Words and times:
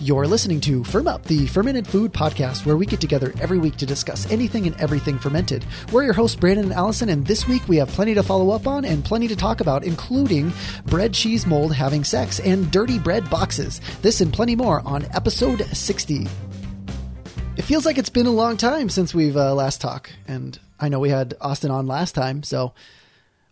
You're 0.00 0.26
listening 0.26 0.60
to 0.62 0.82
FermUp, 0.82 1.22
the 1.22 1.46
fermented 1.46 1.86
food 1.86 2.12
podcast, 2.12 2.66
where 2.66 2.76
we 2.76 2.84
get 2.84 3.00
together 3.00 3.32
every 3.40 3.58
week 3.58 3.76
to 3.76 3.86
discuss 3.86 4.30
anything 4.30 4.66
and 4.66 4.78
everything 4.80 5.18
fermented. 5.18 5.64
We're 5.92 6.02
your 6.02 6.12
hosts, 6.12 6.36
Brandon 6.36 6.66
and 6.66 6.74
Allison, 6.74 7.08
and 7.08 7.24
this 7.26 7.46
week 7.46 7.66
we 7.68 7.76
have 7.76 7.88
plenty 7.88 8.12
to 8.14 8.22
follow 8.22 8.50
up 8.50 8.66
on 8.66 8.84
and 8.84 9.04
plenty 9.04 9.28
to 9.28 9.36
talk 9.36 9.60
about, 9.60 9.84
including 9.84 10.52
bread 10.84 11.14
cheese 11.14 11.46
mold 11.46 11.72
having 11.72 12.02
sex 12.02 12.40
and 12.40 12.70
dirty 12.70 12.98
bread 12.98 13.30
boxes. 13.30 13.80
This 14.02 14.20
and 14.20 14.32
plenty 14.32 14.56
more 14.56 14.82
on 14.84 15.06
episode 15.14 15.64
60. 15.64 16.26
It 17.56 17.62
feels 17.62 17.86
like 17.86 17.96
it's 17.96 18.10
been 18.10 18.26
a 18.26 18.32
long 18.32 18.56
time 18.56 18.88
since 18.88 19.14
we've 19.14 19.36
uh, 19.36 19.54
last 19.54 19.80
talked, 19.80 20.14
and 20.26 20.58
I 20.78 20.88
know 20.88 20.98
we 20.98 21.10
had 21.10 21.34
Austin 21.40 21.70
on 21.70 21.86
last 21.86 22.16
time, 22.16 22.42
so 22.42 22.74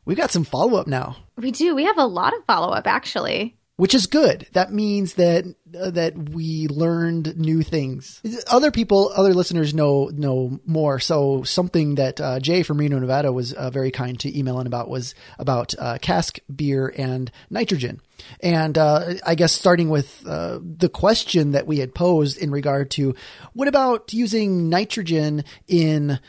we've 0.05 0.19
got 0.19 0.33
some 0.33 0.45
follow 0.45 0.77
up 0.79 0.89
now. 0.89 1.17
We 1.37 1.53
do. 1.53 1.75
We 1.75 1.85
have 1.85 1.99
a 1.99 2.07
lot 2.07 2.37
of 2.37 2.45
follow 2.45 2.73
up, 2.73 2.87
actually 2.87 3.57
which 3.77 3.95
is 3.95 4.07
good. 4.07 4.46
That 4.52 4.73
means 4.73 5.14
that 5.14 5.45
uh, 5.79 5.91
that 5.91 6.30
we 6.30 6.68
learned 6.68 7.36
new 7.39 7.62
things. 7.62 8.21
Other 8.50 8.71
people, 8.71 9.11
other 9.14 9.35
listeners 9.35 9.72
know 9.72 10.11
know 10.13 10.61
more. 10.67 11.00
So 11.00 11.43
something 11.43 11.94
that 11.96 12.21
uh, 12.21 12.39
Jay 12.40 12.63
from 12.63 12.79
Reno, 12.79 12.99
Nevada, 12.99 13.32
was 13.32 13.53
uh, 13.53 13.71
very 13.71 13.90
kind 13.90 14.18
to 14.21 14.39
email 14.39 14.61
in 14.61 14.66
about 14.66 14.89
was 14.89 15.14
about 15.39 15.75
uh, 15.79 15.99
cask 16.00 16.39
beer 16.54 16.93
and 16.96 17.30
nitrogen. 17.50 18.00
And 18.40 18.77
uh, 18.77 19.14
I 19.27 19.35
guess 19.35 19.53
starting 19.53 19.89
with 19.89 20.22
uh, 20.27 20.58
the 20.63 20.89
question 20.89 21.52
that 21.52 21.66
we 21.66 21.79
had 21.79 21.94
posed 21.94 22.39
in 22.39 22.50
regard 22.50 22.91
to 22.93 23.14
what 23.52 23.68
about 23.68 24.13
using 24.13 24.68
nitrogen 24.68 25.44
in 25.66 26.21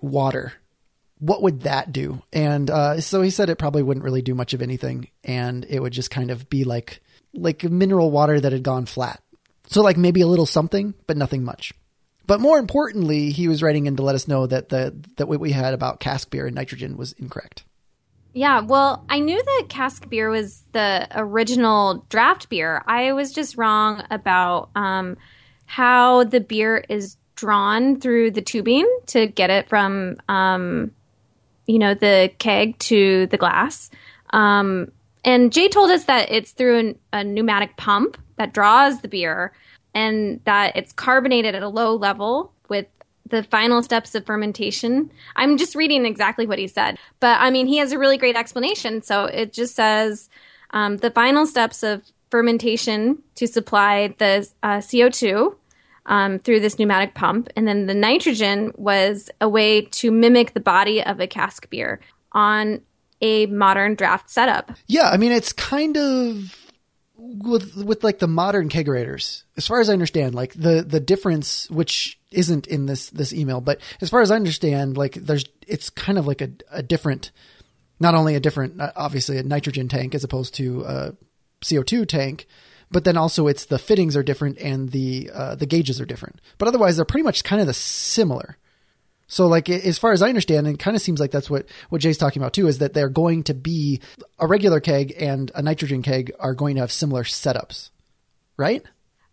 water? 0.00 0.52
What 1.22 1.40
would 1.40 1.60
that 1.62 1.92
do? 1.92 2.20
And 2.32 2.68
uh, 2.68 3.00
so 3.00 3.22
he 3.22 3.30
said 3.30 3.48
it 3.48 3.56
probably 3.58 3.84
wouldn't 3.84 4.02
really 4.02 4.22
do 4.22 4.34
much 4.34 4.54
of 4.54 4.60
anything, 4.60 5.08
and 5.22 5.64
it 5.68 5.78
would 5.78 5.92
just 5.92 6.10
kind 6.10 6.32
of 6.32 6.50
be 6.50 6.64
like 6.64 7.00
like 7.32 7.62
mineral 7.62 8.10
water 8.10 8.40
that 8.40 8.50
had 8.50 8.64
gone 8.64 8.86
flat. 8.86 9.22
So 9.68 9.82
like 9.82 9.96
maybe 9.96 10.20
a 10.20 10.26
little 10.26 10.46
something, 10.46 10.94
but 11.06 11.16
nothing 11.16 11.44
much. 11.44 11.72
But 12.26 12.40
more 12.40 12.58
importantly, 12.58 13.30
he 13.30 13.46
was 13.46 13.62
writing 13.62 13.86
in 13.86 13.96
to 13.96 14.02
let 14.02 14.16
us 14.16 14.26
know 14.26 14.48
that 14.48 14.68
the 14.68 14.96
that 15.16 15.28
what 15.28 15.38
we 15.38 15.52
had 15.52 15.74
about 15.74 16.00
cask 16.00 16.28
beer 16.28 16.46
and 16.46 16.56
nitrogen 16.56 16.96
was 16.96 17.12
incorrect. 17.12 17.62
Yeah, 18.34 18.60
well, 18.60 19.04
I 19.08 19.20
knew 19.20 19.40
that 19.40 19.66
cask 19.68 20.08
beer 20.08 20.28
was 20.28 20.64
the 20.72 21.06
original 21.14 22.04
draft 22.08 22.48
beer. 22.48 22.82
I 22.86 23.12
was 23.12 23.32
just 23.32 23.56
wrong 23.56 24.02
about 24.10 24.70
um, 24.74 25.18
how 25.66 26.24
the 26.24 26.40
beer 26.40 26.84
is 26.88 27.16
drawn 27.36 28.00
through 28.00 28.32
the 28.32 28.42
tubing 28.42 28.88
to 29.06 29.28
get 29.28 29.50
it 29.50 29.68
from 29.68 30.16
um, 30.28 30.90
you 31.72 31.78
know, 31.78 31.94
the 31.94 32.30
keg 32.38 32.78
to 32.78 33.26
the 33.28 33.38
glass. 33.38 33.90
Um, 34.30 34.92
and 35.24 35.50
Jay 35.50 35.68
told 35.68 35.90
us 35.90 36.04
that 36.04 36.30
it's 36.30 36.50
through 36.50 36.78
an, 36.78 36.98
a 37.14 37.24
pneumatic 37.24 37.78
pump 37.78 38.18
that 38.36 38.52
draws 38.52 39.00
the 39.00 39.08
beer 39.08 39.54
and 39.94 40.38
that 40.44 40.76
it's 40.76 40.92
carbonated 40.92 41.54
at 41.54 41.62
a 41.62 41.68
low 41.68 41.94
level 41.94 42.52
with 42.68 42.86
the 43.30 43.42
final 43.44 43.82
steps 43.82 44.14
of 44.14 44.26
fermentation. 44.26 45.10
I'm 45.34 45.56
just 45.56 45.74
reading 45.74 46.04
exactly 46.04 46.46
what 46.46 46.58
he 46.58 46.68
said, 46.68 46.98
but 47.20 47.40
I 47.40 47.48
mean, 47.48 47.66
he 47.66 47.78
has 47.78 47.92
a 47.92 47.98
really 47.98 48.18
great 48.18 48.36
explanation. 48.36 49.00
So 49.00 49.24
it 49.24 49.54
just 49.54 49.74
says 49.74 50.28
um, 50.72 50.98
the 50.98 51.10
final 51.10 51.46
steps 51.46 51.82
of 51.82 52.02
fermentation 52.30 53.22
to 53.36 53.46
supply 53.46 54.14
the 54.18 54.46
uh, 54.62 54.78
CO2 54.78 55.54
um, 56.06 56.38
through 56.38 56.60
this 56.60 56.78
pneumatic 56.78 57.14
pump. 57.14 57.48
And 57.56 57.66
then 57.66 57.86
the 57.86 57.94
nitrogen 57.94 58.72
was 58.76 59.30
a 59.40 59.48
way 59.48 59.82
to 59.82 60.10
mimic 60.10 60.54
the 60.54 60.60
body 60.60 61.02
of 61.02 61.20
a 61.20 61.26
cask 61.26 61.68
beer 61.70 62.00
on 62.32 62.80
a 63.20 63.46
modern 63.46 63.94
draft 63.94 64.30
setup. 64.30 64.72
Yeah, 64.88 65.08
I 65.10 65.16
mean, 65.16 65.32
it's 65.32 65.52
kind 65.52 65.96
of 65.96 66.58
with 67.22 67.76
with 67.76 68.02
like 68.02 68.18
the 68.18 68.26
modern 68.26 68.68
kegerators 68.68 69.44
as 69.56 69.66
far 69.66 69.80
as 69.80 69.88
i 69.88 69.92
understand 69.92 70.34
like 70.34 70.52
the 70.54 70.82
the 70.82 70.98
difference 70.98 71.70
which 71.70 72.18
isn't 72.32 72.66
in 72.66 72.86
this 72.86 73.10
this 73.10 73.32
email 73.32 73.60
but 73.60 73.80
as 74.00 74.10
far 74.10 74.22
as 74.22 74.30
i 74.32 74.36
understand 74.36 74.96
like 74.96 75.14
there's 75.14 75.44
it's 75.68 75.88
kind 75.88 76.18
of 76.18 76.26
like 76.26 76.40
a, 76.40 76.50
a 76.72 76.82
different 76.82 77.30
not 78.00 78.14
only 78.14 78.34
a 78.34 78.40
different 78.40 78.80
obviously 78.96 79.38
a 79.38 79.42
nitrogen 79.42 79.88
tank 79.88 80.16
as 80.16 80.24
opposed 80.24 80.54
to 80.54 80.82
a 80.82 81.14
co2 81.64 82.06
tank 82.08 82.46
but 82.92 83.04
then 83.04 83.16
also 83.16 83.46
it's 83.46 83.66
the 83.66 83.78
fittings 83.78 84.16
are 84.16 84.22
different 84.22 84.58
and 84.58 84.90
the 84.90 85.30
uh, 85.32 85.54
the 85.54 85.66
gauges 85.66 86.00
are 86.00 86.06
different. 86.06 86.40
But 86.58 86.68
otherwise, 86.68 86.96
they're 86.96 87.04
pretty 87.04 87.24
much 87.24 87.44
kind 87.44 87.60
of 87.60 87.66
the 87.66 87.74
similar. 87.74 88.56
So, 89.26 89.46
like 89.46 89.70
as 89.70 89.98
far 89.98 90.12
as 90.12 90.20
I 90.20 90.28
understand, 90.28 90.66
and 90.66 90.76
it 90.76 90.78
kind 90.78 90.94
of 90.94 91.02
seems 91.02 91.18
like 91.18 91.30
that's 91.30 91.48
what 91.48 91.66
what 91.88 92.02
Jay's 92.02 92.18
talking 92.18 92.42
about 92.42 92.52
too, 92.52 92.68
is 92.68 92.78
that 92.78 92.92
they're 92.92 93.08
going 93.08 93.44
to 93.44 93.54
be 93.54 94.00
a 94.38 94.46
regular 94.46 94.78
keg 94.78 95.14
and 95.18 95.50
a 95.54 95.62
nitrogen 95.62 96.02
keg 96.02 96.32
are 96.38 96.54
going 96.54 96.74
to 96.74 96.82
have 96.82 96.92
similar 96.92 97.24
setups, 97.24 97.90
right? 98.56 98.82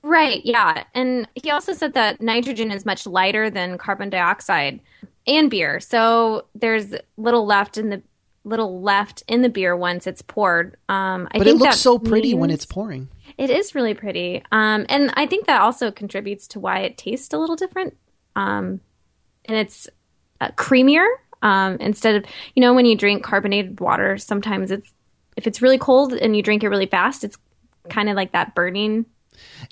Right. 0.01 0.41
Yeah, 0.45 0.85
and 0.93 1.27
he 1.35 1.51
also 1.51 1.73
said 1.73 1.95
that 1.95 2.21
nitrogen 2.21 2.71
is 2.71 2.85
much 2.85 3.05
lighter 3.05 3.49
than 3.49 3.77
carbon 3.77 4.09
dioxide 4.09 4.79
and 5.27 5.49
beer, 5.49 5.81
so 5.81 6.45
there's 6.55 6.95
little 7.17 7.45
left 7.45 7.77
in 7.77 7.89
the 7.89 8.01
little 8.45 8.81
left 8.81 9.23
in 9.27 9.41
the 9.41 9.49
beer 9.49 9.75
once 9.75 10.07
it's 10.07 10.21
poured. 10.21 10.77
Um, 10.87 11.27
I 11.31 11.37
but 11.37 11.47
it 11.47 11.55
looks 11.55 11.79
so 11.79 11.99
pretty 11.99 12.29
means, 12.29 12.39
when 12.39 12.49
it's 12.51 12.65
pouring. 12.65 13.09
It 13.39 13.49
is 13.49 13.73
really 13.73 13.93
pretty. 13.93 14.43
Um, 14.51 14.85
and 14.89 15.13
I 15.15 15.25
think 15.25 15.47
that 15.47 15.61
also 15.61 15.91
contributes 15.91 16.45
to 16.49 16.59
why 16.59 16.79
it 16.79 16.97
tastes 16.97 17.33
a 17.33 17.37
little 17.37 17.55
different. 17.55 17.95
Um, 18.35 18.81
and 19.45 19.57
it's 19.57 19.87
uh, 20.41 20.49
creamier 20.57 21.07
um, 21.41 21.77
instead 21.77 22.15
of, 22.15 22.25
you 22.53 22.59
know, 22.59 22.73
when 22.73 22.85
you 22.85 22.97
drink 22.97 23.23
carbonated 23.23 23.79
water, 23.79 24.17
sometimes 24.17 24.71
it's, 24.71 24.91
if 25.37 25.47
it's 25.47 25.61
really 25.61 25.77
cold 25.77 26.11
and 26.11 26.35
you 26.35 26.43
drink 26.43 26.65
it 26.65 26.67
really 26.67 26.85
fast, 26.85 27.23
it's 27.23 27.37
kind 27.87 28.09
of 28.09 28.17
like 28.17 28.33
that 28.33 28.55
burning 28.55 29.05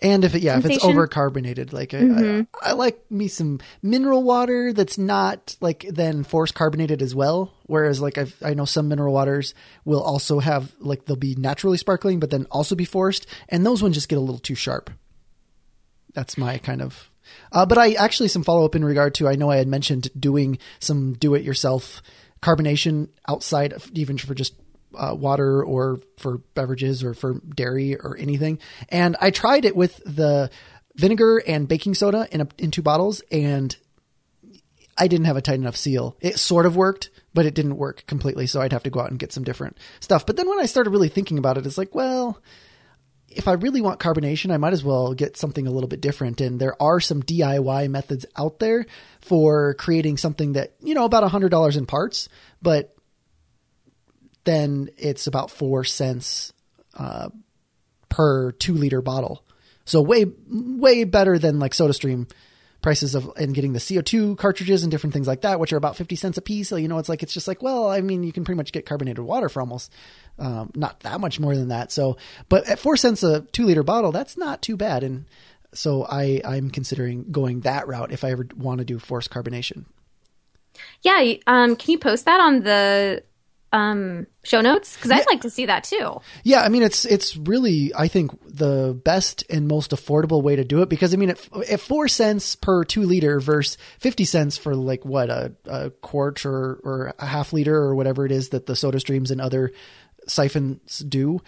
and 0.02 0.24
if 0.24 0.36
it, 0.36 0.42
yeah, 0.42 0.54
sensation. 0.54 0.72
if 0.72 0.78
it's 0.78 0.86
over 0.86 1.08
carbonated, 1.08 1.74
like 1.74 1.90
mm-hmm. 1.90 2.42
I, 2.62 2.70
I, 2.70 2.74
like 2.74 3.00
me 3.12 3.28
some 3.28 3.60
mineral 3.82 4.24
water 4.24 4.74
that's 4.74 4.98
not 4.98 5.56
like 5.62 5.86
then 5.90 6.24
force 6.24 6.52
carbonated 6.52 7.02
as 7.02 7.16
well. 7.16 7.54
Whereas 7.66 8.02
like 8.02 8.18
I've, 8.18 8.36
I 8.44 8.54
know 8.54 8.66
some 8.66 8.88
mineral 8.88 9.14
waters 9.14 9.54
will 9.86 10.02
also 10.02 10.40
have 10.40 10.74
like 10.80 11.06
they'll 11.06 11.16
be 11.16 11.36
naturally 11.36 11.78
sparkling, 11.78 12.20
but 12.20 12.30
then 12.30 12.46
also 12.52 12.76
be 12.76 12.86
forced, 12.86 13.26
and 13.50 13.66
those 13.66 13.82
ones 13.82 13.96
just 13.96 14.10
get 14.10 14.18
a 14.18 14.22
little 14.22 14.40
too 14.40 14.56
sharp. 14.56 14.90
That's 16.14 16.38
my 16.38 16.58
kind 16.58 16.82
of. 16.82 17.10
Uh, 17.52 17.66
but 17.66 17.78
I 17.78 17.94
actually 17.94 18.30
some 18.30 18.44
follow 18.44 18.66
up 18.66 18.76
in 18.76 18.86
regard 18.86 19.14
to 19.16 19.28
I 19.28 19.36
know 19.36 19.50
I 19.50 19.58
had 19.58 19.68
mentioned 19.68 20.10
doing 20.18 20.60
some 20.80 21.14
do 21.14 21.36
it 21.36 21.44
yourself 21.44 22.02
carbonation 22.42 23.10
outside 23.28 23.74
of 23.74 23.90
even 23.94 24.18
for 24.18 24.34
just 24.34 24.54
uh, 24.98 25.14
water 25.16 25.64
or 25.64 26.00
for 26.18 26.40
beverages 26.56 27.04
or 27.04 27.14
for 27.14 27.42
dairy 27.56 27.96
or 27.96 28.18
anything. 28.18 28.60
And 28.90 29.16
I 29.22 29.32
tried 29.32 29.66
it 29.66 29.76
with 29.76 30.02
the 30.06 30.50
vinegar 30.96 31.38
and 31.46 31.68
baking 31.68 31.94
soda 31.94 32.28
in, 32.32 32.42
a, 32.42 32.48
in 32.58 32.72
two 32.72 32.82
bottles, 32.82 33.22
and 33.32 33.76
I 34.98 35.08
didn't 35.08 35.26
have 35.26 35.38
a 35.38 35.42
tight 35.42 35.56
enough 35.60 35.78
seal. 35.78 36.18
It 36.20 36.40
sort 36.40 36.66
of 36.66 36.76
worked, 36.76 37.12
but 37.34 37.46
it 37.46 37.54
didn't 37.54 37.78
work 37.78 38.06
completely. 38.08 38.48
So 38.48 38.62
I'd 38.62 38.74
have 38.74 38.84
to 38.84 38.90
go 38.90 39.00
out 39.00 39.12
and 39.12 39.20
get 39.20 39.32
some 39.32 39.44
different 39.44 39.78
stuff. 40.00 40.26
But 40.26 40.38
then 40.38 40.50
when 40.50 40.60
I 40.60 40.66
started 40.66 40.90
really 40.90 41.10
thinking 41.10 41.38
about 41.38 41.58
it, 41.58 41.66
it's 41.66 41.78
like, 41.78 41.94
well, 41.94 42.42
if 43.30 43.48
I 43.48 43.54
really 43.54 43.82
want 43.82 44.00
carbonation, 44.00 44.52
I 44.52 44.58
might 44.58 44.74
as 44.74 44.84
well 44.84 45.14
get 45.14 45.38
something 45.38 45.68
a 45.68 45.72
little 45.72 45.88
bit 45.88 46.02
different. 46.02 46.42
And 46.42 46.60
there 46.60 46.82
are 46.82 47.00
some 47.00 47.22
DIY 47.22 47.90
methods 47.90 48.26
out 48.36 48.60
there 48.60 48.88
for 49.22 49.76
creating 49.76 50.18
something 50.18 50.54
that, 50.54 50.74
you 50.82 50.96
know, 50.96 51.06
about 51.06 51.24
a 51.24 51.28
hundred 51.28 51.50
dollars 51.50 51.78
in 51.78 51.86
parts, 51.86 52.30
but 52.62 52.97
then 54.48 54.90
it's 54.98 55.28
about 55.28 55.52
four 55.52 55.84
cents 55.84 56.54
uh, 56.96 57.30
per 58.10 58.52
two 58.54 58.74
liter 58.74 59.02
bottle. 59.02 59.44
So 59.86 60.02
way 60.02 60.26
way 60.50 61.04
better 61.04 61.38
than 61.38 61.60
like 61.60 61.74
SodaStream 61.74 62.30
prices 62.82 63.16
of 63.16 63.32
and 63.38 63.54
getting 63.54 63.74
the 63.74 63.80
CO2 63.80 64.38
cartridges 64.38 64.84
and 64.84 64.92
different 64.92 65.14
things 65.14 65.28
like 65.28 65.42
that, 65.42 65.60
which 65.60 65.74
are 65.74 65.78
about 65.78 65.96
50 65.96 66.16
cents 66.16 66.38
a 66.38 66.42
piece. 66.42 66.70
So, 66.70 66.76
you 66.76 66.88
know, 66.88 66.98
it's 67.00 67.10
like, 67.10 67.24
it's 67.24 67.34
just 67.34 67.48
like, 67.48 67.62
well, 67.62 67.90
I 67.90 68.02
mean, 68.02 68.24
you 68.24 68.32
can 68.32 68.46
pretty 68.46 68.58
much 68.58 68.72
get 68.72 68.86
carbonated 68.86 69.24
water 69.24 69.50
for 69.50 69.60
almost, 69.60 69.92
um, 70.40 70.72
not 70.76 71.00
that 71.02 71.20
much 71.20 71.40
more 71.40 71.56
than 71.56 71.70
that. 71.70 71.92
So, 71.92 72.18
but 72.50 72.68
at 72.68 72.80
four 72.80 72.96
cents 72.98 73.24
a 73.24 73.42
two 73.42 73.66
liter 73.66 73.84
bottle, 73.84 74.12
that's 74.12 74.38
not 74.38 74.62
too 74.62 74.78
bad. 74.78 75.04
And 75.04 75.26
so 75.74 76.06
I, 76.06 76.42
I'm 76.46 76.70
considering 76.70 77.32
going 77.32 77.62
that 77.62 77.88
route 77.88 78.12
if 78.12 78.24
I 78.24 78.32
ever 78.32 78.48
want 78.56 78.80
to 78.80 78.86
do 78.86 79.00
forced 79.00 79.32
carbonation. 79.32 79.86
Yeah. 81.02 81.34
Um, 81.48 81.76
can 81.76 81.92
you 81.92 82.00
post 82.00 82.26
that 82.26 82.40
on 82.40 82.62
the 82.62 83.24
um, 83.74 84.28
show 84.44 84.62
notes? 84.62 84.96
Because 84.96 85.12
I'd 85.12 85.26
like 85.28 85.42
to 85.42 85.50
see 85.50 85.66
that 85.66 85.84
too. 85.84 86.20
Yeah, 86.44 86.62
I 86.62 86.70
mean 86.70 86.84
it's 86.84 87.06
it's 87.06 87.36
really 87.36 87.92
I 87.96 88.08
think 88.08 88.32
the 88.46 89.00
best 89.04 89.44
and 89.50 89.68
most 89.68 89.92
affordable 89.92 90.42
way 90.42 90.56
to 90.56 90.64
do 90.64 90.82
it 90.82 90.90
because 90.90 91.14
I 91.14 91.18
mean 91.18 91.32
at, 91.32 91.70
at 91.70 91.80
four 91.80 92.08
cents 92.08 92.56
per 92.56 92.84
two 92.84 93.04
liter 93.04 93.40
versus 93.40 93.78
fifty 94.00 94.26
cents 94.26 94.58
for 94.58 94.76
like 94.76 95.06
what 95.06 95.30
a, 95.30 95.54
a 95.66 95.90
quart 95.90 96.46
or 96.46 96.80
or 96.84 97.14
a 97.20 97.26
half 97.26 97.52
liter 97.52 97.76
or 97.76 97.96
whatever 97.96 98.26
it 98.26 98.32
is 98.32 98.50
that 98.50 98.66
the 98.66 98.76
Soda 98.76 99.00
Streams 99.00 99.32
and 99.32 99.42
other 99.42 99.72
siphons 100.28 101.00
do. 101.00 101.42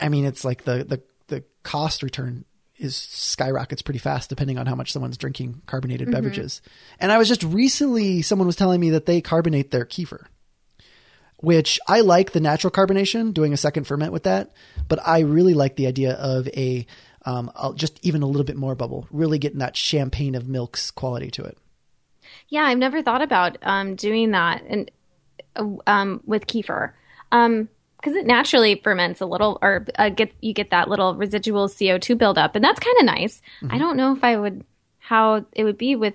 I 0.00 0.08
mean 0.08 0.24
it's 0.24 0.44
like 0.44 0.64
the 0.64 0.84
the 0.84 1.02
the 1.28 1.44
cost 1.62 2.02
return 2.02 2.44
is 2.76 2.96
skyrockets 2.96 3.82
pretty 3.82 4.00
fast 4.00 4.28
depending 4.28 4.58
on 4.58 4.66
how 4.66 4.74
much 4.74 4.92
someone's 4.92 5.16
drinking 5.16 5.62
carbonated 5.64 6.08
mm-hmm. 6.08 6.16
beverages. 6.16 6.60
And 7.00 7.10
I 7.10 7.16
was 7.16 7.28
just 7.28 7.42
recently 7.42 8.20
someone 8.20 8.46
was 8.46 8.56
telling 8.56 8.80
me 8.80 8.90
that 8.90 9.06
they 9.06 9.22
carbonate 9.22 9.70
their 9.70 9.86
kefir 9.86 10.26
which 11.44 11.78
I 11.86 12.00
like 12.00 12.32
the 12.32 12.40
natural 12.40 12.70
carbonation, 12.70 13.32
doing 13.34 13.52
a 13.52 13.56
second 13.56 13.86
ferment 13.86 14.12
with 14.12 14.24
that, 14.24 14.52
but 14.88 14.98
I 15.06 15.20
really 15.20 15.54
like 15.54 15.76
the 15.76 15.86
idea 15.86 16.14
of 16.14 16.48
a 16.48 16.86
um, 17.26 17.50
just 17.74 17.98
even 18.02 18.22
a 18.22 18.26
little 18.26 18.44
bit 18.44 18.56
more 18.56 18.74
bubble, 18.74 19.06
really 19.10 19.38
getting 19.38 19.58
that 19.58 19.76
champagne 19.76 20.34
of 20.34 20.48
milks 20.48 20.90
quality 20.90 21.30
to 21.32 21.44
it. 21.44 21.56
Yeah, 22.48 22.64
I've 22.64 22.78
never 22.78 23.02
thought 23.02 23.22
about 23.22 23.56
um, 23.62 23.94
doing 23.94 24.32
that 24.32 24.62
and 24.68 24.90
um, 25.86 26.22
with 26.26 26.46
kefir. 26.46 26.92
Um, 27.32 27.68
because 27.96 28.18
it 28.18 28.26
naturally 28.26 28.78
ferments 28.84 29.22
a 29.22 29.26
little, 29.26 29.58
or 29.62 29.86
uh, 29.96 30.10
get 30.10 30.30
you 30.42 30.52
get 30.52 30.70
that 30.70 30.90
little 30.90 31.14
residual 31.14 31.70
CO 31.70 31.96
two 31.96 32.16
buildup, 32.16 32.54
and 32.54 32.62
that's 32.62 32.78
kind 32.78 32.98
of 32.98 33.06
nice. 33.06 33.40
Mm-hmm. 33.62 33.74
I 33.74 33.78
don't 33.78 33.96
know 33.96 34.12
if 34.12 34.22
I 34.22 34.36
would 34.36 34.62
how 34.98 35.46
it 35.52 35.64
would 35.64 35.78
be 35.78 35.96
with 35.96 36.14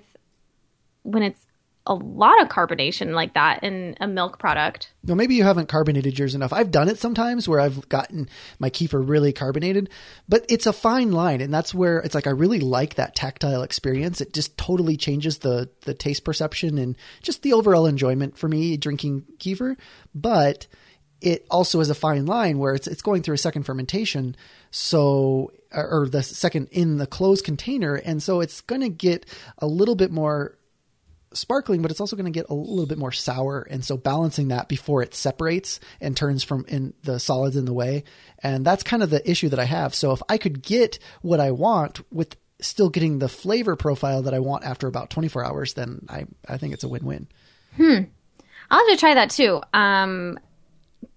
when 1.02 1.24
it's 1.24 1.44
a 1.90 1.94
lot 1.94 2.40
of 2.40 2.48
carbonation 2.48 3.14
like 3.14 3.34
that 3.34 3.64
in 3.64 3.96
a 4.00 4.06
milk 4.06 4.38
product. 4.38 4.92
No, 5.02 5.16
maybe 5.16 5.34
you 5.34 5.42
haven't 5.42 5.68
carbonated 5.68 6.16
yours 6.16 6.36
enough. 6.36 6.52
I've 6.52 6.70
done 6.70 6.88
it 6.88 6.98
sometimes 6.98 7.48
where 7.48 7.58
I've 7.58 7.88
gotten 7.88 8.28
my 8.60 8.70
kefir 8.70 9.06
really 9.06 9.32
carbonated, 9.32 9.90
but 10.28 10.46
it's 10.48 10.66
a 10.66 10.72
fine 10.72 11.10
line, 11.10 11.40
and 11.40 11.52
that's 11.52 11.74
where 11.74 11.98
it's 11.98 12.14
like 12.14 12.28
I 12.28 12.30
really 12.30 12.60
like 12.60 12.94
that 12.94 13.16
tactile 13.16 13.62
experience. 13.62 14.20
It 14.20 14.32
just 14.32 14.56
totally 14.56 14.96
changes 14.96 15.38
the 15.38 15.68
the 15.80 15.92
taste 15.92 16.22
perception 16.22 16.78
and 16.78 16.96
just 17.22 17.42
the 17.42 17.54
overall 17.54 17.86
enjoyment 17.86 18.38
for 18.38 18.46
me 18.46 18.76
drinking 18.76 19.24
kefir. 19.38 19.76
But 20.14 20.68
it 21.20 21.44
also 21.50 21.80
is 21.80 21.90
a 21.90 21.94
fine 21.94 22.24
line 22.24 22.58
where 22.58 22.74
it's 22.76 22.86
it's 22.86 23.02
going 23.02 23.22
through 23.22 23.34
a 23.34 23.38
second 23.38 23.64
fermentation, 23.64 24.36
so 24.70 25.50
or 25.72 26.08
the 26.08 26.22
second 26.22 26.68
in 26.70 26.98
the 26.98 27.06
closed 27.06 27.44
container, 27.44 27.96
and 27.96 28.22
so 28.22 28.40
it's 28.40 28.60
going 28.60 28.80
to 28.80 28.88
get 28.88 29.26
a 29.58 29.66
little 29.66 29.96
bit 29.96 30.12
more 30.12 30.56
sparkling, 31.32 31.82
but 31.82 31.90
it's 31.90 32.00
also 32.00 32.16
going 32.16 32.30
to 32.30 32.36
get 32.36 32.48
a 32.48 32.54
little 32.54 32.86
bit 32.86 32.98
more 32.98 33.12
sour. 33.12 33.66
And 33.70 33.84
so 33.84 33.96
balancing 33.96 34.48
that 34.48 34.68
before 34.68 35.02
it 35.02 35.14
separates 35.14 35.80
and 36.00 36.16
turns 36.16 36.42
from 36.42 36.64
in 36.68 36.94
the 37.02 37.20
solids 37.20 37.56
in 37.56 37.64
the 37.64 37.72
way. 37.72 38.04
And 38.42 38.64
that's 38.64 38.82
kind 38.82 39.02
of 39.02 39.10
the 39.10 39.28
issue 39.28 39.48
that 39.50 39.58
I 39.58 39.64
have. 39.64 39.94
So 39.94 40.12
if 40.12 40.22
I 40.28 40.38
could 40.38 40.62
get 40.62 40.98
what 41.22 41.40
I 41.40 41.50
want 41.52 42.00
with 42.12 42.36
still 42.60 42.90
getting 42.90 43.18
the 43.18 43.28
flavor 43.28 43.76
profile 43.76 44.22
that 44.22 44.34
I 44.34 44.40
want 44.40 44.64
after 44.64 44.86
about 44.86 45.10
24 45.10 45.44
hours, 45.44 45.74
then 45.74 46.04
I, 46.08 46.26
I 46.48 46.56
think 46.58 46.74
it's 46.74 46.84
a 46.84 46.88
win-win. 46.88 47.28
Hmm. 47.76 48.00
I'll 48.70 48.78
have 48.78 48.88
to 48.88 48.96
try 48.96 49.14
that 49.14 49.30
too. 49.30 49.62
Um, 49.72 50.38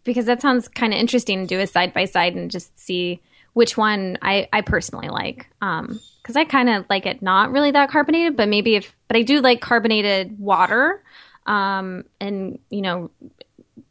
because 0.04 0.26
that 0.26 0.42
sounds 0.42 0.68
kind 0.68 0.94
of 0.94 1.00
interesting 1.00 1.42
to 1.42 1.48
do 1.48 1.60
a 1.60 1.68
side 1.68 1.94
by 1.94 2.06
side 2.06 2.36
and 2.36 2.52
just 2.52 2.78
see 2.80 3.22
which 3.54 3.78
one 3.78 4.18
I, 4.22 4.48
I 4.52 4.62
personally 4.62 5.10
like. 5.10 5.48
Um, 5.62 6.00
because 6.24 6.38
I 6.38 6.46
kind 6.46 6.70
of 6.70 6.86
like 6.90 7.06
it 7.06 7.22
not 7.22 7.52
really 7.52 7.72
that 7.72 7.90
carbonated, 7.90 8.38
but 8.38 8.48
maybe 8.48 8.76
if, 8.76 8.96
but 9.10 9.18
I 9.18 9.24
do 9.24 9.42
like 9.42 9.60
carbonated 9.60 10.40
water, 10.40 11.04
um, 11.46 12.06
and 12.22 12.60
you 12.70 12.82
know, 12.82 13.12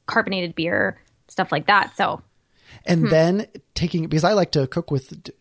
carbonated 0.06 0.54
beer, 0.54 0.98
stuff 1.28 1.52
like 1.52 1.66
that. 1.66 1.94
So, 1.96 2.22
and 2.86 3.02
hmm. 3.02 3.08
then 3.08 3.46
taking 3.74 4.04
because 4.04 4.24
I 4.24 4.32
like 4.32 4.52
to 4.52 4.66
cook 4.66 4.90
with 4.90 5.22
d- 5.22 5.32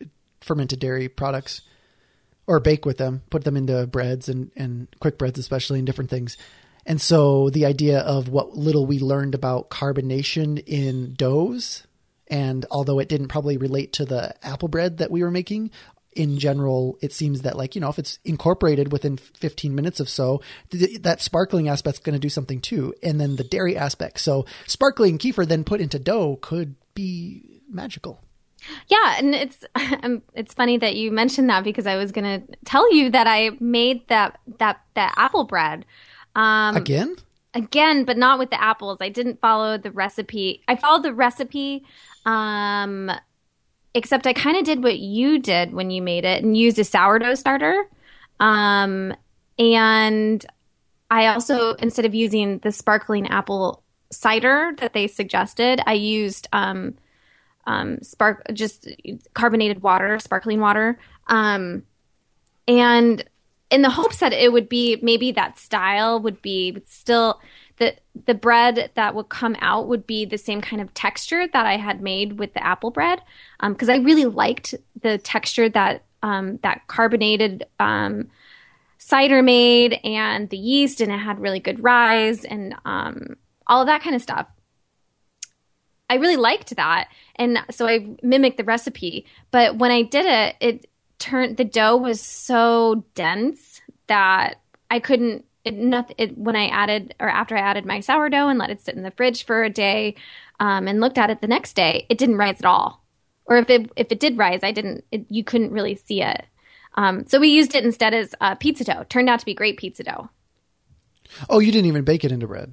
fermented 0.42 0.80
dairy 0.80 1.08
products 1.08 1.62
or 2.46 2.60
bake 2.60 2.84
with 2.84 2.98
them, 2.98 3.22
put 3.30 3.44
them 3.44 3.56
into 3.56 3.86
breads 3.86 4.28
and 4.28 4.50
and 4.54 4.86
quick 5.00 5.16
breads, 5.16 5.38
especially 5.38 5.78
in 5.78 5.86
different 5.86 6.10
things. 6.10 6.36
And 6.84 7.00
so 7.00 7.48
the 7.48 7.64
idea 7.64 8.00
of 8.00 8.28
what 8.28 8.56
little 8.56 8.86
we 8.86 8.98
learned 8.98 9.34
about 9.34 9.70
carbonation 9.70 10.62
in 10.66 11.14
doughs, 11.14 11.86
and 12.28 12.66
although 12.70 12.98
it 12.98 13.08
didn't 13.08 13.28
probably 13.28 13.56
relate 13.56 13.94
to 13.94 14.04
the 14.04 14.34
apple 14.44 14.68
bread 14.68 14.98
that 14.98 15.10
we 15.10 15.22
were 15.22 15.30
making, 15.30 15.70
in 16.14 16.38
general, 16.38 16.98
it 17.00 17.12
seems 17.12 17.42
that 17.42 17.56
like, 17.56 17.74
you 17.74 17.80
know, 17.80 17.88
if 17.88 17.98
it's 17.98 18.18
incorporated 18.24 18.92
within 18.92 19.16
15 19.16 19.74
minutes 19.74 20.00
of 20.00 20.08
so, 20.08 20.42
th- 20.70 21.02
that 21.02 21.20
sparkling 21.20 21.68
aspect's 21.68 22.00
going 22.00 22.14
to 22.14 22.18
do 22.18 22.28
something 22.28 22.60
too. 22.60 22.94
And 23.02 23.20
then 23.20 23.36
the 23.36 23.44
dairy 23.44 23.76
aspect. 23.76 24.20
So 24.20 24.46
sparkling 24.66 25.18
kefir 25.18 25.46
then 25.46 25.64
put 25.64 25.80
into 25.80 25.98
dough 25.98 26.38
could 26.40 26.76
be 26.94 27.62
magical. 27.68 28.22
Yeah, 28.86 29.16
and 29.18 29.34
it's 29.34 29.64
um, 30.02 30.22
it's 30.34 30.54
funny 30.54 30.78
that 30.78 30.94
you 30.94 31.10
mentioned 31.10 31.50
that 31.50 31.64
because 31.64 31.86
I 31.86 31.96
was 31.96 32.12
going 32.12 32.40
to 32.40 32.56
tell 32.64 32.94
you 32.94 33.10
that 33.10 33.26
I 33.26 33.50
made 33.58 34.06
that 34.08 34.38
that 34.58 34.80
that 34.94 35.14
apple 35.16 35.44
bread 35.44 35.84
um, 36.34 36.76
again? 36.76 37.16
Again, 37.54 38.04
but 38.04 38.16
not 38.16 38.38
with 38.38 38.50
the 38.50 38.62
apples. 38.62 38.98
I 39.00 39.10
didn't 39.10 39.40
follow 39.40 39.76
the 39.76 39.90
recipe. 39.90 40.62
I 40.68 40.76
followed 40.76 41.02
the 41.02 41.12
recipe, 41.12 41.84
um, 42.24 43.10
except 43.94 44.26
I 44.26 44.32
kind 44.32 44.56
of 44.56 44.64
did 44.64 44.82
what 44.82 44.98
you 44.98 45.38
did 45.38 45.72
when 45.72 45.90
you 45.90 46.02
made 46.02 46.24
it 46.24 46.42
and 46.42 46.56
used 46.56 46.78
a 46.78 46.84
sourdough 46.84 47.34
starter. 47.34 47.84
Um, 48.40 49.14
and 49.58 50.44
I 51.10 51.26
also, 51.26 51.74
instead 51.74 52.06
of 52.06 52.14
using 52.14 52.58
the 52.58 52.72
sparkling 52.72 53.28
apple 53.28 53.82
cider 54.10 54.72
that 54.78 54.94
they 54.94 55.06
suggested, 55.06 55.80
I 55.86 55.92
used 55.92 56.48
um, 56.52 56.94
um, 57.66 58.00
spark 58.02 58.44
just 58.52 58.88
carbonated 59.34 59.82
water, 59.82 60.18
sparkling 60.18 60.60
water. 60.60 60.98
Um, 61.26 61.82
and 62.66 63.24
in 63.70 63.82
the 63.82 63.90
hopes 63.90 64.18
that 64.18 64.32
it 64.32 64.52
would 64.52 64.68
be 64.68 64.98
maybe 65.02 65.32
that 65.32 65.58
style 65.58 66.20
would 66.20 66.40
be 66.42 66.76
still 66.86 67.40
the 68.26 68.34
bread 68.34 68.90
that 68.94 69.14
would 69.14 69.28
come 69.28 69.56
out 69.60 69.88
would 69.88 70.06
be 70.06 70.24
the 70.24 70.38
same 70.38 70.60
kind 70.60 70.82
of 70.82 70.92
texture 70.92 71.46
that 71.48 71.66
I 71.66 71.76
had 71.76 72.02
made 72.02 72.38
with 72.38 72.52
the 72.52 72.64
apple 72.64 72.90
bread 72.90 73.22
because 73.60 73.88
um, 73.88 73.94
I 73.94 73.98
really 73.98 74.26
liked 74.26 74.74
the 75.00 75.18
texture 75.18 75.68
that 75.70 76.04
um, 76.22 76.58
that 76.62 76.86
carbonated 76.86 77.64
um, 77.80 78.28
cider 78.98 79.42
made 79.42 79.98
and 80.04 80.48
the 80.50 80.58
yeast 80.58 81.00
and 81.00 81.10
it 81.10 81.16
had 81.16 81.40
really 81.40 81.58
good 81.58 81.82
rise 81.82 82.44
and 82.44 82.74
um, 82.84 83.36
all 83.66 83.80
of 83.80 83.86
that 83.86 84.02
kind 84.02 84.14
of 84.14 84.22
stuff. 84.22 84.46
I 86.08 86.16
really 86.16 86.36
liked 86.36 86.76
that 86.76 87.08
and 87.36 87.58
so 87.70 87.86
I 87.86 88.14
mimicked 88.22 88.58
the 88.58 88.64
recipe 88.64 89.24
but 89.50 89.78
when 89.78 89.90
I 89.90 90.02
did 90.02 90.26
it 90.26 90.56
it 90.60 90.86
turned 91.18 91.56
the 91.56 91.64
dough 91.64 91.96
was 91.96 92.20
so 92.20 93.04
dense 93.14 93.80
that 94.08 94.56
I 94.90 94.98
couldn't 94.98 95.46
it, 95.64 96.14
it, 96.18 96.38
when 96.38 96.56
I 96.56 96.68
added 96.68 97.14
or 97.20 97.28
after 97.28 97.56
I 97.56 97.60
added 97.60 97.86
my 97.86 98.00
sourdough 98.00 98.48
and 98.48 98.58
let 98.58 98.70
it 98.70 98.80
sit 98.80 98.94
in 98.94 99.02
the 99.02 99.10
fridge 99.12 99.44
for 99.44 99.62
a 99.62 99.70
day 99.70 100.16
um, 100.60 100.88
and 100.88 101.00
looked 101.00 101.18
at 101.18 101.30
it 101.30 101.40
the 101.40 101.46
next 101.46 101.74
day, 101.74 102.06
it 102.08 102.18
didn't 102.18 102.36
rise 102.36 102.58
at 102.58 102.64
all. 102.64 103.02
Or 103.46 103.56
if 103.56 103.68
it 103.70 103.90
if 103.96 104.10
it 104.10 104.20
did 104.20 104.38
rise, 104.38 104.60
I 104.62 104.72
didn't. 104.72 105.04
It, 105.10 105.26
you 105.28 105.42
couldn't 105.44 105.72
really 105.72 105.96
see 105.96 106.22
it. 106.22 106.44
Um, 106.94 107.26
so 107.26 107.40
we 107.40 107.48
used 107.48 107.74
it 107.74 107.84
instead 107.84 108.14
as 108.14 108.34
uh, 108.40 108.54
pizza 108.54 108.84
dough. 108.84 109.04
Turned 109.08 109.28
out 109.28 109.40
to 109.40 109.46
be 109.46 109.54
great 109.54 109.78
pizza 109.78 110.04
dough. 110.04 110.30
Oh, 111.48 111.58
you 111.58 111.72
didn't 111.72 111.86
even 111.86 112.04
bake 112.04 112.24
it 112.24 112.32
into 112.32 112.46
bread. 112.46 112.72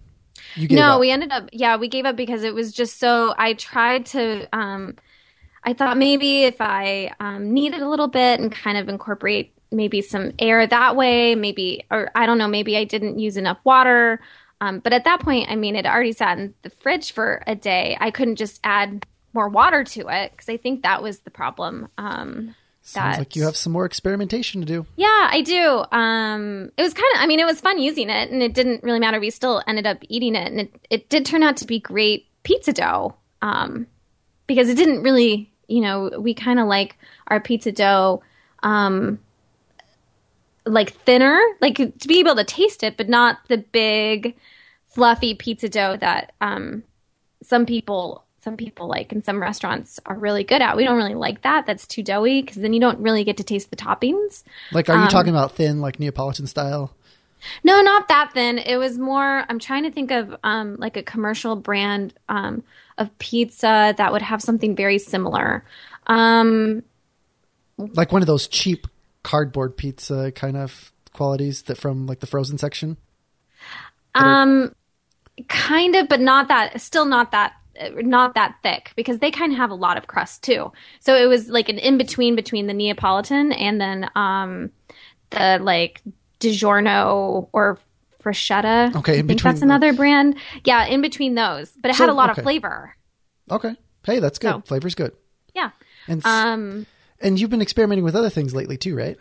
no, 0.57 0.93
up. 0.93 0.99
we 0.99 1.11
ended 1.11 1.31
up. 1.31 1.49
Yeah, 1.51 1.77
we 1.77 1.87
gave 1.87 2.05
up 2.05 2.15
because 2.15 2.43
it 2.43 2.53
was 2.53 2.71
just 2.71 2.99
so. 2.99 3.33
I 3.37 3.53
tried 3.53 4.05
to. 4.07 4.47
Um, 4.53 4.95
I 5.63 5.73
thought 5.73 5.97
maybe 5.97 6.43
if 6.43 6.61
I 6.61 7.13
um, 7.19 7.51
kneaded 7.51 7.81
a 7.81 7.89
little 7.89 8.07
bit 8.07 8.39
and 8.39 8.51
kind 8.51 8.77
of 8.77 8.87
incorporate 8.87 9.53
maybe 9.71 10.01
some 10.01 10.31
air 10.39 10.65
that 10.65 10.95
way, 10.95 11.35
maybe, 11.35 11.85
or 11.91 12.11
I 12.15 12.25
don't 12.25 12.37
know, 12.37 12.47
maybe 12.47 12.77
I 12.77 12.83
didn't 12.83 13.19
use 13.19 13.37
enough 13.37 13.59
water. 13.63 14.19
Um, 14.61 14.79
but 14.79 14.93
at 14.93 15.05
that 15.05 15.21
point, 15.21 15.49
I 15.49 15.55
mean, 15.55 15.75
it 15.75 15.85
already 15.85 16.11
sat 16.11 16.37
in 16.37 16.53
the 16.63 16.69
fridge 16.69 17.13
for 17.13 17.43
a 17.47 17.55
day. 17.55 17.97
I 17.99 18.11
couldn't 18.11 18.35
just 18.35 18.59
add 18.63 19.05
more 19.33 19.47
water 19.47 19.83
to 19.83 20.07
it 20.09 20.31
because 20.31 20.49
I 20.49 20.57
think 20.57 20.83
that 20.83 21.01
was 21.01 21.19
the 21.19 21.31
problem. 21.31 21.87
Um, 21.97 22.55
Sounds 22.81 23.17
that, 23.17 23.19
like 23.19 23.35
you 23.35 23.43
have 23.43 23.55
some 23.55 23.71
more 23.71 23.85
experimentation 23.85 24.61
to 24.61 24.67
do. 24.67 24.85
Yeah, 24.95 25.27
I 25.29 25.41
do. 25.41 25.85
Um, 25.91 26.71
it 26.75 26.81
was 26.81 26.93
kind 26.93 27.07
of, 27.15 27.21
I 27.21 27.27
mean, 27.27 27.39
it 27.39 27.45
was 27.45 27.61
fun 27.61 27.77
using 27.77 28.09
it, 28.09 28.31
and 28.31 28.41
it 28.41 28.53
didn't 28.53 28.83
really 28.83 28.99
matter. 28.99 29.19
We 29.19 29.29
still 29.29 29.61
ended 29.67 29.85
up 29.85 29.99
eating 30.09 30.35
it, 30.35 30.47
and 30.47 30.61
it, 30.61 30.75
it 30.89 31.09
did 31.09 31.25
turn 31.25 31.43
out 31.43 31.57
to 31.57 31.67
be 31.67 31.79
great 31.79 32.25
pizza 32.43 32.73
dough 32.73 33.15
um, 33.41 33.85
because 34.47 34.69
it 34.69 34.75
didn't 34.75 35.03
really, 35.03 35.51
you 35.67 35.81
know, 35.81 36.11
we 36.19 36.33
kind 36.33 36.59
of 36.59 36.67
like 36.67 36.97
our 37.27 37.39
pizza 37.39 37.71
dough 37.71 38.23
um, 38.63 39.19
like 40.65 40.93
thinner, 40.93 41.39
like 41.61 41.75
to 41.75 42.07
be 42.07 42.19
able 42.19 42.35
to 42.35 42.43
taste 42.43 42.83
it, 42.83 42.97
but 42.97 43.09
not 43.09 43.39
the 43.47 43.57
big 43.57 44.35
fluffy 44.87 45.35
pizza 45.35 45.69
dough 45.69 45.97
that 45.97 46.33
um, 46.41 46.83
some 47.43 47.65
people 47.65 48.25
some 48.41 48.55
people 48.55 48.87
like 48.87 49.11
and 49.11 49.23
some 49.23 49.41
restaurants 49.41 49.99
are 50.05 50.17
really 50.17 50.43
good 50.43 50.61
at. 50.61 50.77
We 50.77 50.85
don't 50.85 50.97
really 50.97 51.15
like 51.15 51.41
that. 51.41 51.65
That's 51.65 51.85
too 51.85 52.01
doughy 52.01 52.41
because 52.41 52.57
then 52.57 52.73
you 52.73 52.79
don't 52.79 52.99
really 52.99 53.23
get 53.23 53.37
to 53.37 53.43
taste 53.43 53.69
the 53.69 53.75
toppings. 53.75 54.43
Like, 54.71 54.89
are 54.89 54.95
you 54.95 55.03
um, 55.03 55.09
talking 55.09 55.31
about 55.31 55.53
thin, 55.53 55.81
like 55.81 55.99
Neapolitan 55.99 56.47
style? 56.47 56.95
No, 57.63 57.81
not 57.81 58.07
that 58.07 58.33
thin. 58.33 58.57
It 58.57 58.77
was 58.77 58.97
more. 58.97 59.45
I'm 59.47 59.59
trying 59.59 59.83
to 59.83 59.91
think 59.91 60.11
of 60.11 60.35
um, 60.43 60.75
like 60.77 60.97
a 60.97 61.03
commercial 61.03 61.55
brand 61.55 62.13
um, 62.27 62.63
of 62.97 63.17
pizza 63.19 63.93
that 63.97 64.11
would 64.11 64.21
have 64.21 64.41
something 64.41 64.75
very 64.75 64.99
similar. 64.99 65.63
Um, 66.07 66.83
like 67.77 68.11
one 68.11 68.21
of 68.21 68.27
those 68.27 68.47
cheap 68.47 68.87
cardboard 69.29 69.77
pizza 69.77 70.31
kind 70.31 70.57
of 70.57 70.91
qualities 71.13 71.61
that 71.63 71.77
from 71.77 72.07
like 72.07 72.19
the 72.19 72.25
frozen 72.25 72.57
section? 72.57 72.97
Um, 74.15 74.73
are... 75.37 75.43
kind 75.47 75.95
of, 75.95 76.09
but 76.09 76.19
not 76.19 76.47
that. 76.47 76.81
Still 76.81 77.05
not 77.05 77.31
that. 77.31 77.53
Not 77.95 78.33
that 78.33 78.55
thick 78.63 78.91
because 78.95 79.19
they 79.19 79.31
kind 79.31 79.53
of 79.53 79.57
have 79.57 79.69
a 79.69 79.75
lot 79.75 79.97
of 79.97 80.07
crust 80.07 80.43
too. 80.43 80.73
So 80.99 81.15
it 81.15 81.27
was 81.27 81.47
like 81.47 81.69
an 81.69 81.77
in 81.77 81.97
between 81.97 82.35
between 82.35 82.65
the 82.65 82.73
Neapolitan 82.73 83.53
and 83.53 83.79
then 83.79 84.09
um, 84.15 84.71
the 85.29 85.59
like 85.61 86.01
DiGiorno 86.39 87.47
or 87.53 87.77
Freschetta. 88.21 88.95
Okay, 88.97 89.19
in 89.19 89.25
I 89.25 89.27
think 89.27 89.41
that's 89.43 89.61
another 89.61 89.93
brand. 89.93 90.35
Yeah, 90.65 90.87
in 90.87 91.01
between 91.01 91.35
those, 91.35 91.71
but 91.79 91.91
it 91.91 91.95
so, 91.95 92.03
had 92.03 92.09
a 92.09 92.13
lot 92.13 92.31
okay. 92.31 92.41
of 92.41 92.43
flavor. 92.43 92.95
Okay. 93.49 93.75
Hey, 94.05 94.19
that's 94.19 94.39
good. 94.39 94.49
So, 94.49 94.61
Flavor's 94.65 94.95
good. 94.95 95.13
Yeah. 95.53 95.69
And 96.07 96.25
um, 96.25 96.85
And 97.21 97.39
you've 97.39 97.49
been 97.49 97.61
experimenting 97.61 98.03
with 98.05 98.15
other 98.15 98.29
things 98.29 98.53
lately 98.55 98.77
too, 98.77 98.95
right? 98.95 99.17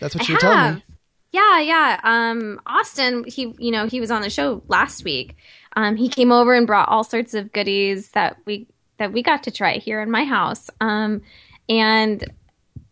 That's 0.00 0.14
what 0.14 0.28
you 0.28 0.34
were 0.34 0.40
telling 0.40 0.74
me. 0.76 0.84
Yeah, 1.32 1.60
yeah. 1.60 2.00
Um, 2.02 2.60
Austin, 2.66 3.24
he, 3.26 3.54
you 3.58 3.70
know, 3.70 3.86
he 3.86 4.00
was 4.00 4.10
on 4.10 4.22
the 4.22 4.30
show 4.30 4.62
last 4.68 5.04
week. 5.04 5.36
Um, 5.74 5.96
he 5.96 6.08
came 6.08 6.32
over 6.32 6.54
and 6.54 6.66
brought 6.66 6.88
all 6.88 7.04
sorts 7.04 7.34
of 7.34 7.52
goodies 7.52 8.10
that 8.12 8.38
we 8.46 8.66
that 8.98 9.12
we 9.12 9.22
got 9.22 9.42
to 9.42 9.50
try 9.50 9.74
here 9.74 10.00
in 10.00 10.10
my 10.10 10.24
house. 10.24 10.70
Um, 10.80 11.20
and 11.68 12.24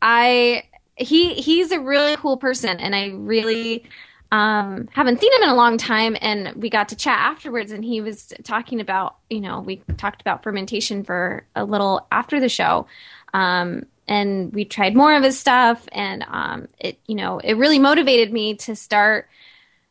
I, 0.03 0.65
he, 0.97 1.35
he's 1.35 1.73
a 1.73 1.81
really 1.81 2.17
cool 2.17 2.37
person, 2.37 2.79
and 2.79 2.95
I 2.95 3.09
really 3.09 3.85
um, 4.31 4.89
haven't 4.93 5.21
seen 5.21 5.33
him 5.33 5.45
in 5.45 5.49
a 5.49 5.55
long 5.55 5.79
time. 5.79 6.17
And 6.21 6.53
we 6.57 6.69
got 6.69 6.91
to 6.91 6.97
chat 6.97 7.19
afterwards, 7.19 7.73
and 7.73 7.83
he 7.83 8.03
was 8.03 8.35
talking 8.43 8.81
about, 8.81 9.17
you 9.31 9.41
know, 9.41 9.61
we 9.61 9.77
talked 9.97 10.21
about 10.21 10.43
fermentation 10.43 11.05
for 11.05 11.47
a 11.57 11.65
little 11.65 12.07
after 12.13 12.39
the 12.39 12.51
show. 12.51 12.87
Um, 13.33 13.87
and 14.07 14.53
we 14.53 14.65
tried 14.65 14.95
more 14.95 15.15
of 15.15 15.23
his 15.23 15.39
stuff 15.39 15.87
and 15.93 16.25
um, 16.29 16.69
it 16.79 16.99
you 17.07 17.15
know 17.15 17.39
it 17.39 17.55
really 17.55 17.79
motivated 17.79 18.33
me 18.33 18.55
to 18.55 18.77
start 18.77 19.29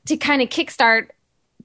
to 0.05 0.17
kind 0.17 0.41
of 0.41 0.49
kickstart 0.49 1.09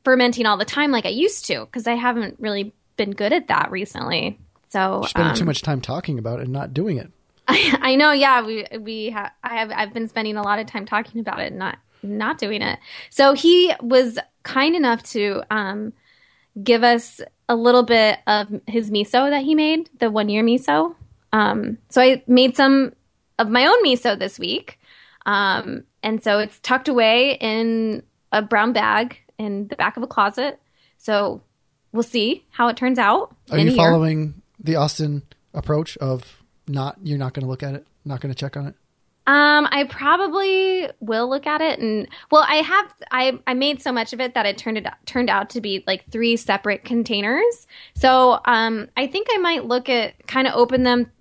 fermenting 0.05 0.47
all 0.47 0.57
the 0.57 0.65
time 0.65 0.91
like 0.91 1.05
i 1.05 1.11
used 1.11 1.45
to 1.45 1.67
because 1.67 1.87
i 1.87 1.95
haven't 1.95 2.37
really 2.39 2.73
been 2.99 3.13
good 3.13 3.33
at 3.33 3.49
that 3.49 3.71
recently. 3.71 4.39
So 4.69 5.03
spending 5.07 5.31
um, 5.31 5.37
too 5.37 5.47
much 5.47 5.63
time 5.63 5.81
talking 5.81 6.19
about 6.19 6.41
it 6.41 6.43
and 6.43 6.53
not 6.53 6.75
doing 6.75 6.99
it. 6.99 7.11
I, 7.47 7.79
I 7.81 7.97
know 7.97 8.13
yeah 8.13 8.45
we 8.45 8.67
we 8.79 9.09
have 9.09 9.31
i 9.43 9.57
have 9.57 9.71
i've 9.71 9.95
been 9.95 10.09
spending 10.09 10.37
a 10.37 10.43
lot 10.43 10.59
of 10.59 10.67
time 10.67 10.85
talking 10.85 11.23
about 11.23 11.41
it 11.41 11.47
and 11.47 11.59
not 11.59 11.79
not 12.03 12.39
doing 12.39 12.61
it. 12.61 12.79
So 13.09 13.33
he 13.33 13.73
was 13.81 14.19
kind 14.45 14.77
enough 14.77 15.03
to 15.05 15.43
um, 15.51 15.93
give 16.63 16.85
us 16.85 17.21
a 17.49 17.57
little 17.57 17.83
bit 17.83 18.21
of 18.27 18.61
his 18.67 18.91
miso 18.91 19.31
that 19.31 19.43
he 19.43 19.55
made 19.55 19.91
the 19.99 20.11
one 20.11 20.29
year 20.29 20.45
miso 20.45 20.95
um, 21.33 21.79
so 21.89 22.01
I 22.01 22.23
made 22.27 22.57
some 22.57 22.93
of 23.39 23.49
my 23.49 23.67
own 23.67 23.85
miso 23.85 24.19
this 24.19 24.39
week. 24.39 24.79
Um, 25.27 25.85
and 26.03 26.23
so 26.23 26.39
it's 26.39 26.59
tucked 26.61 26.89
away 26.89 27.37
in 27.41 28.03
a 28.33 28.43
brown 28.43 28.73
bag 28.73 29.19
in 29.39 29.69
the 29.69 29.77
back 29.77 29.97
of 29.97 30.03
a 30.03 30.07
closet. 30.07 30.59
So 30.97 31.43
we'll 31.93 32.03
see 32.03 32.45
how 32.51 32.69
it 32.69 32.77
turns 32.77 32.99
out. 32.99 33.35
Are 33.51 33.59
you 33.59 33.75
following 33.75 34.43
the 34.59 34.77
Austin 34.77 35.23
approach 35.55 35.97
of 35.99 36.43
not, 36.67 36.97
you're 37.03 37.19
not 37.19 37.35
going 37.35 37.45
to 37.45 37.49
look 37.49 37.63
at 37.63 37.75
it, 37.75 37.87
not 38.05 38.21
going 38.21 38.33
to 38.33 38.39
check 38.39 38.57
on 38.57 38.67
it? 38.67 38.75
Um, 39.29 39.69
I 39.71 39.85
probably 39.85 40.89
will 41.01 41.29
look 41.29 41.47
at 41.47 41.61
it, 41.61 41.79
and 41.79 42.09
well, 42.31 42.47
I 42.49 42.63
have 42.63 42.95
I 43.11 43.39
I 43.47 43.53
made 43.53 43.83
so 43.83 43.93
much 43.93 44.15
of 44.15 44.23
it 44.23 44.33
that 44.33 44.47
it 44.47 44.57
turned 44.57 44.79
it 44.79 44.87
turned 45.05 45.29
out 45.29 45.51
to 45.51 45.61
be 45.61 45.85
like 45.87 46.11
three 46.11 46.39
separate 46.39 46.83
containers. 46.83 47.67
So 47.95 48.41
um, 48.47 48.89
I 48.97 49.07
think 49.07 49.27
I 49.31 49.37
might 49.37 49.67
look 49.67 49.91
at 49.91 50.27
kind 50.27 50.47
of 50.47 50.55
open 50.55 50.83
them 50.83 51.13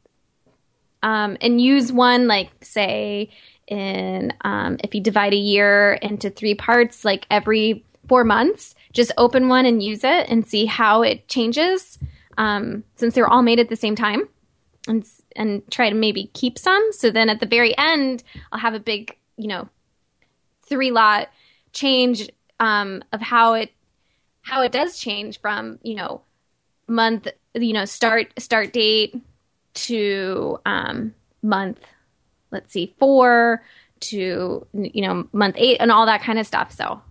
um, 1.04 1.38
and 1.42 1.62
use 1.62 1.92
one 1.92 2.28
like 2.28 2.50
say 2.62 3.30
in 3.68 4.34
um, 4.42 4.78
if 4.84 4.96
you 4.96 5.02
divide 5.02 5.34
a 5.34 5.38
year 5.38 5.94
into 6.02 6.30
three 6.30 6.56
parts 6.56 7.04
like 7.04 7.26
every 7.30 7.84
four 8.08 8.24
months 8.24 8.76
just 8.94 9.12
open 9.18 9.50
one 9.50 9.66
and 9.66 9.84
use 9.84 10.04
it 10.04 10.30
and 10.30 10.48
see 10.48 10.66
how 10.66 11.02
it 11.02 11.28
changes 11.28 12.00
um, 12.38 12.84
since 12.96 13.14
they're 13.14 13.28
all 13.28 13.42
made 13.42 13.60
at 13.60 13.70
the 13.70 13.76
same 13.76 13.96
time 13.96 14.28
and 14.88 15.06
and 15.36 15.62
try 15.70 15.90
to 15.90 15.96
maybe 15.96 16.32
keep 16.34 16.58
some. 16.58 16.92
So 16.94 17.12
then 17.12 17.30
at 17.30 17.40
the 17.40 17.46
very 17.46 17.78
end 17.78 18.24
i'll 18.52 18.60
have 18.60 18.74
a 18.74 18.80
big 18.80 19.16
you 19.38 19.48
know 19.48 19.70
three 20.64 20.92
lot 20.92 21.30
change 21.74 22.30
um, 22.60 23.04
of 23.14 23.22
how 23.22 23.54
it 23.54 23.72
how 24.42 24.62
it 24.62 24.72
does 24.72 25.00
change 25.00 25.40
from 25.40 25.80
you 25.84 25.96
know 25.96 26.22
month 26.88 27.28
you 27.54 27.74
know 27.74 27.86
start 27.86 28.34
start 28.40 28.74
date 28.74 29.22
to 29.78 30.60
um, 30.66 31.14
month, 31.42 31.80
let's 32.52 32.74
see, 32.74 32.96
four 33.00 33.64
to 34.00 34.68
you 34.74 35.02
know 35.02 35.28
month 35.34 35.56
eight 35.58 35.78
and 35.80 35.92
all 35.92 36.06
that 36.06 36.22
kind 36.22 36.40
of 36.40 36.46
stuff. 36.46 36.72
So, 36.72 37.02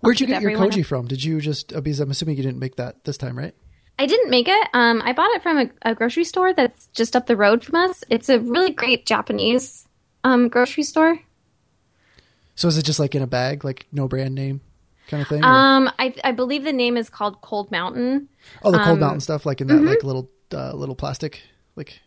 where'd 0.00 0.20
you 0.20 0.26
get 0.26 0.42
your 0.42 0.52
koji 0.52 0.84
from? 0.84 1.06
Did 1.06 1.22
you 1.24 1.40
just 1.40 1.68
because 1.74 2.00
I'm 2.00 2.10
assuming 2.10 2.36
you 2.36 2.42
didn't 2.42 2.60
make 2.60 2.76
that 2.76 3.04
this 3.04 3.16
time, 3.16 3.36
right? 3.36 3.54
I 3.98 4.06
didn't 4.06 4.30
make 4.30 4.46
it. 4.48 4.68
Um, 4.74 5.02
I 5.04 5.12
bought 5.12 5.30
it 5.34 5.42
from 5.42 5.58
a, 5.58 5.70
a, 5.82 5.94
grocery 5.94 6.22
store 6.22 6.52
that's 6.52 6.86
just 6.88 7.16
up 7.16 7.26
the 7.26 7.36
road 7.36 7.64
from 7.64 7.74
us. 7.74 8.04
It's 8.08 8.28
a 8.28 8.38
really 8.38 8.70
great 8.70 9.06
Japanese 9.06 9.88
um, 10.22 10.48
grocery 10.48 10.84
store. 10.84 11.18
So 12.54 12.68
is 12.68 12.78
it 12.78 12.84
just 12.84 13.00
like 13.00 13.16
in 13.16 13.22
a 13.22 13.26
bag, 13.26 13.64
like 13.64 13.86
no 13.90 14.06
brand 14.06 14.36
name 14.36 14.60
kind 15.08 15.20
of 15.20 15.28
thing? 15.28 15.42
Um, 15.42 15.90
I, 15.98 16.14
I 16.22 16.30
believe 16.30 16.62
the 16.62 16.72
name 16.72 16.96
is 16.96 17.10
called 17.10 17.40
Cold 17.40 17.72
Mountain. 17.72 18.28
Oh, 18.62 18.70
the 18.70 18.78
Cold 18.78 18.94
um, 18.94 19.00
Mountain 19.00 19.20
stuff, 19.20 19.44
like 19.44 19.60
in 19.60 19.66
that 19.66 19.74
mm-hmm. 19.74 19.88
like 19.88 20.04
little 20.04 20.30
uh, 20.52 20.74
little 20.74 20.94
plastic, 20.94 21.42
like 21.74 22.00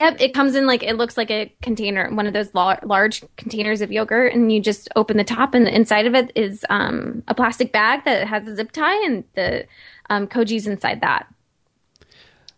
Yep, 0.00 0.16
it 0.18 0.32
comes 0.32 0.54
in 0.54 0.66
like 0.66 0.82
it 0.82 0.96
looks 0.96 1.18
like 1.18 1.30
a 1.30 1.54
container, 1.60 2.10
one 2.10 2.26
of 2.26 2.32
those 2.32 2.54
lar- 2.54 2.80
large 2.82 3.22
containers 3.36 3.82
of 3.82 3.92
yogurt, 3.92 4.32
and 4.32 4.50
you 4.50 4.58
just 4.60 4.88
open 4.96 5.18
the 5.18 5.24
top, 5.24 5.52
and 5.52 5.66
the 5.66 5.74
inside 5.74 6.06
of 6.06 6.14
it 6.14 6.32
is 6.34 6.64
um, 6.70 7.22
a 7.28 7.34
plastic 7.34 7.70
bag 7.70 8.04
that 8.06 8.26
has 8.26 8.48
a 8.48 8.56
zip 8.56 8.72
tie, 8.72 9.04
and 9.04 9.24
the 9.34 9.66
um, 10.08 10.26
koji's 10.26 10.66
inside 10.66 11.02
that. 11.02 11.26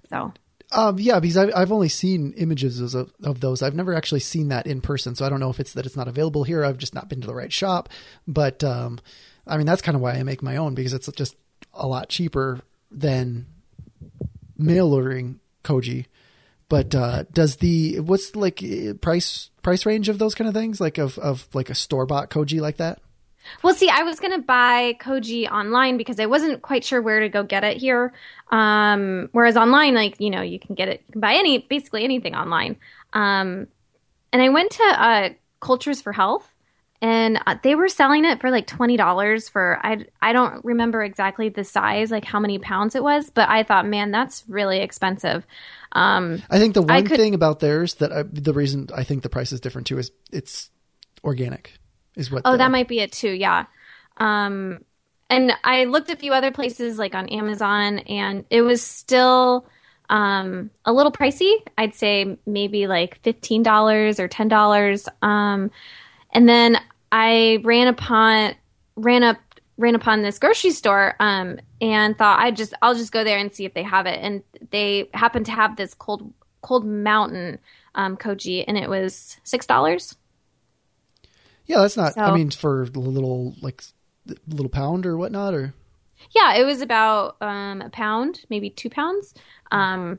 So. 0.09 0.33
Um, 0.71 0.99
yeah, 1.01 1.19
because 1.19 1.37
I've, 1.37 1.51
I've 1.55 1.73
only 1.73 1.89
seen 1.89 2.33
images 2.37 2.95
of, 2.95 3.13
of 3.25 3.41
those. 3.41 3.61
I've 3.61 3.75
never 3.75 3.93
actually 3.93 4.21
seen 4.21 4.49
that 4.49 4.67
in 4.67 4.81
person, 4.81 5.17
so 5.17 5.27
I 5.27 5.29
don't 5.29 5.41
know 5.41 5.51
if 5.51 5.59
it's 5.59 5.73
that 5.75 5.85
it's 5.85 5.97
not 5.97 6.09
available 6.09 6.45
here. 6.45 6.65
I've 6.65 6.79
just 6.79 6.95
not 6.95 7.09
been 7.09 7.21
to 7.23 7.27
the 7.27 7.35
right 7.35 7.53
shop. 7.53 7.89
But 8.27 8.63
um, 8.63 9.01
I 9.47 9.57
mean, 9.57 9.67
that's 9.67 9.83
kind 9.83 9.97
of 9.97 10.01
why 10.01 10.13
I 10.13 10.23
make 10.23 10.43
my 10.43 10.57
own 10.57 10.75
because 10.75 10.95
it's 10.95 11.11
just 11.13 11.37
a 11.75 11.87
lot 11.89 12.09
cheaper 12.09 12.61
than 12.91 13.47
mail 14.57 14.95
ordering 14.95 15.41
koji 15.65 16.07
but 16.73 16.95
uh, 16.95 17.25
does 17.35 17.57
the 17.57 18.00
what's 18.00 18.35
like 18.35 18.64
price 19.02 19.50
price 19.61 19.85
range 19.85 20.09
of 20.09 20.19
those 20.19 20.35
kind 20.35 20.49
of 20.49 20.55
things 20.55 20.81
like 20.81 20.97
of 20.97 21.19
of 21.19 21.47
like 21.52 21.69
a 21.69 21.75
store 21.75 22.07
bought 22.07 22.31
koji 22.31 22.62
like 22.62 22.79
that? 22.79 22.99
Well, 23.62 23.75
see, 23.75 23.91
I 23.91 24.05
was 24.05 24.19
gonna 24.21 24.38
buy 24.38 24.97
koji 24.99 25.50
online 25.50 25.99
because 25.99 26.19
I 26.19 26.25
wasn't 26.25 26.62
quite 26.62 26.83
sure 26.83 27.02
where 27.02 27.21
to 27.21 27.29
go 27.29 27.43
get 27.43 27.62
it 27.62 27.76
here. 27.76 28.14
Um, 28.50 29.29
whereas 29.33 29.59
online, 29.59 29.95
like 29.95 30.19
you 30.19 30.31
know, 30.31 30.41
you 30.41 30.59
can 30.59 30.75
get 30.75 30.88
it, 30.88 31.02
you 31.09 31.12
can 31.12 31.21
buy 31.21 31.35
any 31.35 31.59
basically 31.59 32.05
anything 32.05 32.35
online. 32.35 32.76
Um, 33.12 33.67
and 34.33 34.41
I 34.41 34.49
went 34.49 34.71
to 34.71 34.83
uh, 34.83 35.29
Cultures 35.61 36.00
for 36.00 36.12
Health, 36.14 36.50
and 37.02 37.38
uh, 37.47 37.57
they 37.62 37.75
were 37.75 37.88
selling 37.88 38.25
it 38.25 38.41
for 38.41 38.50
like 38.50 38.67
twenty 38.67 38.97
dollars 38.97 39.47
for 39.47 39.79
I 39.83 40.07
I 40.23 40.33
don't 40.33 40.64
remember 40.64 41.02
exactly 41.02 41.50
the 41.50 41.64
size, 41.64 42.11
like 42.11 42.25
how 42.25 42.41
many 42.41 42.59
pounds 42.59 42.95
it 42.95 43.02
was, 43.02 43.29
but 43.29 43.50
I 43.50 43.62
thought, 43.62 43.87
man, 43.87 44.11
that's 44.11 44.43
really 44.49 44.79
expensive. 44.79 45.47
Um, 45.93 46.43
I 46.51 46.59
think 46.59 46.75
the 46.75 46.83
one 46.83 47.07
could, 47.07 47.19
thing 47.19 47.35
about 47.35 47.61
theirs 47.61 47.95
that 47.97 48.13
I, 48.13 48.23
the 48.23 48.55
reason 48.55 48.89
I 48.95 49.05
think 49.05 49.23
the 49.23 49.29
price 49.29 49.53
is 49.53 49.61
different 49.61 49.87
too 49.87 49.99
is 49.99 50.11
it's 50.33 50.71
organic. 51.23 51.75
Is 52.17 52.31
what? 52.31 52.43
Oh, 52.45 52.57
that 52.57 52.71
might 52.71 52.89
be 52.89 53.01
it 53.01 53.13
too. 53.13 53.31
Yeah. 53.31 53.67
Um, 54.17 54.85
and 55.29 55.53
I 55.65 55.85
looked 55.85 56.11
a 56.11 56.17
few 56.17 56.33
other 56.33 56.51
places 56.51 56.99
like 56.99 57.15
on 57.15 57.29
Amazon, 57.29 58.01
and 58.01 58.45
it 58.51 58.63
was 58.63 58.83
still 58.83 59.67
um, 60.09 60.71
a 60.85 60.93
little 60.93 61.13
pricey. 61.13 61.55
I'd 61.77 61.95
say 61.95 62.39
maybe 62.47 62.87
like 62.87 63.21
fifteen 63.23 63.63
dollars 63.63 64.19
or 64.19 64.29
ten 64.29 64.49
dollars. 64.49 65.09
Um, 65.21 65.71
and 66.33 66.49
then 66.49 66.79
I 67.11 67.61
ran 67.65 67.89
upon 67.89 68.55
ran 68.97 69.23
up 69.23 69.39
ran 69.79 69.95
upon 69.95 70.23
this 70.23 70.38
grocery 70.38 70.71
store 70.71 71.14
um, 71.21 71.59
and 71.81 72.17
thought 72.17 72.38
I 72.38 72.50
just 72.50 72.75
I'll 72.83 72.95
just 72.95 73.12
go 73.12 73.25
there 73.25 73.38
and 73.38 73.52
see 73.52 73.64
if 73.64 73.75
they 73.75 73.83
have 73.83 74.07
it. 74.07 74.19
And 74.23 74.43
they 74.71 75.09
happened 75.14 75.47
to 75.47 75.52
have 75.52 75.76
this 75.76 75.95
cold 75.95 76.33
cold 76.61 76.87
mountain 76.87 77.59
um, 77.95 78.17
koji, 78.17 78.64
and 78.67 78.76
it 78.76 78.88
was 78.88 79.37
six 79.45 79.67
dollars. 79.67 80.17
Yeah, 81.67 81.81
that's 81.81 81.97
not. 81.97 82.14
So, 82.14 82.21
I 82.21 82.35
mean, 82.35 82.50
for 82.50 82.83
a 82.83 82.87
little 82.87 83.55
like 83.62 83.83
little 84.47 84.69
pound 84.69 85.07
or 85.07 85.17
whatnot, 85.17 85.55
or 85.55 85.75
yeah, 86.31 86.55
it 86.55 86.64
was 86.64 86.81
about 86.81 87.37
um, 87.41 87.83
a 87.83 87.91
pound, 87.91 88.45
maybe 88.49 88.71
two 88.71 88.91
pounds. 88.91 89.35
Um, 89.71 90.19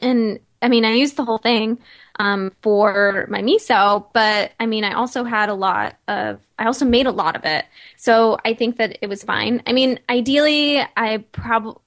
and 0.00 0.40
I 0.62 0.68
mean, 0.68 0.84
I 0.84 0.92
used 0.92 1.16
the 1.16 1.24
whole 1.24 1.38
thing 1.38 1.78
um, 2.18 2.52
for 2.62 3.26
my 3.30 3.40
miso, 3.40 4.06
but 4.12 4.52
I 4.60 4.66
mean, 4.66 4.84
I 4.84 4.92
also 4.92 5.24
had 5.24 5.48
a 5.48 5.54
lot 5.54 5.96
of, 6.06 6.40
I 6.58 6.66
also 6.66 6.84
made 6.84 7.06
a 7.06 7.10
lot 7.10 7.34
of 7.34 7.44
it. 7.44 7.64
So 7.96 8.38
I 8.44 8.54
think 8.54 8.76
that 8.76 8.98
it 9.00 9.08
was 9.08 9.22
fine. 9.22 9.62
I 9.66 9.72
mean, 9.72 9.98
ideally, 10.08 10.80
I 10.96 11.24
probably, 11.32 11.80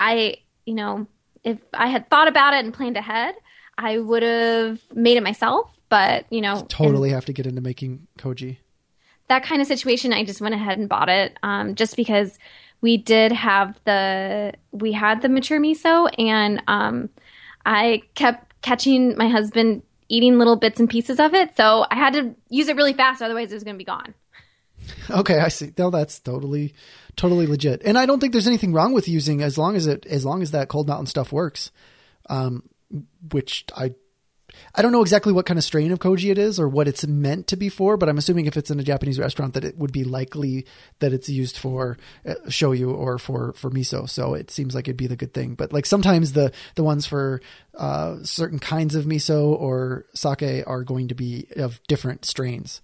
I, 0.00 0.36
you 0.66 0.74
know, 0.74 1.06
if 1.44 1.58
I 1.72 1.86
had 1.86 2.10
thought 2.10 2.26
about 2.26 2.54
it 2.54 2.64
and 2.64 2.74
planned 2.74 2.96
ahead, 2.96 3.34
I 3.78 3.98
would 3.98 4.22
have 4.22 4.80
made 4.92 5.16
it 5.16 5.22
myself. 5.22 5.70
But, 5.90 6.26
you 6.30 6.40
know, 6.40 6.66
totally 6.68 7.10
have 7.10 7.26
to 7.26 7.32
get 7.32 7.46
into 7.46 7.60
making 7.60 8.08
koji. 8.18 8.56
That 9.28 9.44
kind 9.44 9.62
of 9.62 9.68
situation, 9.68 10.12
I 10.12 10.24
just 10.24 10.40
went 10.40 10.54
ahead 10.54 10.78
and 10.78 10.88
bought 10.88 11.08
it 11.08 11.38
um, 11.44 11.76
just 11.76 11.94
because 11.94 12.36
we 12.80 12.96
did 12.96 13.30
have 13.30 13.78
the, 13.84 14.54
we 14.72 14.90
had 14.90 15.22
the 15.22 15.28
mature 15.28 15.60
miso 15.60 16.10
and, 16.18 16.62
um, 16.66 17.10
I 17.64 18.02
kept 18.14 18.60
catching 18.62 19.16
my 19.16 19.28
husband 19.28 19.82
eating 20.08 20.38
little 20.38 20.56
bits 20.56 20.80
and 20.80 20.88
pieces 20.88 21.18
of 21.18 21.34
it. 21.34 21.56
So 21.56 21.86
I 21.90 21.96
had 21.96 22.12
to 22.14 22.34
use 22.48 22.68
it 22.68 22.76
really 22.76 22.92
fast, 22.92 23.22
otherwise 23.22 23.50
it 23.50 23.54
was 23.54 23.64
going 23.64 23.76
to 23.76 23.78
be 23.78 23.84
gone. 23.84 24.14
Okay, 25.08 25.38
I 25.38 25.48
see. 25.48 25.72
No, 25.78 25.90
that's 25.90 26.20
totally, 26.20 26.74
totally 27.16 27.46
legit. 27.46 27.82
And 27.84 27.96
I 27.96 28.06
don't 28.06 28.20
think 28.20 28.32
there's 28.32 28.46
anything 28.46 28.72
wrong 28.72 28.92
with 28.92 29.08
using 29.08 29.42
as 29.42 29.56
long 29.56 29.76
as 29.76 29.86
it, 29.86 30.04
as 30.06 30.24
long 30.24 30.42
as 30.42 30.50
that 30.50 30.68
cold 30.68 30.88
mountain 30.88 31.06
stuff 31.06 31.32
works. 31.32 31.70
Um, 32.28 32.64
which 33.32 33.64
I 33.76 33.94
I 34.76 34.82
don't 34.82 34.90
know 34.90 35.02
exactly 35.02 35.32
what 35.32 35.46
kind 35.46 35.56
of 35.56 35.62
strain 35.62 35.92
of 35.92 36.00
koji 36.00 36.32
it 36.32 36.38
is 36.38 36.58
or 36.58 36.68
what 36.68 36.88
it's 36.88 37.06
meant 37.06 37.46
to 37.48 37.56
be 37.56 37.68
for, 37.68 37.96
but 37.96 38.08
I'm 38.08 38.18
assuming 38.18 38.46
if 38.46 38.56
it's 38.56 38.72
in 38.72 38.80
a 38.80 38.82
Japanese 38.82 39.20
restaurant 39.20 39.54
that 39.54 39.64
it 39.64 39.78
would 39.78 39.92
be 39.92 40.02
likely 40.02 40.66
that 40.98 41.12
it's 41.12 41.28
used 41.28 41.56
for 41.56 41.96
uh, 42.26 42.34
shoyu 42.48 42.92
or 42.92 43.18
for 43.18 43.52
for 43.52 43.70
miso. 43.70 44.08
So 44.08 44.34
it 44.34 44.50
seems 44.50 44.74
like 44.74 44.88
it'd 44.88 44.96
be 44.96 45.06
the 45.06 45.16
good 45.16 45.32
thing. 45.32 45.54
But 45.54 45.72
like 45.72 45.86
sometimes 45.86 46.32
the 46.32 46.52
the 46.74 46.82
ones 46.82 47.06
for 47.06 47.40
uh, 47.78 48.16
certain 48.24 48.58
kinds 48.58 48.96
of 48.96 49.04
miso 49.04 49.46
or 49.46 50.06
sake 50.14 50.64
are 50.66 50.82
going 50.82 51.08
to 51.08 51.14
be 51.14 51.46
of 51.56 51.80
different 51.86 52.24
strains, 52.24 52.80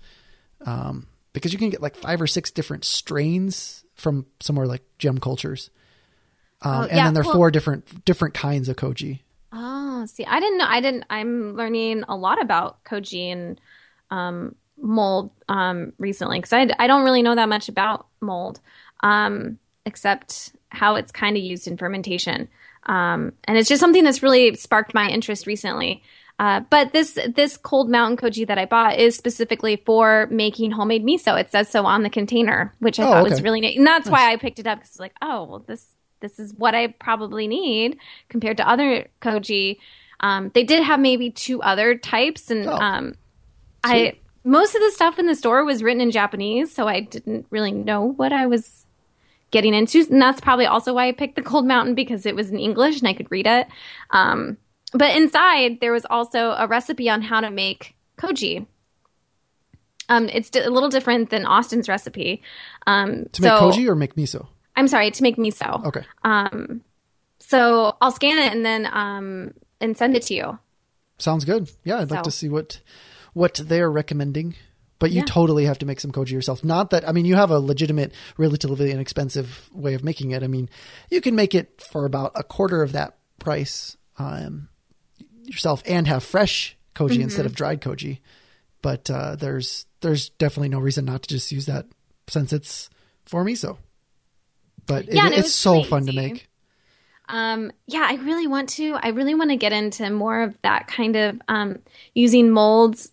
um, 0.64 1.09
because 1.32 1.52
you 1.52 1.59
can 1.59 1.70
get 1.70 1.82
like 1.82 1.97
five 1.97 2.20
or 2.20 2.28
six 2.28 2.52
different 2.52 2.85
strains 2.85 3.85
from 3.97 4.26
somewhere 4.38 4.66
like 4.66 4.82
GEM 4.99 5.18
Cultures. 5.18 5.70
Um, 6.62 6.73
oh, 6.73 6.87
yeah. 6.87 6.88
and 6.88 7.06
then 7.06 7.14
there 7.14 7.23
are 7.23 7.26
well, 7.26 7.35
four 7.35 7.50
different 7.50 8.04
different 8.04 8.35
kinds 8.35 8.68
of 8.68 8.76
koji. 8.76 9.20
Oh, 9.52 10.07
see, 10.07 10.25
I 10.25 10.38
didn't 10.40 10.59
know. 10.59 10.66
I 10.69 10.80
didn't. 10.80 11.04
I'm 11.11 11.57
learning 11.57 12.04
a 12.09 12.16
lot 12.16 12.40
about 12.40 12.85
koji 12.85 13.33
and 13.33 13.61
um, 14.11 14.54
mold 14.80 15.30
um, 15.49 15.92
recently 15.99 16.38
because 16.38 16.52
I, 16.52 16.69
I 16.78 16.87
don't 16.87 17.04
really 17.04 17.23
know 17.23 17.35
that 17.35 17.49
much 17.49 17.69
about 17.69 18.07
mold, 18.21 18.61
um, 19.02 19.59
except 19.85 20.52
how 20.69 20.97
it's 20.97 21.12
kind 21.12 21.37
of 21.37 21.42
used 21.42 21.66
in 21.66 21.76
fermentation. 21.76 22.49
Um, 22.85 23.33
and 23.45 23.59
it's 23.59 23.69
just 23.69 23.80
something 23.80 24.04
that's 24.04 24.23
really 24.23 24.54
sparked 24.54 24.95
my 24.95 25.09
interest 25.09 25.47
recently. 25.47 26.02
Uh, 26.38 26.61
but 26.71 26.92
this 26.92 27.19
this 27.35 27.59
cold 27.59 27.90
mountain 27.90 28.16
koji 28.16 28.47
that 28.47 28.57
I 28.57 28.64
bought 28.64 28.99
is 28.99 29.14
specifically 29.14 29.83
for 29.85 30.26
making 30.30 30.71
homemade 30.71 31.04
miso. 31.04 31.38
It 31.38 31.50
says 31.50 31.69
so 31.69 31.85
on 31.85 32.02
the 32.02 32.09
container, 32.09 32.75
which 32.78 32.99
I 32.99 33.02
oh, 33.02 33.07
thought 33.07 33.23
okay. 33.23 33.30
was 33.30 33.42
really 33.42 33.61
neat. 33.61 33.76
And 33.76 33.87
that's 33.87 34.07
nice. 34.07 34.12
why 34.12 34.33
I 34.33 34.37
picked 34.37 34.59
it 34.59 34.66
up 34.66 34.78
because 34.78 34.90
it's 34.90 35.00
like, 35.00 35.14
oh, 35.21 35.45
well, 35.45 35.59
this 35.59 35.85
this 36.20 36.38
is 36.38 36.54
what 36.54 36.74
I 36.74 36.88
probably 36.88 37.46
need 37.46 37.98
compared 38.28 38.56
to 38.58 38.68
other 38.68 39.08
koji. 39.20 39.78
Um, 40.20 40.50
they 40.54 40.64
did 40.64 40.82
have 40.82 41.00
maybe 41.00 41.30
two 41.30 41.62
other 41.62 41.96
types, 41.96 42.50
and 42.50 42.66
oh, 42.66 42.76
um, 42.76 43.14
I 43.82 44.14
most 44.44 44.74
of 44.74 44.80
the 44.80 44.90
stuff 44.90 45.18
in 45.18 45.26
the 45.26 45.34
store 45.34 45.64
was 45.64 45.82
written 45.82 46.00
in 46.00 46.10
Japanese, 46.10 46.72
so 46.72 46.86
I 46.88 47.00
didn't 47.00 47.46
really 47.50 47.72
know 47.72 48.02
what 48.02 48.32
I 48.32 48.46
was 48.46 48.86
getting 49.50 49.74
into, 49.74 50.06
and 50.10 50.20
that's 50.20 50.40
probably 50.40 50.66
also 50.66 50.94
why 50.94 51.08
I 51.08 51.12
picked 51.12 51.36
the 51.36 51.42
Cold 51.42 51.66
Mountain 51.66 51.94
because 51.94 52.26
it 52.26 52.36
was 52.36 52.50
in 52.50 52.58
English 52.58 52.98
and 53.00 53.08
I 53.08 53.14
could 53.14 53.30
read 53.30 53.46
it. 53.46 53.66
Um, 54.10 54.56
but 54.92 55.16
inside 55.16 55.78
there 55.80 55.92
was 55.92 56.06
also 56.08 56.50
a 56.52 56.66
recipe 56.66 57.08
on 57.08 57.22
how 57.22 57.40
to 57.40 57.50
make 57.50 57.94
koji. 58.18 58.66
Um, 60.08 60.28
it's 60.28 60.50
a 60.56 60.68
little 60.68 60.88
different 60.88 61.30
than 61.30 61.46
Austin's 61.46 61.88
recipe. 61.88 62.42
Um, 62.86 63.26
to 63.32 63.42
make 63.42 63.50
so, 63.50 63.70
koji 63.70 63.88
or 63.88 63.94
make 63.94 64.16
miso? 64.16 64.48
I'm 64.76 64.88
sorry, 64.88 65.10
to 65.10 65.22
make 65.22 65.36
miso. 65.36 65.84
Okay. 65.86 66.04
Um, 66.22 66.82
so 67.38 67.96
I'll 68.00 68.12
scan 68.12 68.38
it 68.38 68.52
and 68.52 68.64
then 68.64 68.88
um 68.92 69.52
and 69.80 69.96
send 69.96 70.16
it 70.16 70.22
to 70.24 70.34
you. 70.34 70.58
Sounds 71.18 71.44
good. 71.44 71.70
Yeah, 71.84 71.98
I'd 71.98 72.08
so. 72.08 72.14
like 72.14 72.24
to 72.24 72.30
see 72.30 72.48
what 72.48 72.80
what 73.32 73.54
they're 73.54 73.90
recommending. 73.90 74.54
But 74.98 75.12
you 75.12 75.20
yeah. 75.20 75.26
totally 75.26 75.64
have 75.64 75.78
to 75.78 75.86
make 75.86 75.98
some 75.98 76.12
koji 76.12 76.30
yourself. 76.30 76.62
Not 76.62 76.90
that 76.90 77.08
I 77.08 77.12
mean, 77.12 77.24
you 77.24 77.34
have 77.34 77.50
a 77.50 77.58
legitimate, 77.58 78.12
relatively 78.36 78.92
inexpensive 78.92 79.70
way 79.72 79.94
of 79.94 80.04
making 80.04 80.30
it. 80.32 80.42
I 80.42 80.46
mean, 80.46 80.68
you 81.10 81.20
can 81.20 81.34
make 81.34 81.54
it 81.54 81.82
for 81.90 82.04
about 82.04 82.32
a 82.34 82.44
quarter 82.44 82.82
of 82.82 82.92
that 82.92 83.16
price 83.38 83.96
um, 84.18 84.68
yourself 85.44 85.82
and 85.86 86.06
have 86.06 86.22
fresh 86.22 86.76
koji 86.94 87.12
mm-hmm. 87.12 87.22
instead 87.22 87.46
of 87.46 87.54
dried 87.54 87.80
koji. 87.80 88.20
But 88.82 89.10
uh, 89.10 89.36
there's 89.36 89.86
there's 90.02 90.28
definitely 90.28 90.68
no 90.68 90.78
reason 90.78 91.06
not 91.06 91.22
to 91.22 91.28
just 91.28 91.50
use 91.50 91.66
that 91.66 91.86
since 92.28 92.52
it's 92.52 92.90
for 93.24 93.44
miso 93.44 93.78
but 94.90 95.12
yeah, 95.12 95.28
it, 95.28 95.38
it's 95.38 95.54
so 95.54 95.85
fun 95.85 96.06
to 96.06 96.12
make. 96.12 96.49
Um, 97.28 97.70
yeah, 97.87 98.06
I 98.09 98.14
really 98.16 98.49
want 98.49 98.70
to. 98.70 98.99
I 99.00 99.09
really 99.11 99.37
want 99.37 99.50
to 99.50 99.56
get 99.56 99.73
into 99.73 100.11
more 100.11 100.42
of 100.42 100.59
that 100.62 100.88
kind 100.88 101.14
of 101.14 101.40
um, 101.47 101.78
using 102.12 102.50
molds 102.50 103.12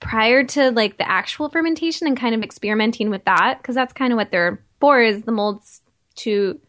prior 0.00 0.42
to 0.42 0.72
like 0.72 0.98
the 0.98 1.08
actual 1.08 1.48
fermentation 1.48 2.08
and 2.08 2.16
kind 2.16 2.34
of 2.34 2.42
experimenting 2.42 3.08
with 3.08 3.24
that 3.24 3.58
because 3.58 3.76
that's 3.76 3.92
kind 3.92 4.12
of 4.12 4.16
what 4.16 4.32
they're 4.32 4.60
for 4.80 5.00
is 5.00 5.22
the 5.22 5.30
molds 5.30 5.80
to 6.16 6.60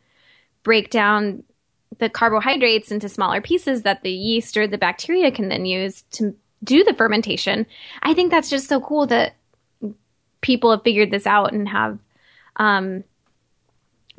break 0.62 0.92
down 0.92 1.44
the 1.98 2.10
carbohydrates 2.10 2.92
into 2.92 3.10
smaller 3.10 3.42
pieces 3.42 3.82
that 3.82 4.04
the 4.04 4.12
yeast 4.12 4.56
or 4.56 4.68
the 4.68 4.78
bacteria 4.78 5.32
can 5.32 5.50
then 5.50 5.66
use 5.66 6.04
to 6.12 6.36
do 6.64 6.84
the 6.84 6.94
fermentation. 6.94 7.66
I 8.04 8.14
think 8.14 8.30
that's 8.30 8.52
just 8.52 8.70
so 8.70 8.80
cool 8.80 9.08
that 9.08 9.34
people 10.42 10.70
have 10.70 10.84
figured 10.84 11.10
this 11.10 11.26
out 11.26 11.54
and 11.54 11.68
have 11.68 11.98
um, 12.58 13.04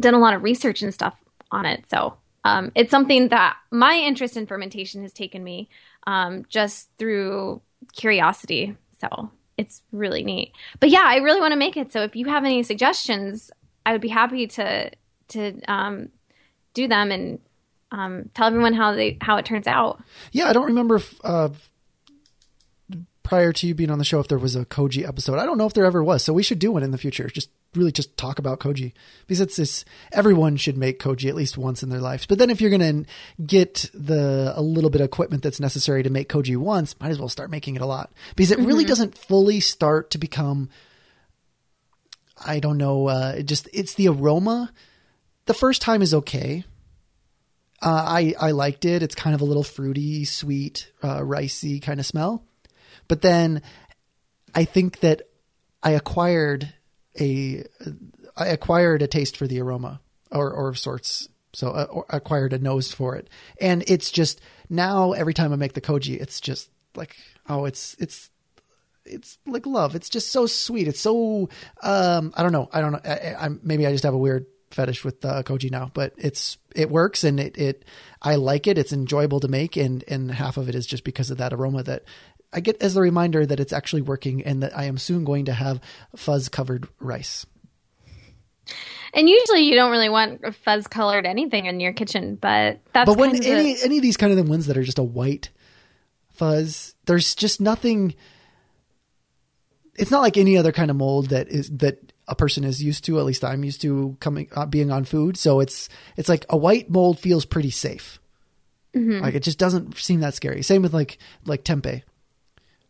done 0.00 0.14
a 0.14 0.18
lot 0.18 0.34
of 0.34 0.42
research 0.42 0.82
and 0.82 0.92
stuff 0.92 1.14
on 1.50 1.66
it. 1.66 1.84
So 1.88 2.16
um, 2.44 2.72
it's 2.74 2.90
something 2.90 3.28
that 3.28 3.56
my 3.70 3.96
interest 3.96 4.36
in 4.36 4.46
fermentation 4.46 5.02
has 5.02 5.12
taken 5.12 5.42
me 5.42 5.68
um, 6.06 6.44
just 6.48 6.88
through 6.98 7.62
curiosity. 7.94 8.76
So 9.00 9.30
it's 9.56 9.82
really 9.92 10.22
neat. 10.22 10.52
But 10.80 10.90
yeah, 10.90 11.04
I 11.04 11.16
really 11.16 11.40
want 11.40 11.52
to 11.52 11.58
make 11.58 11.76
it. 11.76 11.92
So 11.92 12.02
if 12.02 12.16
you 12.16 12.26
have 12.26 12.44
any 12.44 12.62
suggestions, 12.62 13.50
I 13.86 13.92
would 13.92 14.00
be 14.00 14.08
happy 14.08 14.46
to 14.48 14.90
to 15.28 15.60
um, 15.68 16.10
do 16.74 16.86
them 16.86 17.10
and 17.10 17.38
um, 17.90 18.30
tell 18.34 18.46
everyone 18.46 18.74
how 18.74 18.94
they 18.94 19.16
how 19.20 19.36
it 19.36 19.46
turns 19.46 19.66
out. 19.66 20.02
Yeah, 20.32 20.48
I 20.48 20.52
don't 20.52 20.66
remember 20.66 20.96
if, 20.96 21.14
uh, 21.24 21.50
prior 23.22 23.52
to 23.52 23.66
you 23.66 23.74
being 23.74 23.90
on 23.90 23.98
the 23.98 24.04
show 24.04 24.20
if 24.20 24.28
there 24.28 24.38
was 24.38 24.56
a 24.56 24.64
Koji 24.64 25.06
episode. 25.06 25.38
I 25.38 25.46
don't 25.46 25.58
know 25.58 25.66
if 25.66 25.74
there 25.74 25.84
ever 25.84 26.02
was. 26.02 26.22
So 26.22 26.32
we 26.32 26.42
should 26.42 26.58
do 26.58 26.72
one 26.72 26.82
in 26.82 26.90
the 26.90 26.98
future. 26.98 27.28
Just 27.28 27.50
really 27.76 27.92
just 27.92 28.16
talk 28.16 28.38
about 28.38 28.60
koji 28.60 28.92
because 29.26 29.40
it's 29.40 29.56
this 29.56 29.84
everyone 30.12 30.56
should 30.56 30.76
make 30.76 30.98
koji 30.98 31.28
at 31.28 31.34
least 31.34 31.58
once 31.58 31.82
in 31.82 31.88
their 31.88 32.00
lives 32.00 32.26
but 32.26 32.38
then 32.38 32.50
if 32.50 32.60
you're 32.60 32.70
going 32.70 33.04
to 33.04 33.10
get 33.44 33.90
the 33.94 34.52
a 34.56 34.62
little 34.62 34.90
bit 34.90 35.00
of 35.00 35.04
equipment 35.06 35.42
that's 35.42 35.60
necessary 35.60 36.02
to 36.02 36.10
make 36.10 36.28
koji 36.28 36.56
once 36.56 36.98
might 37.00 37.10
as 37.10 37.18
well 37.18 37.28
start 37.28 37.50
making 37.50 37.76
it 37.76 37.82
a 37.82 37.86
lot 37.86 38.12
because 38.36 38.50
it 38.50 38.58
mm-hmm. 38.58 38.66
really 38.66 38.84
doesn't 38.84 39.16
fully 39.16 39.60
start 39.60 40.10
to 40.10 40.18
become 40.18 40.68
i 42.44 42.58
don't 42.58 42.78
know 42.78 43.08
uh, 43.08 43.34
it 43.36 43.44
just 43.44 43.68
it's 43.72 43.94
the 43.94 44.08
aroma 44.08 44.72
the 45.46 45.54
first 45.54 45.82
time 45.82 46.02
is 46.02 46.14
okay 46.14 46.64
uh, 47.82 48.04
I 48.06 48.34
I 48.40 48.50
liked 48.52 48.86
it. 48.86 49.02
It's 49.02 49.14
kind 49.14 49.34
of 49.34 49.42
a 49.42 49.44
little 49.44 49.62
fruity, 49.62 50.24
sweet, 50.24 50.90
uh, 51.02 51.18
ricey 51.18 51.82
kind 51.82 52.00
of 52.00 52.06
smell. 52.06 52.42
But 53.08 53.20
then 53.20 53.60
I 54.54 54.64
think 54.64 55.00
that 55.00 55.22
I 55.82 55.90
acquired 55.90 56.72
a 57.20 57.64
I 58.36 58.46
acquired 58.46 59.02
a 59.02 59.06
taste 59.06 59.36
for 59.36 59.46
the 59.46 59.60
aroma 59.60 60.00
or 60.30 60.52
or 60.52 60.68
of 60.68 60.78
sorts. 60.78 61.28
So 61.52 61.70
uh, 61.70 62.02
acquired 62.10 62.52
a 62.52 62.58
nose 62.58 62.92
for 62.92 63.14
it, 63.14 63.30
and 63.60 63.84
it's 63.86 64.10
just 64.10 64.40
now 64.68 65.12
every 65.12 65.34
time 65.34 65.52
I 65.52 65.56
make 65.56 65.74
the 65.74 65.80
koji, 65.80 66.20
it's 66.20 66.40
just 66.40 66.68
like 66.96 67.16
oh, 67.48 67.64
it's 67.64 67.94
it's 68.00 68.30
it's 69.04 69.38
like 69.46 69.66
love. 69.66 69.94
It's 69.94 70.08
just 70.08 70.32
so 70.32 70.46
sweet. 70.46 70.88
It's 70.88 71.00
so 71.00 71.48
um 71.82 72.32
I 72.36 72.42
don't 72.42 72.52
know. 72.52 72.68
I 72.72 72.80
don't 72.80 72.92
know. 72.92 73.00
I, 73.04 73.46
I 73.46 73.48
maybe 73.62 73.86
I 73.86 73.92
just 73.92 74.04
have 74.04 74.14
a 74.14 74.18
weird 74.18 74.46
fetish 74.74 75.04
with 75.04 75.24
uh, 75.24 75.42
koji 75.44 75.70
now, 75.70 75.90
but 75.94 76.12
it's 76.18 76.58
it 76.74 76.90
works 76.90 77.24
and 77.24 77.38
it 77.38 77.56
it 77.56 77.84
I 78.20 78.34
like 78.34 78.66
it. 78.66 78.76
It's 78.76 78.92
enjoyable 78.92 79.40
to 79.40 79.48
make, 79.48 79.76
and 79.76 80.04
and 80.08 80.30
half 80.30 80.56
of 80.56 80.68
it 80.68 80.74
is 80.74 80.86
just 80.86 81.04
because 81.04 81.30
of 81.30 81.38
that 81.38 81.52
aroma 81.52 81.82
that 81.84 82.04
I 82.54 82.60
get 82.60 82.80
as 82.82 82.96
a 82.96 83.00
reminder 83.00 83.44
that 83.44 83.58
it's 83.60 83.72
actually 83.72 84.02
working 84.02 84.42
and 84.42 84.62
that 84.62 84.76
I 84.76 84.84
am 84.84 84.96
soon 84.96 85.24
going 85.24 85.46
to 85.46 85.52
have 85.52 85.80
fuzz 86.16 86.48
covered 86.48 86.88
rice. 87.00 87.44
And 89.12 89.28
usually 89.28 89.62
you 89.62 89.74
don't 89.74 89.90
really 89.90 90.08
want 90.08 90.54
fuzz 90.64 90.86
colored 90.86 91.26
anything 91.26 91.66
in 91.66 91.80
your 91.80 91.92
kitchen, 91.92 92.36
but 92.36 92.80
that's 92.92 93.08
but 93.08 93.18
when 93.18 93.42
any 93.44 93.76
any 93.82 93.96
of 93.98 94.02
these 94.02 94.16
kind 94.16 94.32
of 94.32 94.36
the 94.36 94.50
ones 94.50 94.66
that 94.66 94.76
are 94.76 94.82
just 94.82 94.98
a 94.98 95.04
white 95.04 95.50
fuzz, 96.30 96.94
there's 97.06 97.34
just 97.34 97.60
nothing. 97.60 98.14
It's 99.96 100.10
not 100.10 100.22
like 100.22 100.36
any 100.36 100.56
other 100.56 100.72
kind 100.72 100.90
of 100.90 100.96
mold 100.96 101.28
that 101.30 101.48
is 101.48 101.70
that 101.70 102.12
a 102.26 102.34
person 102.34 102.64
is 102.64 102.82
used 102.82 103.04
to. 103.04 103.18
At 103.18 103.24
least 103.24 103.44
I'm 103.44 103.64
used 103.64 103.82
to 103.82 104.16
coming 104.18 104.48
uh, 104.56 104.66
being 104.66 104.90
on 104.90 105.04
food. 105.04 105.36
So 105.36 105.60
it's 105.60 105.88
it's 106.16 106.28
like 106.28 106.44
a 106.48 106.56
white 106.56 106.90
mold 106.90 107.18
feels 107.20 107.44
pretty 107.44 107.70
safe. 107.70 108.18
Mm-hmm. 108.94 109.22
Like 109.22 109.34
it 109.34 109.44
just 109.44 109.58
doesn't 109.58 109.96
seem 109.96 110.20
that 110.20 110.34
scary. 110.34 110.62
Same 110.62 110.82
with 110.82 110.94
like 110.94 111.18
like 111.44 111.64
tempeh. 111.64 112.02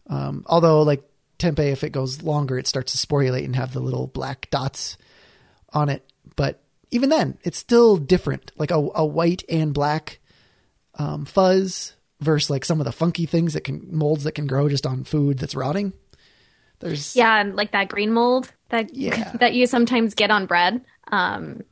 Um, 0.08 0.44
although 0.46 0.82
like 0.82 1.02
tempeh, 1.38 1.72
if 1.72 1.84
it 1.84 1.90
goes 1.90 2.22
longer, 2.22 2.58
it 2.58 2.66
starts 2.66 2.92
to 2.92 3.06
sporulate 3.06 3.44
and 3.44 3.56
have 3.56 3.72
the 3.72 3.80
little 3.80 4.06
black 4.06 4.48
dots 4.50 4.96
on 5.72 5.88
it. 5.88 6.08
But 6.36 6.60
even 6.90 7.08
then, 7.08 7.38
it's 7.42 7.58
still 7.58 7.96
different. 7.96 8.52
Like 8.56 8.70
a, 8.70 8.88
a 8.94 9.04
white 9.04 9.42
and 9.48 9.74
black 9.74 10.20
um, 10.98 11.24
fuzz 11.24 11.94
versus 12.20 12.50
like 12.50 12.64
some 12.64 12.80
of 12.80 12.86
the 12.86 12.92
funky 12.92 13.26
things 13.26 13.54
that 13.54 13.62
can 13.62 13.86
molds 13.90 14.24
that 14.24 14.32
can 14.32 14.46
grow 14.46 14.68
just 14.68 14.86
on 14.86 15.04
food 15.04 15.38
that's 15.38 15.54
rotting. 15.54 15.92
There's 16.80 17.16
yeah, 17.16 17.42
like 17.52 17.72
that 17.72 17.88
green 17.88 18.12
mold 18.12 18.52
that 18.68 18.94
yeah. 18.94 19.32
that 19.40 19.54
you 19.54 19.66
sometimes 19.66 20.14
get 20.14 20.30
on 20.30 20.46
bread. 20.46 20.84
Um, 21.10 21.62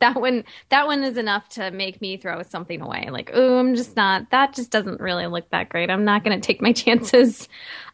that 0.00 0.20
one 0.20 0.44
that 0.68 0.86
one 0.86 1.02
is 1.02 1.16
enough 1.16 1.48
to 1.48 1.70
make 1.72 2.00
me 2.00 2.16
throw 2.16 2.42
something 2.42 2.80
away 2.80 3.08
like 3.10 3.30
oh 3.34 3.58
i'm 3.58 3.74
just 3.74 3.96
not 3.96 4.30
that 4.30 4.54
just 4.54 4.70
doesn't 4.70 5.00
really 5.00 5.26
look 5.26 5.48
that 5.50 5.68
great 5.68 5.90
i'm 5.90 6.04
not 6.04 6.22
going 6.24 6.38
to 6.38 6.44
take 6.46 6.62
my 6.62 6.72
chances 6.72 7.48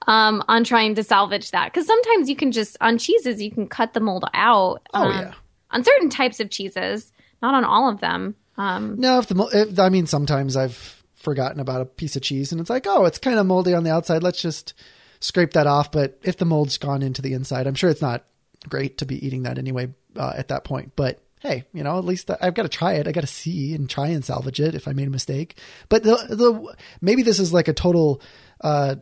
um, 0.07 0.42
on 0.48 0.64
trying 0.64 0.94
to 0.94 1.03
salvage 1.03 1.51
that 1.51 1.72
because 1.72 1.87
sometimes 1.87 2.29
you 2.31 2.37
can 2.37 2.53
just 2.53 2.77
on 2.81 2.98
cheeses 2.98 3.42
you 3.42 3.51
can 3.51 3.66
cut 3.66 3.94
the 3.94 4.01
mold 4.01 4.24
out 4.35 4.87
oh 4.94 5.03
um, 5.03 5.11
yeah 5.11 5.35
on 5.70 5.85
certain 5.85 6.09
types 6.09 6.40
of 6.40 6.51
cheeses 6.51 7.12
not 7.42 7.55
on 7.55 7.64
all 7.64 7.90
of 7.90 8.01
them 8.01 8.35
um, 8.57 8.98
no 8.98 9.18
if 9.18 9.27
the 9.27 9.51
if, 9.53 9.79
i 9.79 9.88
mean 9.88 10.07
sometimes 10.07 10.57
i've 10.57 10.98
forgotten 11.18 11.61
about 11.61 11.83
a 11.83 11.85
piece 11.85 12.16
of 12.16 12.22
cheese 12.22 12.53
and 12.53 12.61
it's 12.61 12.70
like, 12.70 12.87
oh, 12.87 13.05
it's 13.05 13.18
kind 13.18 13.38
of 13.38 13.46
moldy 13.46 13.74
on 13.74 13.85
the 13.85 13.92
outside. 13.92 14.22
Let's 14.22 14.40
just 14.40 14.72
scrape 15.20 15.53
that 15.53 15.66
off. 15.66 15.92
But 15.92 16.18
if 16.22 16.37
the 16.37 16.44
mold's 16.44 16.79
gone 16.79 17.03
into 17.03 17.22
the 17.22 17.35
inside, 17.35 17.66
I'm 17.66 17.74
sure 17.74 17.90
it's 17.90 18.03
not 18.03 18.24
great 18.68 18.98
to 18.98 19.07
be 19.07 19.24
eating 19.24 19.42
that 19.42 19.59
anyway 19.59 19.92
uh, 20.16 20.33
at 20.37 20.48
that 20.48 20.64
point. 20.64 20.92
But 20.96 21.20
hey, 21.40 21.64
you 21.72 21.83
know, 21.83 21.98
at 21.98 22.05
least 22.05 22.31
I've 22.40 22.55
got 22.55 22.64
to 22.64 22.68
try 22.68 22.94
it. 22.94 23.07
I 23.07 23.12
got 23.12 23.22
to 23.22 23.27
see 23.27 23.74
and 23.74 23.88
try 23.88 24.09
and 24.09 24.24
salvage 24.24 24.61
it 24.61 24.74
if 24.74 24.88
I 24.88 24.92
made 24.92 25.09
a 25.09 25.12
mistake. 25.12 25.59
But 25.88 26.03
the 26.03 26.16
the 26.29 26.74
maybe 27.01 27.22
this 27.22 27.38
is 27.38 27.53
like 27.53 27.68
a 27.68 27.72
total 27.72 28.20
uh, 28.61 28.96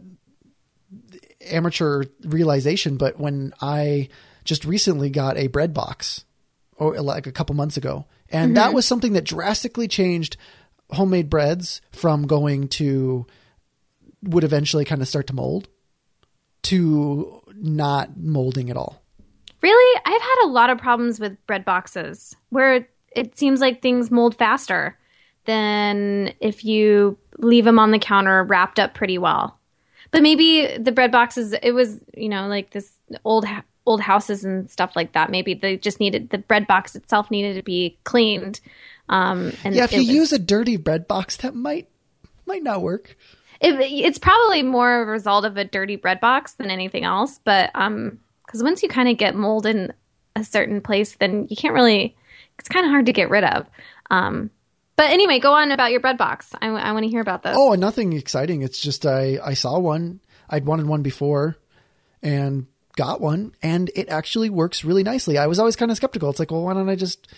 amateur 1.50 2.04
realization. 2.22 2.96
But 2.96 3.18
when 3.18 3.52
I 3.60 4.08
just 4.44 4.64
recently 4.64 5.10
got 5.10 5.36
a 5.36 5.48
bread 5.48 5.74
box, 5.74 6.24
or 6.76 7.00
like 7.00 7.26
a 7.26 7.32
couple 7.32 7.54
months 7.54 7.76
ago, 7.76 8.06
and 8.30 8.48
mm-hmm. 8.48 8.54
that 8.54 8.74
was 8.74 8.86
something 8.86 9.14
that 9.14 9.24
drastically 9.24 9.88
changed 9.88 10.36
homemade 10.90 11.30
breads 11.30 11.80
from 11.92 12.26
going 12.26 12.68
to 12.68 13.26
would 14.22 14.44
eventually 14.44 14.84
kind 14.84 15.02
of 15.02 15.08
start 15.08 15.26
to 15.28 15.34
mold 15.34 15.68
to 16.62 17.40
not 17.54 18.16
molding 18.16 18.70
at 18.70 18.76
all. 18.76 19.02
Really? 19.62 20.00
I've 20.04 20.22
had 20.22 20.44
a 20.44 20.48
lot 20.48 20.70
of 20.70 20.78
problems 20.78 21.18
with 21.18 21.44
bread 21.46 21.64
boxes 21.64 22.36
where 22.50 22.86
it 23.10 23.38
seems 23.38 23.60
like 23.60 23.80
things 23.80 24.10
mold 24.10 24.36
faster 24.36 24.98
than 25.46 26.34
if 26.40 26.64
you 26.64 27.18
leave 27.38 27.64
them 27.64 27.78
on 27.78 27.90
the 27.90 27.98
counter 27.98 28.44
wrapped 28.44 28.78
up 28.78 28.94
pretty 28.94 29.18
well. 29.18 29.58
But 30.10 30.22
maybe 30.22 30.76
the 30.78 30.92
bread 30.92 31.10
boxes, 31.10 31.54
it 31.62 31.72
was, 31.72 31.98
you 32.16 32.28
know, 32.28 32.46
like 32.48 32.70
this 32.70 32.92
old 33.24 33.46
old 33.86 34.00
houses 34.00 34.44
and 34.44 34.68
stuff 34.70 34.94
like 34.96 35.12
that. 35.12 35.30
Maybe 35.30 35.54
they 35.54 35.76
just 35.76 36.00
needed 36.00 36.30
the 36.30 36.38
bread 36.38 36.66
box 36.66 36.94
itself 36.94 37.30
needed 37.30 37.54
to 37.54 37.62
be 37.62 37.96
cleaned. 38.04 38.60
Um, 39.08 39.52
and 39.64 39.74
yeah, 39.74 39.84
if 39.84 39.92
you 39.92 39.98
was, 39.98 40.08
use 40.08 40.32
a 40.32 40.38
dirty 40.38 40.76
bread 40.76 41.06
box, 41.06 41.36
that 41.38 41.54
might 41.54 41.88
might 42.46 42.62
not 42.62 42.82
work. 42.82 43.16
It, 43.60 43.80
it's 43.80 44.18
probably 44.18 44.62
more 44.62 45.02
a 45.02 45.06
result 45.06 45.44
of 45.44 45.56
a 45.56 45.64
dirty 45.64 45.96
bread 45.96 46.20
box 46.20 46.54
than 46.54 46.70
anything 46.70 47.04
else. 47.04 47.40
But 47.44 47.70
um, 47.74 48.18
because 48.46 48.62
once 48.62 48.82
you 48.82 48.88
kind 48.88 49.08
of 49.08 49.18
get 49.18 49.34
mold 49.34 49.66
in 49.66 49.92
a 50.34 50.44
certain 50.44 50.80
place, 50.80 51.16
then 51.18 51.46
you 51.50 51.56
can't 51.56 51.74
really. 51.74 52.16
It's 52.58 52.68
kind 52.68 52.86
of 52.86 52.90
hard 52.90 53.06
to 53.06 53.12
get 53.12 53.28
rid 53.28 53.44
of. 53.44 53.66
Um, 54.10 54.50
but 54.96 55.10
anyway, 55.10 55.38
go 55.40 55.52
on 55.52 55.72
about 55.72 55.90
your 55.90 56.00
bread 56.00 56.16
box. 56.16 56.54
I, 56.60 56.68
I 56.68 56.92
want 56.92 57.04
to 57.04 57.10
hear 57.10 57.20
about 57.20 57.42
this. 57.42 57.54
Oh, 57.58 57.74
nothing 57.74 58.14
exciting. 58.14 58.62
It's 58.62 58.80
just 58.80 59.04
I 59.04 59.38
I 59.44 59.54
saw 59.54 59.78
one. 59.78 60.20
I'd 60.48 60.64
wanted 60.64 60.86
one 60.86 61.02
before, 61.02 61.56
and 62.22 62.66
got 62.96 63.20
one, 63.20 63.52
and 63.62 63.90
it 63.94 64.08
actually 64.08 64.48
works 64.48 64.84
really 64.84 65.02
nicely. 65.02 65.36
I 65.38 65.46
was 65.46 65.58
always 65.58 65.76
kind 65.76 65.90
of 65.90 65.96
skeptical. 65.96 66.30
It's 66.30 66.38
like, 66.38 66.50
well, 66.50 66.62
why 66.62 66.74
don't 66.74 66.88
I 66.88 66.96
just 66.96 67.28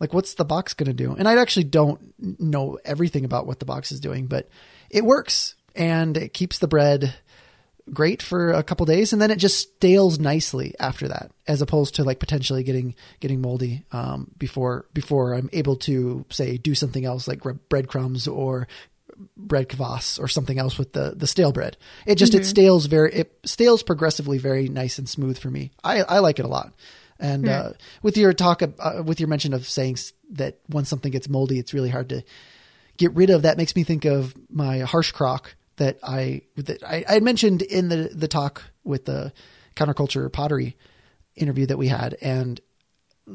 like 0.00 0.12
what's 0.12 0.34
the 0.34 0.44
box 0.44 0.74
going 0.74 0.88
to 0.88 0.92
do? 0.92 1.14
And 1.14 1.28
I 1.28 1.40
actually 1.40 1.64
don't 1.64 2.12
know 2.40 2.78
everything 2.84 3.24
about 3.24 3.46
what 3.46 3.60
the 3.60 3.64
box 3.64 3.92
is 3.92 4.00
doing, 4.00 4.26
but 4.26 4.48
it 4.90 5.04
works 5.04 5.54
and 5.76 6.16
it 6.16 6.32
keeps 6.32 6.58
the 6.58 6.66
bread 6.66 7.14
great 7.92 8.22
for 8.22 8.52
a 8.52 8.62
couple 8.62 8.86
days 8.86 9.12
and 9.12 9.20
then 9.20 9.30
it 9.30 9.36
just 9.36 9.58
stales 9.58 10.18
nicely 10.18 10.74
after 10.78 11.08
that 11.08 11.32
as 11.48 11.60
opposed 11.60 11.96
to 11.96 12.04
like 12.04 12.20
potentially 12.20 12.62
getting 12.62 12.94
getting 13.20 13.40
moldy 13.40 13.84
um, 13.92 14.30
before 14.38 14.86
before 14.94 15.34
I'm 15.34 15.50
able 15.52 15.76
to 15.76 16.24
say 16.30 16.58
do 16.58 16.74
something 16.74 17.04
else 17.04 17.26
like 17.26 17.42
breadcrumbs 17.68 18.28
or 18.28 18.68
bread 19.36 19.68
kvass 19.68 20.20
or 20.20 20.28
something 20.28 20.58
else 20.58 20.78
with 20.78 20.92
the 20.92 21.14
the 21.16 21.26
stale 21.26 21.52
bread. 21.52 21.76
It 22.06 22.16
just 22.16 22.32
mm-hmm. 22.32 22.42
it 22.42 22.46
stales 22.46 22.86
very 22.86 23.12
it 23.12 23.38
stales 23.44 23.82
progressively 23.82 24.38
very 24.38 24.68
nice 24.68 24.98
and 24.98 25.08
smooth 25.08 25.38
for 25.38 25.50
me. 25.50 25.72
I 25.82 26.02
I 26.02 26.18
like 26.20 26.38
it 26.38 26.44
a 26.44 26.48
lot. 26.48 26.72
And 27.18 27.44
mm. 27.44 27.50
uh, 27.50 27.72
with 28.02 28.16
your 28.16 28.32
talk 28.32 28.62
uh, 28.62 29.02
with 29.04 29.20
your 29.20 29.28
mention 29.28 29.52
of 29.54 29.68
saying 29.68 29.98
that 30.30 30.58
once 30.68 30.88
something 30.88 31.12
gets 31.12 31.28
moldy, 31.28 31.58
it's 31.58 31.74
really 31.74 31.90
hard 31.90 32.08
to 32.10 32.24
get 32.96 33.12
rid 33.14 33.30
of. 33.30 33.42
That 33.42 33.58
makes 33.58 33.76
me 33.76 33.84
think 33.84 34.04
of 34.04 34.34
my 34.50 34.78
Harsch 34.78 35.12
crock 35.12 35.54
that 35.76 35.98
I 36.02 36.42
that 36.56 36.82
I, 36.82 37.04
I 37.08 37.20
mentioned 37.20 37.62
in 37.62 37.88
the 37.88 38.10
the 38.14 38.28
talk 38.28 38.62
with 38.84 39.04
the 39.04 39.32
counterculture 39.76 40.30
pottery 40.32 40.76
interview 41.34 41.66
that 41.66 41.78
we 41.78 41.88
had, 41.88 42.16
and 42.20 42.60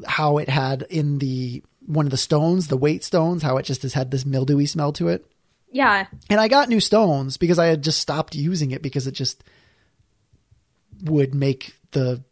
how 0.06 0.38
it 0.38 0.48
had 0.48 0.82
in 0.90 1.18
the 1.18 1.62
one 1.86 2.06
of 2.06 2.10
the 2.10 2.16
stones, 2.16 2.68
the 2.68 2.76
weight 2.76 3.02
stones, 3.02 3.42
how 3.42 3.56
it 3.56 3.64
just 3.64 3.82
has 3.82 3.94
had 3.94 4.10
this 4.10 4.26
mildewy 4.26 4.66
smell 4.66 4.92
to 4.92 5.08
it. 5.08 5.24
Yeah. 5.70 6.06
And 6.30 6.40
I 6.40 6.48
got 6.48 6.68
new 6.68 6.80
stones 6.80 7.36
because 7.36 7.58
I 7.58 7.66
had 7.66 7.82
just 7.82 7.98
stopped 7.98 8.34
using 8.34 8.70
it 8.70 8.82
because 8.82 9.06
it 9.06 9.12
just 9.12 9.42
would 11.02 11.34
make 11.34 11.74
the 11.92 12.22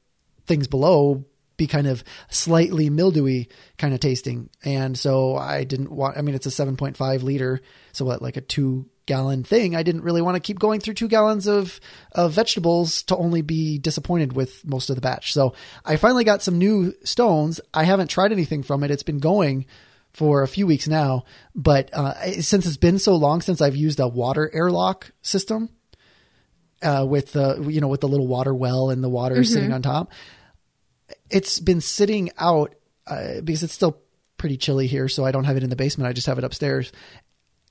things 0.47 0.69
below 0.69 1.25
be 1.57 1.67
kind 1.67 1.87
of 1.87 2.05
slightly 2.29 2.91
mildewy 2.91 3.49
kind 3.79 3.95
of 3.95 4.01
tasting. 4.01 4.51
And 4.65 4.99
so 4.99 5.37
I 5.37 5.65
didn't 5.65 5.91
want, 5.91 6.17
I 6.17 6.23
mean, 6.23 6.35
it's 6.35 6.47
a 6.47 6.51
7.5 6.51 7.23
liter. 7.23 7.61
So 7.93 8.05
what, 8.05 8.23
like 8.23 8.37
a 8.37 8.41
two 8.41 8.89
gallon 9.07 9.45
thing. 9.45 9.75
I 9.75 9.83
didn't 9.83 10.03
really 10.03 10.21
want 10.21 10.35
to 10.35 10.41
keep 10.41 10.59
going 10.59 10.81
through 10.81 10.95
two 10.95 11.09
gallons 11.09 11.47
of, 11.47 11.81
of 12.13 12.33
vegetables 12.33 13.03
to 13.05 13.17
only 13.17 13.41
be 13.41 13.79
disappointed 13.79 14.35
with 14.35 14.65
most 14.65 14.91
of 14.91 14.97
the 14.97 15.03
batch. 15.03 15.33
So 15.33 15.55
I 15.85 15.97
finally 15.97 16.25
got 16.25 16.43
some 16.43 16.59
new 16.59 16.93
stones. 17.05 17.61
I 17.73 17.85
haven't 17.85 18.09
tried 18.09 18.33
anything 18.33 18.63
from 18.63 18.83
it. 18.83 18.91
It's 18.91 19.05
been 19.05 19.21
going 19.21 19.67
for 20.13 20.43
a 20.43 20.49
few 20.49 20.67
weeks 20.67 20.89
now, 20.89 21.25
but 21.55 21.93
uh, 21.93 22.15
since 22.41 22.67
it's 22.67 22.79
been 22.79 22.99
so 22.99 23.15
long 23.17 23.43
since 23.43 23.61
I've 23.61 23.77
used 23.77 24.01
a 24.01 24.09
water 24.09 24.51
airlock 24.53 25.13
system, 25.21 25.69
uh, 26.83 27.07
with 27.09 27.33
the 27.33 27.67
you 27.69 27.81
know 27.81 27.89
with 27.89 28.01
the 28.01 28.09
little 28.09 28.27
water 28.27 28.55
well 28.55 28.91
and 28.91 29.03
the 29.03 29.09
water 29.09 29.37
mm-hmm. 29.37 29.45
sitting 29.45 29.73
on 29.73 29.83
top, 29.83 30.11
it's 31.31 31.61
been 31.61 31.81
sitting 31.81 32.31
out 32.39 32.75
uh, 33.07 33.41
because 33.43 33.63
it's 33.63 33.73
still 33.73 34.01
pretty 34.37 34.57
chilly 34.57 34.87
here, 34.87 35.09
so 35.09 35.25
I 35.25 35.33
don't 35.33 35.45
have 35.45 35.57
it 35.57 35.63
in 35.63 35.71
the 35.71 35.77
basement. 35.77 36.09
I 36.09 36.13
just 36.13 36.27
have 36.27 36.39
it 36.39 36.45
upstairs, 36.45 36.93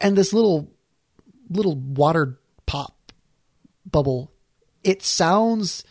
and 0.02 0.18
this 0.18 0.34
little 0.34 0.72
little 1.50 1.76
water 1.76 2.40
pop 2.66 3.12
bubble. 3.86 4.32
It 4.84 5.02
sounds 5.04 5.84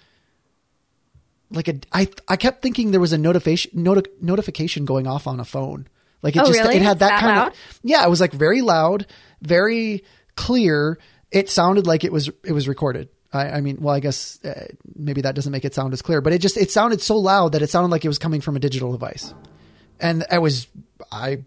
like 1.51 1.69
a. 1.69 1.81
I 1.93 2.09
I 2.29 2.37
kept 2.37 2.63
thinking 2.63 2.91
there 2.91 3.01
was 3.01 3.13
a 3.13 3.19
notification 3.19 3.83
noti- 3.83 4.11
notification 4.21 4.85
going 4.85 5.07
off 5.07 5.27
on 5.27 5.41
a 5.41 5.45
phone. 5.45 5.89
Like 6.23 6.37
it 6.37 6.43
oh, 6.43 6.47
just 6.47 6.59
really? 6.59 6.77
it 6.77 6.83
had 6.83 7.01
that, 7.01 7.11
that 7.11 7.21
kind 7.21 7.37
loud? 7.37 7.49
of 7.49 7.81
yeah. 7.83 8.05
It 8.05 8.11
was 8.11 8.21
like 8.21 8.33
very 8.33 8.63
loud, 8.63 9.07
very 9.43 10.05
clear. 10.37 10.99
It 11.31 11.51
sounded 11.51 11.87
like 11.87 12.05
it 12.05 12.13
was 12.13 12.31
it 12.45 12.53
was 12.53 12.69
recorded. 12.69 13.09
I, 13.35 13.51
I 13.51 13.61
mean, 13.61 13.79
well, 13.81 13.95
I 13.95 14.01
guess 14.01 14.43
uh, 14.45 14.67
maybe 14.95 15.21
that 15.23 15.35
doesn't 15.35 15.53
make 15.53 15.65
it 15.65 15.75
sound 15.75 15.93
as 15.93 16.03
clear, 16.03 16.21
but 16.21 16.33
it 16.33 16.39
just 16.39 16.57
it 16.57 16.71
sounded 16.71 17.01
so 17.01 17.17
loud 17.17 17.53
that 17.53 17.63
it 17.63 17.71
sounded 17.71 17.91
like 17.91 18.05
it 18.05 18.09
was 18.09 18.19
coming 18.19 18.41
from 18.41 18.57
a 18.57 18.61
digital 18.61 18.93
device, 18.93 19.35
and 20.01 20.25
I 20.31 20.39
was 20.39 20.67
I 21.11 21.45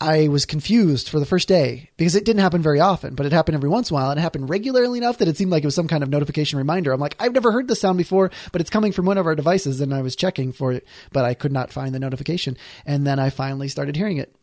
I 0.00 0.28
was 0.28 0.44
confused 0.44 1.08
for 1.08 1.18
the 1.18 1.24
first 1.24 1.48
day 1.48 1.88
because 1.96 2.14
it 2.14 2.26
didn't 2.26 2.42
happen 2.42 2.60
very 2.60 2.80
often, 2.80 3.14
but 3.14 3.24
it 3.24 3.32
happened 3.32 3.54
every 3.54 3.70
once 3.70 3.90
in 3.90 3.94
a 3.94 3.98
while 3.98 4.10
and 4.10 4.18
it 4.18 4.22
happened 4.22 4.50
regularly 4.50 4.98
enough 4.98 5.18
that 5.18 5.28
it 5.28 5.38
seemed 5.38 5.50
like 5.50 5.62
it 5.62 5.66
was 5.66 5.74
some 5.74 5.88
kind 5.88 6.02
of 6.02 6.10
notification 6.10 6.58
reminder. 6.58 6.92
I'm 6.92 7.00
like, 7.00 7.16
I've 7.18 7.32
never 7.32 7.50
heard 7.50 7.66
this 7.66 7.80
sound 7.80 7.96
before, 7.96 8.30
but 8.52 8.60
it's 8.60 8.68
coming 8.68 8.92
from 8.92 9.06
one 9.06 9.16
of 9.16 9.26
our 9.26 9.34
devices. 9.34 9.80
And 9.80 9.94
I 9.94 10.02
was 10.02 10.14
checking 10.14 10.52
for 10.52 10.72
it, 10.72 10.86
but 11.12 11.24
I 11.24 11.32
could 11.32 11.52
not 11.52 11.72
find 11.72 11.94
the 11.94 11.98
notification. 11.98 12.58
And 12.84 13.06
then 13.06 13.18
I 13.18 13.30
finally 13.30 13.68
started 13.68 13.96
hearing 13.96 14.18
it. 14.18 14.36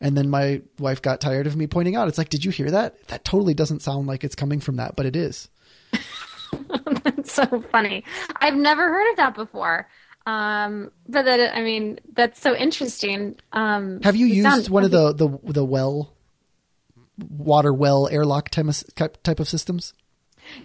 And 0.00 0.16
then 0.16 0.30
my 0.30 0.62
wife 0.78 1.02
got 1.02 1.20
tired 1.20 1.48
of 1.48 1.56
me 1.56 1.66
pointing 1.66 1.96
out, 1.96 2.06
it's 2.06 2.18
like, 2.18 2.28
did 2.28 2.44
you 2.44 2.52
hear 2.52 2.70
that? 2.70 3.08
That 3.08 3.24
totally 3.24 3.54
doesn't 3.54 3.82
sound 3.82 4.06
like 4.06 4.22
it's 4.22 4.34
coming 4.36 4.60
from 4.60 4.76
that, 4.76 4.94
but 4.94 5.06
it 5.06 5.16
is. 5.16 5.48
That's 7.04 7.32
so 7.32 7.60
funny. 7.70 8.04
I've 8.36 8.54
never 8.54 8.88
heard 8.88 9.10
of 9.10 9.16
that 9.16 9.34
before. 9.34 9.88
Um, 10.26 10.92
but 11.08 11.24
that 11.24 11.56
I 11.56 11.62
mean, 11.62 11.98
that's 12.12 12.40
so 12.40 12.54
interesting. 12.54 13.36
Um, 13.52 14.00
Have 14.02 14.14
you 14.14 14.26
used 14.26 14.48
sounds, 14.48 14.70
one 14.70 14.84
of 14.84 14.92
the, 14.92 15.12
the 15.12 15.28
the 15.52 15.64
well 15.64 16.14
water 17.28 17.72
well 17.72 18.08
airlock 18.08 18.50
type 18.50 18.66
of, 18.66 19.22
type 19.24 19.40
of 19.40 19.48
systems? 19.48 19.94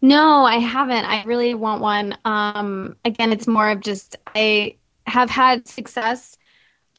No, 0.02 0.44
I 0.44 0.58
haven't. 0.58 1.06
I 1.06 1.24
really 1.24 1.54
want 1.54 1.82
one. 1.82 2.18
Um, 2.26 2.96
again, 3.06 3.32
it's 3.32 3.48
more 3.48 3.70
of 3.70 3.82
just 3.82 4.16
I 4.36 4.76
have 5.06 5.30
had 5.30 5.68
success 5.68 6.38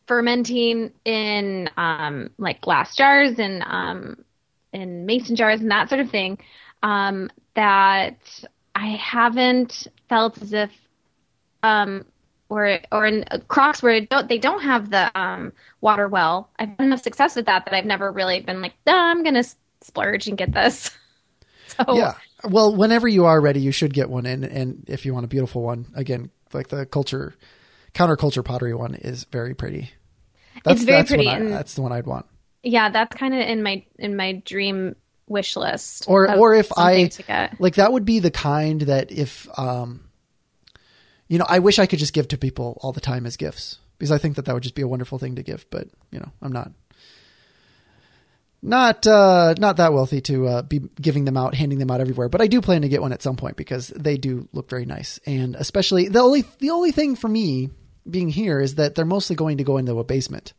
fermenting 0.07 0.93
in 1.05 1.71
um, 1.77 2.31
like 2.39 2.61
glass 2.61 2.97
jars 2.97 3.39
and 3.39 3.63
um, 3.65 4.25
in 4.73 5.07
mason 5.07 5.37
jars 5.37 5.61
and 5.61 5.71
that 5.71 5.89
sort 5.89 6.01
of 6.01 6.11
thing. 6.11 6.39
Um, 6.83 7.31
that 7.55 8.19
I 8.75 8.87
haven't 8.91 9.89
felt 10.09 10.41
as 10.41 10.53
if 10.53 10.71
um, 11.63 12.05
or 12.49 12.79
or 12.93 13.07
in 13.07 13.25
crocks 13.49 13.83
where 13.83 14.01
don't, 14.01 14.29
they 14.29 14.39
don't 14.39 14.63
have 14.63 14.91
the 14.91 15.11
um, 15.19 15.53
water 15.81 16.09
well. 16.09 16.51
I've 16.59 16.69
had 16.69 16.81
enough 16.81 17.03
success 17.03 17.37
with 17.37 17.47
that 17.47 17.65
that 17.65 17.75
I've 17.75 17.85
never 17.85 18.11
really 18.11 18.41
been 18.41 18.63
like, 18.63 18.75
I'm 18.87 19.23
gonna 19.23 19.45
splurge 19.83 20.29
and 20.29 20.39
get 20.39 20.53
this. 20.53 20.91
so 21.67 21.97
yeah, 21.97 22.15
well, 22.45 22.75
whenever 22.75 23.09
you 23.09 23.25
are 23.27 23.41
ready, 23.41 23.61
you 23.61 23.73
should 23.73 23.93
get 23.93 24.09
one. 24.09 24.27
And 24.27 24.45
and 24.45 24.85
if 24.89 25.05
you 25.05 25.13
want 25.13 25.25
a 25.25 25.29
beautiful 25.29 25.63
one, 25.63 25.87
again, 25.95 26.31
like 26.53 26.69
the 26.69 26.87
culture 26.87 27.35
counterculture 27.95 28.45
pottery 28.45 28.75
one 28.75 28.95
is 28.95 29.25
very 29.25 29.55
pretty. 29.55 29.91
That's, 30.65 30.81
it's 30.81 30.85
very 30.85 30.99
that's 30.99 31.11
pretty. 31.11 31.29
I, 31.29 31.41
that's 31.41 31.75
the 31.75 31.83
one 31.83 31.93
I'd 31.93 32.07
want. 32.07 32.27
Yeah, 32.63 32.91
that's 32.91 33.15
kind 33.15 33.35
of 33.35 33.41
in 33.41 33.63
my 33.63 33.85
in 33.99 34.17
my 34.17 34.43
dream 34.45 34.97
wish 35.29 35.57
list. 35.57 36.05
Or 36.09 36.31
or 36.37 36.55
if 36.55 36.71
I 36.77 37.11
like 37.59 37.77
that 37.77 37.93
would 37.93 38.05
be 38.05 38.19
the 38.19 38.31
kind 38.31 38.83
that 38.83 39.11
if 39.13 39.49
um 39.59 40.05
you 41.29 41.39
know, 41.39 41.47
I 41.49 41.59
wish 41.59 41.79
I 41.79 41.87
could 41.87 41.99
just 41.99 42.15
give 42.15 42.29
to 42.29 42.39
people 42.39 42.79
all 42.81 42.93
the 42.93 43.01
time 43.01 43.27
as 43.27 43.37
gifts 43.37 43.79
because 43.99 44.11
I 44.11 44.19
think 44.19 44.37
that 44.37 44.47
that 44.47 44.55
would 44.55 44.63
just 44.63 44.75
be 44.75 44.83
a 44.83 44.89
wonderful 44.89 45.19
thing 45.19 45.37
to 45.37 45.43
give. 45.43 45.67
But 45.71 45.89
you 46.11 46.21
know, 46.21 46.33
I'm 46.41 46.53
not. 46.53 46.73
not 48.63 49.07
uh, 49.07 49.55
not 49.59 49.77
that 49.77 49.93
wealthy 49.93 50.21
to 50.23 50.47
uh, 50.49 50.63
be 50.63 50.81
giving 51.01 51.25
them 51.25 51.37
out, 51.37 51.55
handing 51.55 51.79
them 51.79 51.91
out 51.91 52.01
everywhere. 52.01 52.29
But 52.29 52.41
I 52.41 52.47
do 52.47 52.61
plan 52.61 52.83
to 52.83 52.89
get 52.89 53.03
one 53.03 53.13
at 53.13 53.23
some 53.23 53.37
point 53.37 53.57
because 53.57 53.89
they 53.89 54.17
do 54.17 54.49
look 54.53 54.69
very 54.69 54.85
nice, 54.85 55.21
and 55.27 55.55
especially 55.55 56.09
the 56.09 56.21
only 56.21 56.45
the 56.59 56.71
only 56.71 56.91
thing 56.93 57.15
for 57.15 57.29
me 57.29 57.71
being 58.09 58.29
here 58.31 58.59
is 58.59 58.77
that 58.77 58.95
they're 58.95 59.05
mostly 59.05 59.37
going 59.37 59.59
to 59.59 59.65
go 59.65 59.77
into 59.77 59.99
a 59.99 60.05
basement. 60.05 60.55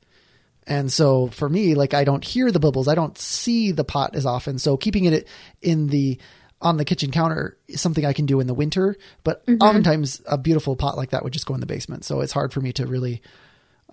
And 0.69 0.93
so 0.93 1.27
for 1.27 1.49
me, 1.49 1.73
like 1.73 1.95
I 1.95 2.03
don't 2.03 2.23
hear 2.23 2.51
the 2.51 2.60
bubbles, 2.60 2.88
I 2.88 2.95
don't 2.95 3.17
see 3.17 3.71
the 3.71 3.84
pot 3.84 4.15
as 4.15 4.25
often. 4.25 4.60
So 4.60 4.77
keeping 4.77 5.05
it 5.05 5.27
in 5.62 5.88
the 5.88 6.19
on 6.62 6.77
the 6.77 6.86
kitchen 6.86 7.10
counter 7.10 7.58
is 7.67 7.82
something 7.82 8.05
I 8.05 8.13
can 8.13 8.27
do 8.27 8.39
in 8.39 8.45
the 8.45 8.53
winter. 8.53 8.95
But 9.23 9.45
mm-hmm. 9.47 9.63
oftentimes 9.63 10.21
a 10.27 10.38
beautiful 10.38 10.75
pot 10.75 10.95
like 10.95 11.10
that 11.10 11.23
would 11.23 11.34
just 11.34 11.47
go 11.47 11.55
in 11.55 11.60
the 11.60 11.65
basement. 11.65 12.05
So 12.05 12.21
it's 12.21 12.34
hard 12.34 12.53
for 12.53 12.62
me 12.62 12.71
to 12.73 12.86
really 12.86 13.23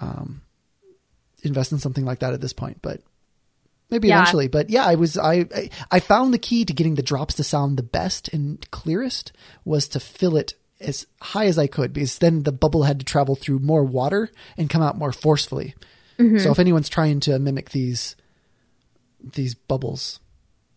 um, 0.01 0.43
invest 1.43 1.73
in 1.73 1.79
something 1.79 2.05
like 2.05 2.19
that 2.19 2.35
at 2.35 2.43
this 2.43 2.53
point. 2.53 2.83
But 2.83 3.01
maybe 3.89 4.09
yeah. 4.09 4.21
eventually. 4.21 4.49
But 4.49 4.69
yeah, 4.69 4.85
I 4.85 4.97
was 4.97 5.17
I 5.17 5.71
I 5.91 6.01
found 6.01 6.35
the 6.35 6.39
key 6.39 6.67
to 6.67 6.75
getting 6.75 6.97
the 6.97 7.03
drops 7.03 7.35
to 7.37 7.45
sound 7.45 7.79
the 7.79 7.85
best 7.85 8.29
and 8.35 8.71
clearest 8.71 9.33
was 9.65 9.89
to 9.89 10.01
fill 10.01 10.37
it 10.37 10.53
as 10.79 11.07
high 11.23 11.47
as 11.47 11.59
I 11.59 11.69
could 11.69 11.95
because 11.95 12.19
then 12.19 12.43
the 12.43 12.53
bubble 12.53 12.83
had 12.83 12.99
to 12.99 13.07
travel 13.07 13.35
through 13.35 13.61
more 13.61 13.83
water 13.83 14.31
and 14.59 14.69
come 14.69 14.83
out 14.83 14.99
more 14.99 15.13
forcefully. 15.13 15.75
Mm-hmm. 16.19 16.39
So 16.39 16.51
if 16.51 16.59
anyone's 16.59 16.89
trying 16.89 17.21
to 17.21 17.39
mimic 17.39 17.71
these 17.71 18.17
these 19.21 19.55
bubbles, 19.55 20.21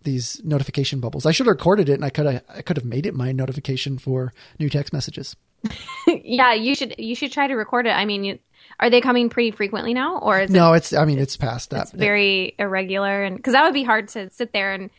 these 0.04 0.41
notification 0.43 0.99
bubbles, 0.99 1.25
I 1.25 1.32
should 1.32 1.45
have 1.45 1.56
recorded 1.56 1.89
it 1.89 1.93
and 1.93 2.06
I 2.06 2.10
could 2.10 2.25
have 2.25 2.43
I 2.49 2.62
could 2.62 2.78
have 2.78 2.86
made 2.86 3.06
it 3.06 3.13
my 3.13 3.32
notification 3.32 3.97
for 3.97 4.34
new 4.60 4.69
text 4.69 4.93
messages. 4.93 5.36
yeah, 6.08 6.54
you 6.54 6.75
should 6.75 6.95
you 6.97 7.15
should 7.15 7.32
try 7.32 7.47
to 7.47 7.56
record 7.56 7.86
it. 7.86 7.91
I 7.91 8.06
mean, 8.06 8.23
you, 8.23 8.39
are 8.80 8.89
they 8.89 9.02
coming 9.02 9.30
pretty 9.30 9.52
frequently 9.52 9.93
now, 9.93 10.17
or 10.19 10.41
is 10.41 10.49
no? 10.49 10.73
It, 10.73 10.78
it's 10.78 10.93
I 10.93 11.06
mean, 11.06 11.19
it's 11.19 11.36
past 11.38 11.71
that. 11.71 11.84
It's 11.84 11.91
very 11.91 12.56
irregular, 12.58 13.23
and 13.23 13.36
because 13.36 13.54
that 13.54 13.63
would 13.63 13.73
be 13.73 13.84
hard 13.84 14.08
to 14.10 14.30
sit 14.30 14.54
there 14.54 14.73
and 14.73 14.89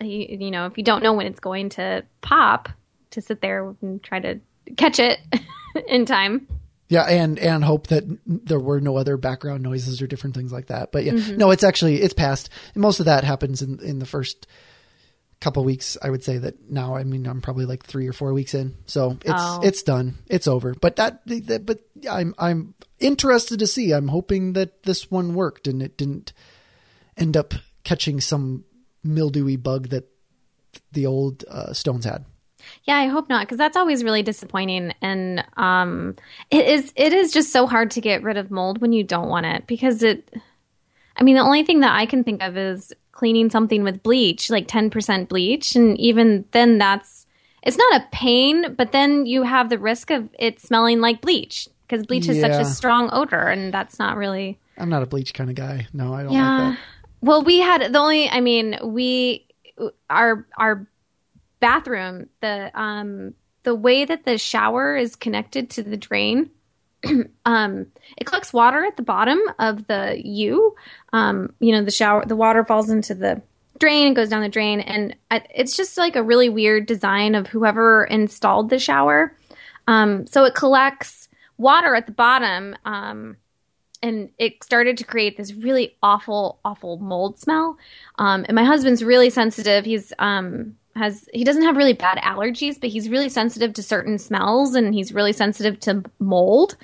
you, 0.00 0.38
you 0.40 0.50
know 0.50 0.66
if 0.66 0.78
you 0.78 0.84
don't 0.84 1.02
know 1.02 1.12
when 1.12 1.26
it's 1.26 1.40
going 1.40 1.68
to 1.70 2.04
pop, 2.22 2.70
to 3.10 3.20
sit 3.20 3.40
there 3.40 3.74
and 3.82 4.02
try 4.02 4.20
to 4.20 4.40
catch 4.76 4.98
it 4.98 5.18
in 5.88 6.06
time. 6.06 6.46
Yeah, 6.90 7.04
and 7.04 7.38
and 7.38 7.62
hope 7.62 7.86
that 7.86 8.02
there 8.26 8.58
were 8.58 8.80
no 8.80 8.96
other 8.96 9.16
background 9.16 9.62
noises 9.62 10.02
or 10.02 10.08
different 10.08 10.34
things 10.34 10.52
like 10.52 10.66
that. 10.66 10.90
But 10.90 11.04
yeah, 11.04 11.12
mm-hmm. 11.12 11.36
no, 11.36 11.52
it's 11.52 11.62
actually 11.62 12.02
it's 12.02 12.12
past. 12.12 12.50
most 12.74 12.98
of 12.98 13.06
that 13.06 13.22
happens 13.22 13.62
in 13.62 13.78
in 13.78 14.00
the 14.00 14.06
first 14.06 14.48
couple 15.40 15.62
weeks. 15.62 15.96
I 16.02 16.10
would 16.10 16.24
say 16.24 16.38
that 16.38 16.68
now. 16.68 16.96
I 16.96 17.04
mean, 17.04 17.28
I'm 17.28 17.40
probably 17.42 17.64
like 17.64 17.84
three 17.84 18.08
or 18.08 18.12
four 18.12 18.32
weeks 18.32 18.54
in, 18.54 18.74
so 18.86 19.12
it's 19.24 19.32
oh. 19.32 19.60
it's 19.62 19.84
done. 19.84 20.18
It's 20.26 20.48
over. 20.48 20.74
But 20.74 20.96
that, 20.96 21.24
that, 21.26 21.64
but 21.64 21.78
I'm 22.10 22.34
I'm 22.38 22.74
interested 22.98 23.60
to 23.60 23.68
see. 23.68 23.92
I'm 23.92 24.08
hoping 24.08 24.54
that 24.54 24.82
this 24.82 25.12
one 25.12 25.34
worked 25.34 25.68
and 25.68 25.80
it 25.80 25.96
didn't 25.96 26.32
end 27.16 27.36
up 27.36 27.54
catching 27.84 28.20
some 28.20 28.64
mildewy 29.04 29.54
bug 29.54 29.90
that 29.90 30.08
the 30.90 31.06
old 31.06 31.44
uh, 31.48 31.72
stones 31.72 32.04
had. 32.04 32.24
Yeah, 32.84 32.96
I 32.96 33.06
hope 33.06 33.28
not 33.28 33.46
because 33.46 33.58
that's 33.58 33.76
always 33.76 34.02
really 34.02 34.22
disappointing 34.22 34.94
and 35.02 35.44
um 35.56 36.16
it 36.50 36.66
is 36.66 36.92
it 36.96 37.12
is 37.12 37.32
just 37.32 37.52
so 37.52 37.66
hard 37.66 37.90
to 37.92 38.00
get 38.00 38.22
rid 38.22 38.36
of 38.36 38.50
mold 38.50 38.80
when 38.80 38.92
you 38.92 39.04
don't 39.04 39.28
want 39.28 39.46
it 39.46 39.66
because 39.66 40.02
it 40.02 40.32
I 41.16 41.22
mean 41.22 41.36
the 41.36 41.42
only 41.42 41.64
thing 41.64 41.80
that 41.80 41.94
I 41.94 42.06
can 42.06 42.24
think 42.24 42.42
of 42.42 42.56
is 42.56 42.92
cleaning 43.12 43.50
something 43.50 43.82
with 43.82 44.02
bleach, 44.02 44.48
like 44.48 44.66
10% 44.66 45.28
bleach 45.28 45.76
and 45.76 45.98
even 46.00 46.44
then 46.52 46.78
that's 46.78 47.26
it's 47.62 47.76
not 47.76 48.00
a 48.00 48.06
pain, 48.10 48.74
but 48.74 48.92
then 48.92 49.26
you 49.26 49.42
have 49.42 49.68
the 49.68 49.78
risk 49.78 50.10
of 50.10 50.28
it 50.38 50.60
smelling 50.60 51.00
like 51.00 51.20
bleach 51.20 51.68
because 51.82 52.06
bleach 52.06 52.26
yeah. 52.26 52.40
such 52.40 52.60
a 52.60 52.64
strong 52.64 53.10
odor 53.12 53.46
and 53.46 53.74
that's 53.74 53.98
not 53.98 54.16
really 54.16 54.58
I'm 54.78 54.88
not 54.88 55.02
a 55.02 55.06
bleach 55.06 55.34
kind 55.34 55.50
of 55.50 55.56
guy. 55.56 55.86
No, 55.92 56.14
I 56.14 56.22
don't 56.22 56.32
yeah. 56.32 56.58
like 56.58 56.74
that. 56.74 56.78
Well, 57.20 57.42
we 57.42 57.58
had 57.58 57.92
the 57.92 57.98
only 57.98 58.30
I 58.30 58.40
mean, 58.40 58.78
we 58.82 59.46
our 60.08 60.46
our 60.56 60.86
bathroom, 61.60 62.28
the 62.40 62.70
um 62.74 63.34
the 63.62 63.74
way 63.74 64.04
that 64.04 64.24
the 64.24 64.38
shower 64.38 64.96
is 64.96 65.16
connected 65.16 65.70
to 65.70 65.82
the 65.82 65.96
drain, 65.96 66.50
um, 67.44 67.86
it 68.16 68.24
collects 68.24 68.52
water 68.52 68.84
at 68.84 68.96
the 68.96 69.02
bottom 69.02 69.38
of 69.58 69.86
the 69.86 70.20
U. 70.24 70.74
Um, 71.12 71.52
you 71.60 71.72
know, 71.72 71.84
the 71.84 71.90
shower, 71.90 72.24
the 72.24 72.36
water 72.36 72.64
falls 72.64 72.90
into 72.90 73.14
the 73.14 73.42
drain 73.78 74.08
and 74.08 74.16
goes 74.16 74.28
down 74.28 74.42
the 74.42 74.48
drain, 74.48 74.80
and 74.80 75.16
it's 75.30 75.76
just 75.76 75.96
like 75.96 76.16
a 76.16 76.22
really 76.22 76.48
weird 76.48 76.86
design 76.86 77.34
of 77.34 77.46
whoever 77.46 78.04
installed 78.04 78.70
the 78.70 78.78
shower. 78.78 79.36
Um, 79.86 80.26
so 80.26 80.44
it 80.44 80.54
collects 80.54 81.28
water 81.56 81.94
at 81.94 82.06
the 82.06 82.12
bottom, 82.12 82.76
um, 82.84 83.36
and 84.02 84.30
it 84.38 84.62
started 84.62 84.96
to 84.98 85.04
create 85.04 85.36
this 85.36 85.52
really 85.52 85.96
awful, 86.02 86.58
awful 86.64 86.98
mold 86.98 87.38
smell. 87.38 87.78
Um, 88.18 88.44
and 88.48 88.54
my 88.54 88.64
husband's 88.64 89.04
really 89.04 89.30
sensitive. 89.30 89.84
He's 89.84 90.12
um, 90.18 90.76
has 91.00 91.28
he 91.32 91.44
doesn't 91.44 91.62
have 91.62 91.76
really 91.76 91.94
bad 91.94 92.18
allergies, 92.18 92.78
but 92.78 92.90
he's 92.90 93.08
really 93.08 93.28
sensitive 93.28 93.72
to 93.74 93.82
certain 93.82 94.18
smells 94.18 94.74
and 94.74 94.94
he's 94.94 95.12
really 95.12 95.32
sensitive 95.32 95.80
to 95.80 96.02
mold. 96.18 96.76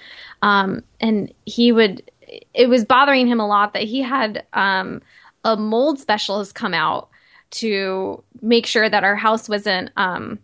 Um, 0.42 0.82
and 1.00 1.32
he 1.44 1.70
would 1.70 2.10
it 2.54 2.68
was 2.68 2.84
bothering 2.84 3.26
him 3.26 3.40
a 3.40 3.46
lot 3.46 3.74
that 3.74 3.84
he 3.84 4.00
had 4.00 4.44
um, 4.54 5.02
a 5.44 5.56
mold 5.56 6.00
specialist 6.00 6.54
come 6.54 6.74
out 6.74 7.08
to 7.50 8.22
make 8.40 8.66
sure 8.66 8.88
that 8.88 9.04
our 9.04 9.16
house 9.16 9.48
wasn't 9.48 9.90
um, 9.96 10.38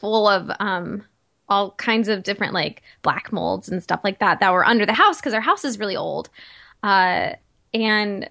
full 0.00 0.28
of 0.28 0.50
um, 0.60 1.02
all 1.48 1.72
kinds 1.72 2.08
of 2.08 2.22
different 2.22 2.54
like 2.54 2.82
black 3.02 3.32
molds 3.32 3.68
and 3.68 3.82
stuff 3.82 4.00
like 4.04 4.20
that 4.20 4.40
that 4.40 4.52
were 4.52 4.64
under 4.64 4.86
the 4.86 4.92
house 4.92 5.18
because 5.20 5.34
our 5.34 5.40
house 5.40 5.64
is 5.64 5.78
really 5.78 5.96
old. 5.96 6.30
Uh, 6.82 7.32
and 7.74 8.30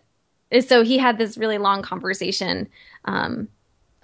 so 0.62 0.84
he 0.84 0.98
had 0.98 1.18
this 1.18 1.38
really 1.38 1.58
long 1.58 1.82
conversation 1.82 2.68
um, 3.06 3.48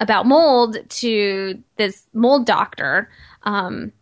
about 0.02 0.26
mold 0.26 0.76
to 0.88 1.62
this 1.76 2.08
mold 2.12 2.44
doctor 2.44 3.08
um, 3.44 3.92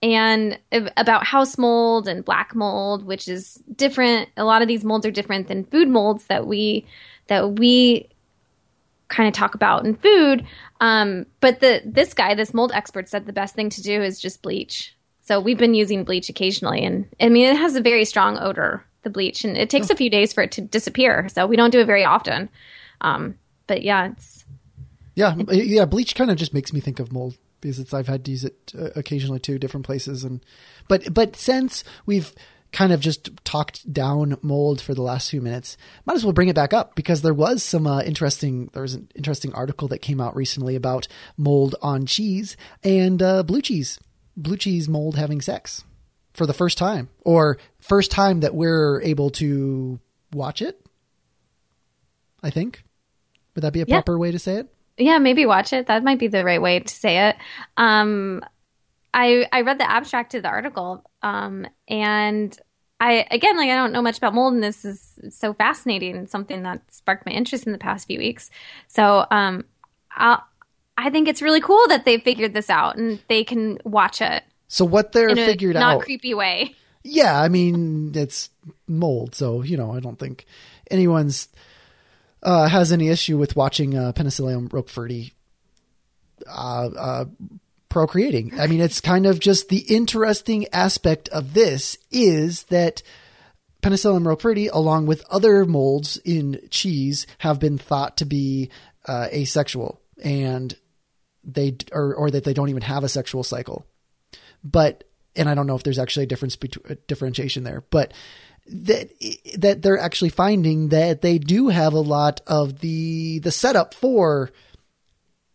and 0.00 0.56
about 0.96 1.26
house 1.26 1.58
mold 1.58 2.06
and 2.06 2.24
black 2.24 2.54
mold 2.54 3.04
which 3.04 3.26
is 3.26 3.60
different. 3.74 4.28
A 4.36 4.44
lot 4.44 4.62
of 4.62 4.68
these 4.68 4.84
molds 4.84 5.04
are 5.04 5.10
different 5.10 5.48
than 5.48 5.64
food 5.64 5.88
molds 5.88 6.26
that 6.26 6.46
we 6.46 6.86
that 7.26 7.58
we 7.58 8.08
kind 9.08 9.26
of 9.26 9.34
talk 9.34 9.56
about 9.56 9.84
in 9.84 9.96
food. 9.96 10.46
Um, 10.80 11.26
but 11.40 11.58
the 11.58 11.82
this 11.84 12.14
guy 12.14 12.34
this 12.34 12.54
mold 12.54 12.70
expert 12.72 13.08
said 13.08 13.26
the 13.26 13.32
best 13.32 13.56
thing 13.56 13.68
to 13.70 13.82
do 13.82 14.00
is 14.00 14.20
just 14.20 14.42
bleach. 14.42 14.96
So 15.22 15.40
we've 15.40 15.58
been 15.58 15.74
using 15.74 16.04
bleach 16.04 16.28
occasionally 16.28 16.84
and 16.84 17.08
i 17.20 17.28
mean 17.28 17.48
it 17.48 17.56
has 17.56 17.74
a 17.74 17.80
very 17.80 18.04
strong 18.04 18.38
odor 18.38 18.84
the 19.02 19.10
bleach 19.10 19.44
and 19.44 19.56
it 19.56 19.70
takes 19.70 19.88
a 19.90 19.96
few 19.96 20.10
days 20.10 20.32
for 20.32 20.42
it 20.44 20.52
to 20.52 20.60
disappear. 20.60 21.28
So 21.28 21.44
we 21.46 21.56
don't 21.56 21.70
do 21.70 21.80
it 21.80 21.86
very 21.86 22.04
often. 22.04 22.48
Um, 23.00 23.36
but 23.66 23.82
yeah 23.82 24.10
it's 24.12 24.39
yeah, 25.20 25.34
yeah. 25.50 25.84
Bleach 25.84 26.14
kind 26.14 26.30
of 26.30 26.38
just 26.38 26.54
makes 26.54 26.72
me 26.72 26.80
think 26.80 26.98
of 26.98 27.12
mold 27.12 27.36
because 27.60 27.78
it's 27.78 27.92
I've 27.92 28.08
had 28.08 28.24
to 28.24 28.30
use 28.30 28.44
it 28.44 28.72
uh, 28.76 28.88
occasionally 28.96 29.38
too, 29.38 29.58
different 29.58 29.84
places, 29.84 30.24
and 30.24 30.44
but 30.88 31.12
but 31.12 31.36
since 31.36 31.84
we've 32.06 32.32
kind 32.72 32.92
of 32.92 33.00
just 33.00 33.28
talked 33.44 33.92
down 33.92 34.38
mold 34.42 34.80
for 34.80 34.94
the 34.94 35.02
last 35.02 35.30
few 35.30 35.42
minutes, 35.42 35.76
might 36.06 36.16
as 36.16 36.24
well 36.24 36.32
bring 36.32 36.48
it 36.48 36.54
back 36.54 36.72
up 36.72 36.94
because 36.94 37.20
there 37.20 37.34
was 37.34 37.62
some 37.62 37.86
uh, 37.86 38.00
interesting. 38.00 38.70
There 38.72 38.82
was 38.82 38.94
an 38.94 39.08
interesting 39.14 39.52
article 39.52 39.88
that 39.88 39.98
came 39.98 40.22
out 40.22 40.34
recently 40.34 40.74
about 40.74 41.06
mold 41.36 41.76
on 41.82 42.06
cheese 42.06 42.56
and 42.82 43.22
uh, 43.22 43.42
blue 43.42 43.60
cheese, 43.60 44.00
blue 44.36 44.56
cheese 44.56 44.88
mold 44.88 45.16
having 45.16 45.42
sex 45.42 45.84
for 46.32 46.46
the 46.46 46.54
first 46.54 46.78
time, 46.78 47.10
or 47.26 47.58
first 47.78 48.10
time 48.10 48.40
that 48.40 48.54
we're 48.54 49.02
able 49.02 49.28
to 49.30 50.00
watch 50.32 50.62
it. 50.62 50.80
I 52.42 52.48
think. 52.48 52.84
Would 53.54 53.64
that 53.64 53.74
be 53.74 53.82
a 53.82 53.84
yeah. 53.86 53.96
proper 53.96 54.18
way 54.18 54.30
to 54.30 54.38
say 54.38 54.54
it? 54.54 54.72
Yeah, 55.00 55.18
maybe 55.18 55.46
watch 55.46 55.72
it. 55.72 55.86
That 55.86 56.04
might 56.04 56.18
be 56.18 56.28
the 56.28 56.44
right 56.44 56.60
way 56.60 56.80
to 56.80 56.94
say 56.94 57.28
it. 57.28 57.36
Um, 57.76 58.44
I 59.14 59.46
I 59.50 59.62
read 59.62 59.78
the 59.78 59.90
abstract 59.90 60.32
to 60.32 60.40
the 60.40 60.48
article, 60.48 61.04
um, 61.22 61.66
and 61.88 62.56
I 63.00 63.26
again 63.30 63.56
like 63.56 63.70
I 63.70 63.76
don't 63.76 63.92
know 63.92 64.02
much 64.02 64.18
about 64.18 64.34
mold, 64.34 64.54
and 64.54 64.62
this 64.62 64.84
is 64.84 65.18
so 65.30 65.54
fascinating 65.54 66.16
and 66.16 66.28
something 66.28 66.62
that 66.64 66.82
sparked 66.92 67.26
my 67.26 67.32
interest 67.32 67.66
in 67.66 67.72
the 67.72 67.78
past 67.78 68.06
few 68.06 68.18
weeks. 68.18 68.50
So 68.88 69.26
um, 69.30 69.64
i 70.10 70.38
I 70.98 71.08
think 71.08 71.28
it's 71.28 71.40
really 71.40 71.62
cool 71.62 71.82
that 71.88 72.04
they 72.04 72.18
figured 72.18 72.52
this 72.52 72.68
out 72.68 72.98
and 72.98 73.20
they 73.28 73.42
can 73.42 73.78
watch 73.84 74.20
it. 74.20 74.42
So 74.68 74.84
what 74.84 75.12
they're 75.12 75.34
figured 75.34 75.74
not 75.74 75.82
out, 75.82 75.94
not 75.94 76.04
creepy 76.04 76.34
way. 76.34 76.76
Yeah, 77.02 77.40
I 77.40 77.48
mean 77.48 78.12
it's 78.14 78.50
mold, 78.86 79.34
so 79.34 79.62
you 79.62 79.78
know 79.78 79.92
I 79.92 80.00
don't 80.00 80.18
think 80.18 80.44
anyone's 80.90 81.48
uh, 82.42 82.68
has 82.68 82.92
any 82.92 83.08
issue 83.08 83.38
with 83.38 83.56
watching 83.56 83.96
uh, 83.96 84.12
Penicillium 84.12 84.68
roqueforti 84.68 85.32
uh, 86.46 86.88
uh, 86.96 87.24
procreating. 87.88 88.58
I 88.58 88.66
mean, 88.66 88.80
it's 88.80 89.00
kind 89.00 89.26
of 89.26 89.40
just 89.40 89.68
the 89.68 89.84
interesting 89.94 90.66
aspect 90.72 91.28
of 91.30 91.54
this 91.54 91.98
is 92.10 92.64
that 92.64 93.02
Penicillium 93.82 94.24
roqueforti, 94.24 94.68
along 94.72 95.06
with 95.06 95.24
other 95.30 95.64
molds 95.64 96.16
in 96.18 96.60
cheese, 96.70 97.26
have 97.38 97.58
been 97.58 97.78
thought 97.78 98.16
to 98.18 98.24
be 98.24 98.70
uh, 99.06 99.28
asexual 99.32 100.00
and 100.22 100.76
they 101.42 101.76
or, 101.92 102.14
or 102.14 102.30
that 102.30 102.44
they 102.44 102.52
don't 102.52 102.68
even 102.68 102.82
have 102.82 103.04
a 103.04 103.08
sexual 103.08 103.42
cycle. 103.42 103.86
But 104.62 105.04
and 105.34 105.48
I 105.48 105.54
don't 105.54 105.66
know 105.66 105.76
if 105.76 105.82
there's 105.82 105.98
actually 105.98 106.24
a 106.24 106.28
difference 106.28 106.56
between 106.56 106.98
differentiation 107.06 107.64
there, 107.64 107.84
but 107.90 108.12
that 108.70 109.10
that 109.58 109.82
they're 109.82 109.98
actually 109.98 110.30
finding 110.30 110.88
that 110.88 111.22
they 111.22 111.38
do 111.38 111.68
have 111.68 111.92
a 111.92 112.00
lot 112.00 112.40
of 112.46 112.80
the 112.80 113.38
the 113.40 113.50
setup 113.50 113.94
for 113.94 114.50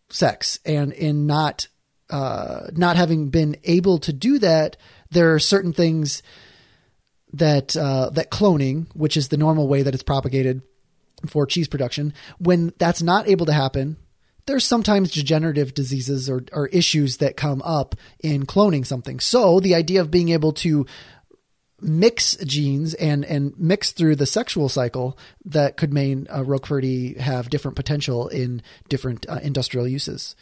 sex 0.10 0.60
and 0.66 0.94
in 0.94 1.26
not 1.26 1.68
uh, 2.10 2.68
not 2.74 2.96
having 2.96 3.30
been 3.30 3.58
able 3.64 3.98
to 4.00 4.14
do 4.14 4.38
that, 4.40 4.78
there 5.10 5.34
are 5.34 5.40
certain 5.40 5.74
things 5.74 6.22
that 7.34 7.76
uh, 7.76 8.10
that 8.12 8.32
cloning, 8.32 8.88
which 8.94 9.18
is 9.18 9.30
the 9.30 9.38
normal 9.38 9.68
way 9.68 9.82
that 9.82 9.94
it's 9.94 10.04
propagated 10.04 10.62
for 11.28 11.46
cheese 11.46 11.68
production, 11.68 12.14
when 12.38 12.74
that's 12.78 13.02
not 13.02 13.28
able 13.28 13.46
to 13.46 13.54
happen, 13.54 13.98
there's 14.46 14.64
sometimes 14.64 15.12
degenerative 15.12 15.74
diseases 15.74 16.30
or, 16.30 16.44
or 16.52 16.68
issues 16.68 17.18
that 17.18 17.36
come 17.36 17.62
up 17.64 17.96
in 18.20 18.46
cloning 18.46 18.86
something. 18.86 19.20
So 19.20 19.60
the 19.60 19.76
idea 19.76 20.02
of 20.02 20.12
being 20.12 20.30
able 20.30 20.54
to 20.54 20.86
mix 21.82 22.36
genes 22.38 22.94
and 22.94 23.26
and 23.26 23.54
mix 23.60 23.92
through 23.92 24.16
the 24.16 24.26
sexual 24.26 24.70
cycle 24.70 25.18
that 25.44 25.78
could 25.78 25.94
make 25.94 26.18
uh, 26.30 26.40
Roqueforti 26.40 27.18
have 27.18 27.50
different 27.50 27.76
potential 27.76 28.28
in 28.28 28.62
different 28.88 29.26
uh, 29.30 29.40
industrial 29.44 29.88
uses. 29.88 30.36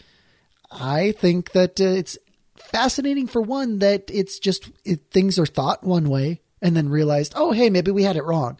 I 0.71 1.11
think 1.13 1.51
that 1.51 1.79
uh, 1.81 1.85
it's 1.85 2.17
fascinating 2.55 3.27
for 3.27 3.41
one 3.41 3.79
that 3.79 4.09
it's 4.09 4.39
just 4.39 4.69
it, 4.85 5.01
things 5.11 5.39
are 5.39 5.45
thought 5.45 5.83
one 5.83 6.09
way 6.09 6.41
and 6.61 6.77
then 6.77 6.89
realized, 6.89 7.33
oh 7.35 7.51
hey, 7.51 7.69
maybe 7.69 7.91
we 7.91 8.03
had 8.03 8.15
it 8.15 8.23
wrong. 8.23 8.59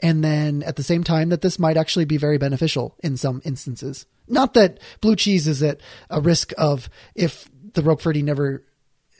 And 0.00 0.24
then 0.24 0.62
at 0.64 0.76
the 0.76 0.82
same 0.82 1.04
time 1.04 1.28
that 1.28 1.40
this 1.40 1.58
might 1.58 1.76
actually 1.76 2.04
be 2.04 2.16
very 2.16 2.36
beneficial 2.36 2.96
in 3.02 3.16
some 3.16 3.40
instances. 3.44 4.06
Not 4.26 4.54
that 4.54 4.80
blue 5.00 5.16
cheese 5.16 5.46
is 5.46 5.62
at 5.62 5.80
a 6.10 6.20
risk 6.20 6.52
of 6.58 6.88
if 7.14 7.48
the 7.74 7.82
Roqueforti 7.82 8.22
never 8.22 8.64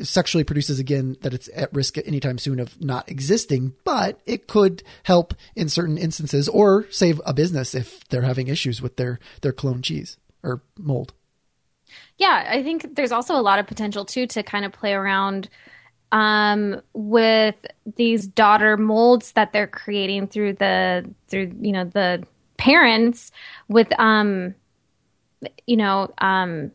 sexually 0.03 0.45
produces 0.45 0.79
again 0.79 1.17
that 1.23 1.35
it's 1.35 1.49
at 1.55 1.73
risk 1.73 1.99
at 1.99 2.07
any 2.07 2.21
time 2.21 2.39
soon 2.39 2.59
of 2.59 2.81
not 2.81 3.09
existing, 3.09 3.75
but 3.85 4.21
it 4.27 4.49
could 4.49 4.83
help 5.05 5.35
in 5.55 5.69
certain 5.69 5.99
instances 5.99 6.49
or 6.49 6.87
save 6.91 7.21
a 7.25 7.33
business 7.33 7.75
if 7.75 8.07
they're 8.09 8.23
having 8.23 8.49
issues 8.49 8.83
with 8.83 8.97
their 8.97 9.19
their 9.43 9.53
clone 9.53 9.83
cheese 9.83 10.17
or 10.43 10.63
mold. 10.79 11.13
Yeah, 12.17 12.47
I 12.49 12.63
think 12.63 12.95
there's 12.95 13.13
also 13.13 13.35
a 13.35 13.43
lot 13.43 13.59
of 13.59 13.67
potential 13.67 14.05
too 14.05 14.27
to 14.29 14.43
kind 14.43 14.65
of 14.65 14.73
play 14.73 14.95
around 14.95 15.49
um, 16.13 16.81
with 16.93 17.57
these 17.97 18.27
daughter 18.27 18.77
molds 18.77 19.33
that 19.33 19.53
they're 19.53 19.67
creating 19.67 20.29
through 20.29 20.55
the 20.55 21.09
through 21.29 21.53
you 21.61 21.73
know 21.73 21.85
the 21.85 22.25
parents 22.57 23.33
with 23.69 23.89
um 23.99 24.55
you 25.67 25.77
know 25.77 26.13
um 26.19 26.71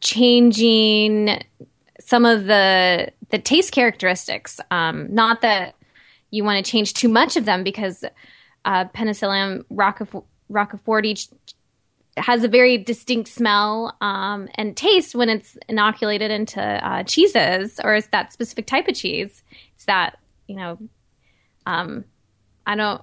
changing 0.00 1.42
some 2.08 2.24
of 2.24 2.46
the 2.46 3.12
the 3.28 3.38
taste 3.38 3.70
characteristics. 3.70 4.60
Um, 4.70 5.14
not 5.14 5.42
that 5.42 5.74
you 6.30 6.42
want 6.42 6.64
to 6.64 6.70
change 6.70 6.94
too 6.94 7.08
much 7.08 7.36
of 7.36 7.44
them 7.44 7.62
because 7.62 8.02
uh, 8.64 8.86
Penicillium 8.86 9.66
roqueforti 9.70 11.30
has 12.16 12.44
a 12.44 12.48
very 12.48 12.78
distinct 12.78 13.28
smell 13.28 13.94
um, 14.00 14.48
and 14.54 14.74
taste 14.74 15.14
when 15.14 15.28
it's 15.28 15.58
inoculated 15.68 16.30
into 16.30 16.62
uh, 16.62 17.02
cheeses 17.02 17.78
or 17.84 17.94
is 17.94 18.06
that 18.06 18.32
specific 18.32 18.66
type 18.66 18.88
of 18.88 18.94
cheese. 18.94 19.42
It's 19.74 19.84
that 19.84 20.18
you 20.46 20.56
know, 20.56 20.78
um, 21.66 22.06
I 22.66 22.74
don't. 22.74 23.02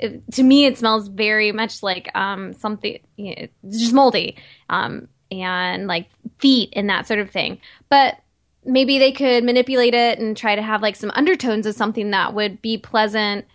It, 0.00 0.32
to 0.32 0.42
me, 0.42 0.64
it 0.64 0.78
smells 0.78 1.06
very 1.06 1.52
much 1.52 1.80
like 1.80 2.10
um, 2.16 2.54
something. 2.54 2.98
You 3.16 3.36
know, 3.36 3.70
just 3.70 3.92
moldy 3.92 4.36
um, 4.68 5.06
and 5.30 5.86
like 5.86 6.08
feet 6.40 6.70
and 6.72 6.90
that 6.90 7.06
sort 7.06 7.20
of 7.20 7.30
thing. 7.30 7.60
But 7.88 8.18
maybe 8.64 8.98
they 8.98 9.12
could 9.12 9.44
manipulate 9.44 9.94
it 9.94 10.18
and 10.18 10.36
try 10.36 10.54
to 10.54 10.62
have 10.62 10.82
like 10.82 10.96
some 10.96 11.10
undertones 11.14 11.66
of 11.66 11.74
something 11.74 12.10
that 12.10 12.34
would 12.34 12.62
be 12.62 12.78
pleasant 12.78 13.46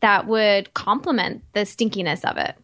that 0.00 0.26
would 0.26 0.74
complement 0.74 1.42
the 1.52 1.60
stinkiness 1.60 2.24
of 2.24 2.36
it. 2.36 2.56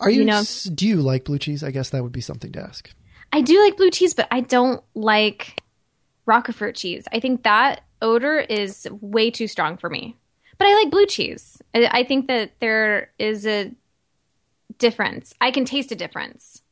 Are 0.00 0.10
you, 0.10 0.20
you 0.20 0.24
know, 0.24 0.42
do 0.74 0.86
you 0.88 0.96
like 0.96 1.24
blue 1.24 1.38
cheese? 1.38 1.62
I 1.62 1.70
guess 1.70 1.90
that 1.90 2.02
would 2.02 2.12
be 2.12 2.20
something 2.20 2.50
to 2.52 2.60
ask. 2.60 2.90
I 3.32 3.40
do 3.40 3.62
like 3.62 3.76
blue 3.76 3.90
cheese, 3.90 4.14
but 4.14 4.26
I 4.30 4.40
don't 4.40 4.82
like 4.94 5.62
Roquefort 6.26 6.74
cheese. 6.74 7.04
I 7.12 7.20
think 7.20 7.44
that 7.44 7.82
odor 8.00 8.38
is 8.40 8.88
way 9.00 9.30
too 9.30 9.46
strong 9.46 9.76
for 9.76 9.88
me. 9.88 10.16
But 10.58 10.66
I 10.66 10.74
like 10.74 10.90
blue 10.90 11.06
cheese. 11.06 11.62
I 11.74 12.04
think 12.04 12.28
that 12.28 12.52
there 12.60 13.10
is 13.18 13.46
a 13.46 13.72
difference. 14.78 15.34
I 15.40 15.50
can 15.50 15.64
taste 15.64 15.92
a 15.92 15.96
difference 15.96 16.62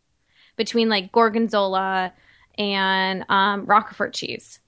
between 0.56 0.88
like 0.88 1.12
gorgonzola 1.12 2.12
and 2.58 3.24
um, 3.28 3.66
Roquefort 3.66 4.14
cheese. 4.14 4.60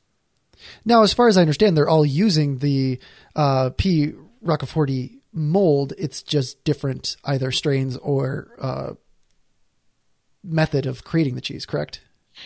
Now, 0.84 1.02
as 1.02 1.12
far 1.12 1.28
as 1.28 1.36
I 1.36 1.40
understand, 1.40 1.76
they're 1.76 1.88
all 1.88 2.06
using 2.06 2.58
the 2.58 3.00
uh, 3.34 3.70
P. 3.76 4.12
Roqueforti 4.44 5.18
mold. 5.32 5.92
It's 5.98 6.22
just 6.22 6.62
different, 6.64 7.16
either 7.24 7.50
strains 7.50 7.96
or 7.96 8.48
uh, 8.60 8.92
method 10.44 10.86
of 10.86 11.04
creating 11.04 11.34
the 11.34 11.40
cheese. 11.40 11.66
Correct? 11.66 12.00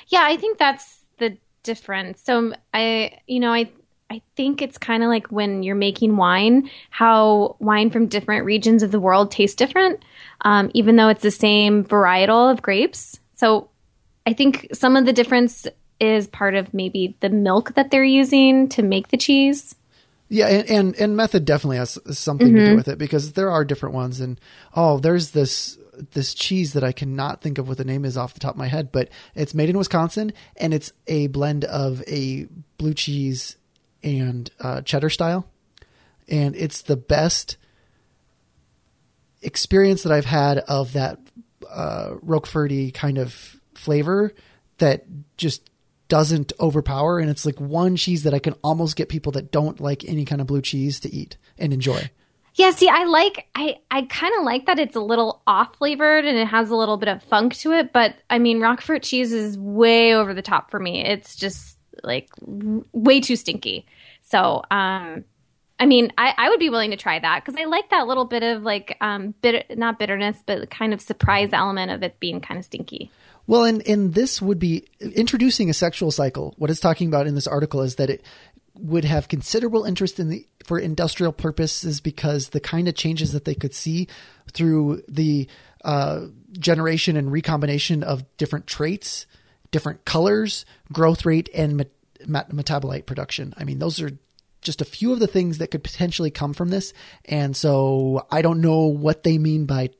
Yeah, 0.08 0.22
I 0.22 0.36
think 0.36 0.58
that's 0.58 1.00
the 1.18 1.36
difference. 1.62 2.22
So 2.22 2.52
I, 2.72 3.18
you 3.26 3.40
know, 3.40 3.52
I 3.52 3.70
I 4.08 4.22
think 4.36 4.62
it's 4.62 4.78
kind 4.78 5.02
of 5.02 5.08
like 5.08 5.28
when 5.28 5.62
you're 5.62 5.74
making 5.74 6.16
wine, 6.16 6.70
how 6.90 7.56
wine 7.58 7.90
from 7.90 8.06
different 8.06 8.44
regions 8.44 8.82
of 8.84 8.92
the 8.92 9.00
world 9.00 9.32
tastes 9.32 9.56
different, 9.56 10.04
um, 10.42 10.70
even 10.74 10.94
though 10.96 11.08
it's 11.08 11.22
the 11.22 11.30
same 11.30 11.84
varietal 11.84 12.52
of 12.52 12.62
grapes. 12.62 13.18
So 13.34 13.68
I 14.26 14.32
think 14.32 14.68
some 14.72 14.96
of 14.96 15.06
the 15.06 15.12
difference 15.12 15.66
is 16.00 16.26
part 16.26 16.54
of 16.54 16.74
maybe 16.74 17.16
the 17.20 17.30
milk 17.30 17.74
that 17.74 17.90
they're 17.90 18.04
using 18.04 18.68
to 18.70 18.82
make 18.82 19.08
the 19.08 19.16
cheese. 19.16 19.74
Yeah, 20.28 20.48
and 20.48 20.68
and, 20.68 20.94
and 20.96 21.16
method 21.16 21.44
definitely 21.44 21.76
has 21.76 21.98
something 22.18 22.48
mm-hmm. 22.48 22.56
to 22.56 22.60
do 22.60 22.66
mm-hmm. 22.68 22.76
with 22.76 22.88
it 22.88 22.98
because 22.98 23.32
there 23.32 23.50
are 23.50 23.64
different 23.64 23.94
ones, 23.94 24.20
and 24.20 24.40
oh, 24.74 24.98
there's 24.98 25.30
this 25.30 25.78
this 26.12 26.34
cheese 26.34 26.72
that 26.74 26.84
I 26.84 26.92
cannot 26.92 27.40
think 27.40 27.58
of 27.58 27.68
what 27.68 27.78
the 27.78 27.84
name 27.84 28.04
is 28.04 28.16
off 28.16 28.34
the 28.34 28.40
top 28.40 28.54
of 28.54 28.58
my 28.58 28.66
head, 28.66 28.92
but 28.92 29.08
it's 29.34 29.54
made 29.54 29.70
in 29.70 29.78
Wisconsin, 29.78 30.32
and 30.56 30.74
it's 30.74 30.92
a 31.06 31.28
blend 31.28 31.64
of 31.64 32.02
a 32.08 32.48
blue 32.76 32.92
cheese 32.92 33.56
and 34.02 34.50
uh, 34.60 34.82
cheddar 34.82 35.10
style, 35.10 35.46
and 36.28 36.56
it's 36.56 36.82
the 36.82 36.96
best 36.96 37.56
experience 39.42 40.02
that 40.02 40.12
I've 40.12 40.26
had 40.26 40.58
of 40.58 40.92
that 40.94 41.20
uh, 41.70 42.14
Roqueforti 42.24 42.92
kind 42.92 43.18
of 43.18 43.55
flavor 43.76 44.32
that 44.78 45.04
just 45.36 45.70
doesn't 46.08 46.52
overpower 46.60 47.18
and 47.18 47.28
it's 47.28 47.44
like 47.44 47.60
one 47.60 47.96
cheese 47.96 48.22
that 48.22 48.34
I 48.34 48.38
can 48.38 48.54
almost 48.62 48.96
get 48.96 49.08
people 49.08 49.32
that 49.32 49.50
don't 49.50 49.80
like 49.80 50.04
any 50.04 50.24
kind 50.24 50.40
of 50.40 50.46
blue 50.46 50.62
cheese 50.62 51.00
to 51.00 51.12
eat 51.12 51.36
and 51.58 51.72
enjoy. 51.72 52.10
Yeah, 52.54 52.70
see, 52.70 52.88
I 52.88 53.04
like 53.04 53.46
I 53.54 53.78
I 53.90 54.02
kind 54.02 54.32
of 54.38 54.44
like 54.44 54.66
that 54.66 54.78
it's 54.78 54.96
a 54.96 55.00
little 55.00 55.42
off 55.46 55.76
flavored 55.76 56.24
and 56.24 56.38
it 56.38 56.46
has 56.46 56.70
a 56.70 56.76
little 56.76 56.96
bit 56.96 57.08
of 57.08 57.22
funk 57.24 57.54
to 57.56 57.72
it, 57.72 57.92
but 57.92 58.14
I 58.30 58.38
mean 58.38 58.60
Roquefort 58.60 59.02
cheese 59.02 59.32
is 59.32 59.58
way 59.58 60.14
over 60.14 60.32
the 60.32 60.42
top 60.42 60.70
for 60.70 60.80
me. 60.80 61.04
It's 61.04 61.36
just 61.36 61.76
like 62.02 62.30
way 62.92 63.20
too 63.20 63.36
stinky. 63.36 63.86
So, 64.22 64.62
um 64.70 65.24
I 65.78 65.84
mean, 65.84 66.10
I, 66.16 66.32
I 66.38 66.48
would 66.48 66.58
be 66.58 66.70
willing 66.70 66.92
to 66.92 66.96
try 66.96 67.18
that 67.18 67.44
because 67.44 67.60
I 67.60 67.66
like 67.66 67.90
that 67.90 68.06
little 68.06 68.24
bit 68.24 68.42
of 68.42 68.62
like 68.62 68.96
um 69.02 69.34
bitter 69.42 69.62
not 69.74 69.98
bitterness, 69.98 70.38
but 70.46 70.70
kind 70.70 70.94
of 70.94 71.02
surprise 71.02 71.50
element 71.52 71.90
of 71.90 72.02
it 72.02 72.18
being 72.20 72.40
kind 72.40 72.58
of 72.58 72.64
stinky. 72.64 73.10
Well, 73.46 73.64
and, 73.64 73.86
and 73.86 74.14
this 74.14 74.42
would 74.42 74.58
be 74.58 74.86
introducing 75.00 75.70
a 75.70 75.74
sexual 75.74 76.10
cycle. 76.10 76.54
What 76.58 76.70
it's 76.70 76.80
talking 76.80 77.08
about 77.08 77.26
in 77.26 77.34
this 77.34 77.46
article 77.46 77.82
is 77.82 77.96
that 77.96 78.10
it 78.10 78.24
would 78.74 79.04
have 79.04 79.28
considerable 79.28 79.84
interest 79.84 80.18
in 80.18 80.28
the 80.28 80.46
for 80.64 80.78
industrial 80.78 81.32
purposes 81.32 82.00
because 82.00 82.48
the 82.48 82.60
kind 82.60 82.88
of 82.88 82.94
changes 82.94 83.32
that 83.32 83.44
they 83.44 83.54
could 83.54 83.72
see 83.72 84.08
through 84.52 85.02
the 85.08 85.48
uh, 85.84 86.26
generation 86.58 87.16
and 87.16 87.30
recombination 87.30 88.02
of 88.02 88.24
different 88.36 88.66
traits, 88.66 89.26
different 89.70 90.04
colors, 90.04 90.66
growth 90.92 91.24
rate, 91.24 91.48
and 91.54 91.76
met- 91.76 91.92
met- 92.26 92.50
metabolite 92.50 93.06
production. 93.06 93.54
I 93.56 93.64
mean, 93.64 93.78
those 93.78 94.00
are 94.00 94.10
just 94.60 94.80
a 94.80 94.84
few 94.84 95.12
of 95.12 95.20
the 95.20 95.28
things 95.28 95.58
that 95.58 95.70
could 95.70 95.84
potentially 95.84 96.32
come 96.32 96.52
from 96.52 96.70
this. 96.70 96.92
And 97.24 97.56
so 97.56 98.26
I 98.30 98.42
don't 98.42 98.60
know 98.60 98.86
what 98.86 99.22
they 99.22 99.38
mean 99.38 99.66
by 99.66 99.90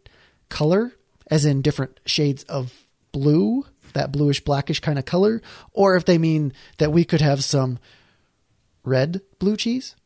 color, 0.49 0.92
as 1.28 1.44
in 1.44 1.62
different 1.62 2.01
shades 2.05 2.42
of 2.44 2.86
blue, 3.16 3.64
that 3.94 4.12
bluish 4.12 4.44
blackish 4.44 4.80
kind 4.80 4.98
of 4.98 5.06
color, 5.06 5.40
or 5.72 5.96
if 5.96 6.04
they 6.04 6.18
mean 6.18 6.52
that 6.76 6.92
we 6.92 7.02
could 7.02 7.22
have 7.22 7.42
some 7.42 7.78
red 8.84 9.22
blue 9.38 9.56
cheese. 9.56 9.96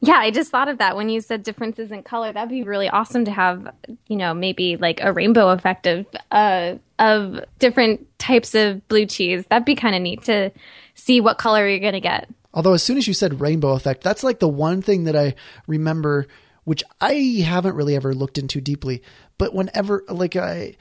Yeah, 0.00 0.18
I 0.18 0.30
just 0.30 0.52
thought 0.52 0.68
of 0.68 0.78
that 0.78 0.94
when 0.94 1.08
you 1.08 1.20
said 1.20 1.42
differences 1.42 1.90
in 1.90 2.04
color. 2.04 2.32
That'd 2.32 2.50
be 2.50 2.62
really 2.62 2.88
awesome 2.88 3.24
to 3.24 3.32
have, 3.32 3.74
you 4.06 4.16
know, 4.16 4.32
maybe 4.32 4.76
like 4.76 5.00
a 5.02 5.12
rainbow 5.12 5.48
effect 5.48 5.88
of 5.88 6.06
uh, 6.30 6.74
of 7.00 7.40
different 7.58 8.06
types 8.20 8.54
of 8.54 8.86
blue 8.86 9.06
cheese. 9.06 9.44
That'd 9.46 9.66
be 9.66 9.74
kind 9.74 9.96
of 9.96 10.02
neat 10.02 10.22
to 10.24 10.52
see 10.94 11.20
what 11.20 11.38
color 11.38 11.68
you're 11.68 11.80
going 11.80 11.94
to 11.94 12.00
get. 12.00 12.28
Although 12.54 12.74
as 12.74 12.82
soon 12.84 12.96
as 12.96 13.08
you 13.08 13.14
said 13.14 13.40
rainbow 13.40 13.72
effect, 13.72 14.04
that's 14.04 14.22
like 14.22 14.38
the 14.38 14.48
one 14.48 14.82
thing 14.82 15.04
that 15.04 15.16
I 15.16 15.34
remember 15.66 16.28
which 16.62 16.82
I 17.00 17.44
haven't 17.44 17.76
really 17.76 17.94
ever 17.94 18.12
looked 18.12 18.38
into 18.38 18.60
deeply, 18.60 19.00
but 19.38 19.54
whenever 19.54 20.02
like 20.08 20.34
I 20.34 20.76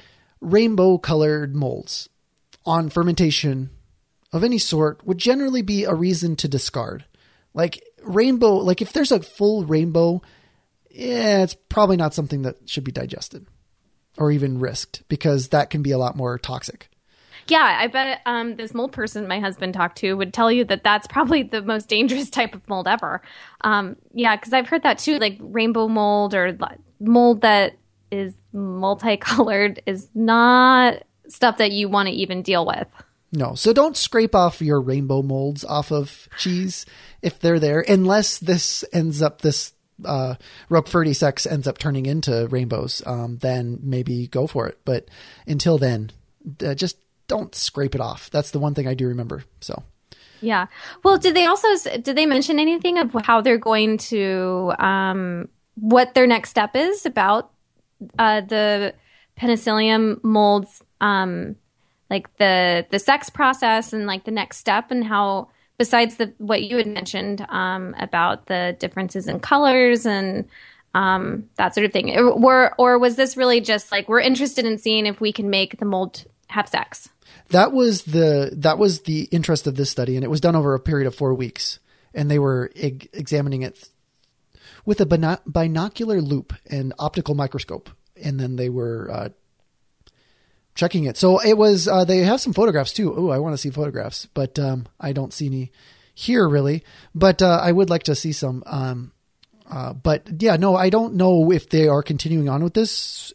rainbow 0.45 0.97
colored 0.97 1.55
molds 1.55 2.07
on 2.65 2.89
fermentation 2.89 3.69
of 4.31 4.43
any 4.43 4.57
sort 4.57 5.05
would 5.05 5.17
generally 5.17 5.61
be 5.61 5.83
a 5.83 5.93
reason 5.93 6.35
to 6.37 6.47
discard. 6.47 7.05
Like 7.53 7.83
rainbow, 8.03 8.55
like 8.57 8.81
if 8.81 8.93
there's 8.93 9.11
a 9.11 9.21
full 9.21 9.65
rainbow, 9.65 10.21
yeah, 10.89 11.43
it's 11.43 11.55
probably 11.69 11.97
not 11.97 12.13
something 12.13 12.43
that 12.43 12.69
should 12.69 12.83
be 12.83 12.91
digested 12.91 13.47
or 14.17 14.31
even 14.31 14.59
risked 14.59 15.03
because 15.09 15.49
that 15.49 15.69
can 15.69 15.81
be 15.81 15.91
a 15.91 15.97
lot 15.97 16.15
more 16.15 16.37
toxic. 16.37 16.89
Yeah, 17.47 17.77
I 17.79 17.87
bet 17.87 18.21
um, 18.25 18.55
this 18.55 18.73
mold 18.73 18.91
person 18.91 19.27
my 19.27 19.39
husband 19.39 19.73
talked 19.73 19.99
to 19.99 20.13
would 20.13 20.33
tell 20.33 20.51
you 20.51 20.65
that 20.65 20.83
that's 20.83 21.05
probably 21.07 21.43
the 21.43 21.61
most 21.61 21.87
dangerous 21.87 22.29
type 22.31 22.55
of 22.55 22.67
mold 22.67 22.87
ever. 22.87 23.21
Um, 23.61 23.97
yeah, 24.13 24.35
because 24.35 24.53
I've 24.53 24.67
heard 24.67 24.83
that 24.83 24.99
too, 24.99 25.17
like 25.17 25.37
rainbow 25.39 25.87
mold 25.87 26.33
or 26.33 26.57
mold 26.99 27.41
that 27.41 27.77
is 28.11 28.33
multicolored 28.53 29.81
is 29.85 30.09
not 30.13 31.03
stuff 31.27 31.57
that 31.57 31.71
you 31.71 31.89
want 31.89 32.07
to 32.07 32.13
even 32.13 32.41
deal 32.41 32.65
with. 32.65 32.87
No, 33.31 33.55
so 33.55 33.73
don't 33.73 33.97
scrape 33.97 34.35
off 34.35 34.61
your 34.61 34.79
rainbow 34.79 35.21
molds 35.21 35.65
off 35.65 35.91
of 35.91 36.29
cheese 36.37 36.85
if 37.21 37.39
they're 37.39 37.59
there, 37.59 37.81
unless 37.81 38.37
this 38.37 38.85
ends 38.93 39.21
up 39.21 39.41
this 39.41 39.73
uh, 40.03 40.35
Roquefort 40.69 41.15
sex 41.15 41.45
ends 41.45 41.67
up 41.67 41.77
turning 41.77 42.05
into 42.05 42.47
rainbows. 42.47 43.01
Um, 43.05 43.37
then 43.37 43.79
maybe 43.81 44.27
go 44.27 44.47
for 44.47 44.67
it. 44.67 44.79
But 44.85 45.07
until 45.47 45.77
then, 45.77 46.11
uh, 46.63 46.75
just 46.75 46.97
don't 47.27 47.53
scrape 47.55 47.95
it 47.95 48.01
off. 48.01 48.29
That's 48.29 48.51
the 48.51 48.59
one 48.59 48.73
thing 48.73 48.87
I 48.87 48.93
do 48.93 49.07
remember. 49.07 49.43
So. 49.61 49.83
Yeah. 50.41 50.67
Well, 51.03 51.17
did 51.17 51.35
they 51.35 51.45
also 51.45 51.67
did 51.99 52.15
they 52.15 52.25
mention 52.25 52.59
anything 52.59 52.97
of 52.97 53.13
how 53.23 53.41
they're 53.41 53.57
going 53.57 53.97
to 53.97 54.73
um, 54.79 55.49
what 55.75 56.13
their 56.13 56.27
next 56.27 56.49
step 56.49 56.75
is 56.75 57.05
about 57.05 57.51
uh, 58.17 58.41
the 58.41 58.93
penicillium 59.35 60.19
molds, 60.23 60.81
um, 61.01 61.55
like 62.09 62.35
the 62.37 62.85
the 62.89 62.99
sex 62.99 63.29
process 63.29 63.93
and 63.93 64.05
like 64.05 64.23
the 64.25 64.31
next 64.31 64.57
step 64.57 64.91
and 64.91 65.03
how 65.03 65.49
besides 65.77 66.15
the 66.15 66.33
what 66.37 66.63
you 66.63 66.77
had 66.77 66.87
mentioned 66.87 67.45
um, 67.49 67.95
about 67.99 68.47
the 68.47 68.75
differences 68.79 69.27
in 69.27 69.39
colors 69.39 70.05
and 70.05 70.47
um, 70.93 71.49
that 71.57 71.75
sort 71.75 71.85
of 71.85 71.91
thing, 71.91 72.17
or 72.17 72.73
or 72.77 72.97
was 72.97 73.15
this 73.17 73.35
really 73.35 73.59
just 73.59 73.91
like 73.91 74.07
we're 74.07 74.21
interested 74.21 74.65
in 74.65 74.77
seeing 74.77 75.05
if 75.05 75.19
we 75.19 75.33
can 75.33 75.49
make 75.49 75.77
the 75.77 75.85
mold 75.85 76.23
have 76.47 76.69
sex? 76.69 77.09
That 77.49 77.73
was 77.73 78.03
the 78.03 78.51
that 78.53 78.77
was 78.77 79.01
the 79.01 79.23
interest 79.23 79.67
of 79.67 79.75
this 79.75 79.89
study, 79.89 80.15
and 80.15 80.23
it 80.23 80.29
was 80.29 80.39
done 80.39 80.55
over 80.55 80.73
a 80.73 80.79
period 80.79 81.05
of 81.05 81.13
four 81.13 81.33
weeks, 81.33 81.79
and 82.13 82.31
they 82.31 82.39
were 82.39 82.71
eg- 82.75 83.09
examining 83.11 83.63
it 83.63 83.89
with 84.85 85.01
a 85.01 85.05
bino- 85.05 85.39
binocular 85.45 86.21
loupe 86.21 86.53
and 86.69 86.93
optical 86.99 87.35
microscope, 87.35 87.89
and 88.21 88.39
then 88.39 88.55
they 88.55 88.69
were 88.69 89.09
uh, 89.11 89.29
checking 90.75 91.05
it. 91.05 91.17
So 91.17 91.39
it 91.39 91.57
was 91.57 91.87
uh, 91.87 92.05
they 92.05 92.19
have 92.19 92.41
some 92.41 92.53
photographs 92.53 92.93
too. 92.93 93.13
Oh, 93.15 93.29
I 93.29 93.39
want 93.39 93.53
to 93.53 93.57
see 93.57 93.69
photographs, 93.69 94.27
but 94.27 94.59
um, 94.59 94.87
I 94.99 95.13
don't 95.13 95.33
see 95.33 95.47
any 95.47 95.71
here 96.13 96.47
really. 96.47 96.83
But 97.13 97.41
uh, 97.41 97.59
I 97.61 97.71
would 97.71 97.89
like 97.89 98.03
to 98.03 98.15
see 98.15 98.31
some. 98.31 98.63
Um, 98.65 99.11
uh, 99.69 99.93
but 99.93 100.27
yeah, 100.39 100.57
no, 100.57 100.75
I 100.75 100.89
don't 100.89 101.15
know 101.15 101.51
if 101.51 101.69
they 101.69 101.87
are 101.87 102.03
continuing 102.03 102.49
on 102.49 102.63
with 102.63 102.75
this 102.75 103.33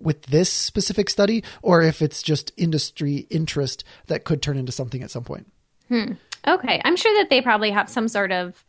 with 0.00 0.22
this 0.26 0.50
specific 0.50 1.08
study 1.08 1.42
or 1.62 1.80
if 1.80 2.02
it's 2.02 2.22
just 2.22 2.52
industry 2.56 3.26
interest 3.30 3.84
that 4.06 4.24
could 4.24 4.42
turn 4.42 4.56
into 4.56 4.72
something 4.72 5.02
at 5.02 5.10
some 5.10 5.24
point. 5.24 5.50
Hmm. 5.88 6.12
Okay. 6.46 6.80
I'm 6.84 6.96
sure 6.96 7.14
that 7.20 7.30
they 7.30 7.40
probably 7.40 7.70
have 7.70 7.88
some 7.88 8.08
sort 8.08 8.32
of 8.32 8.64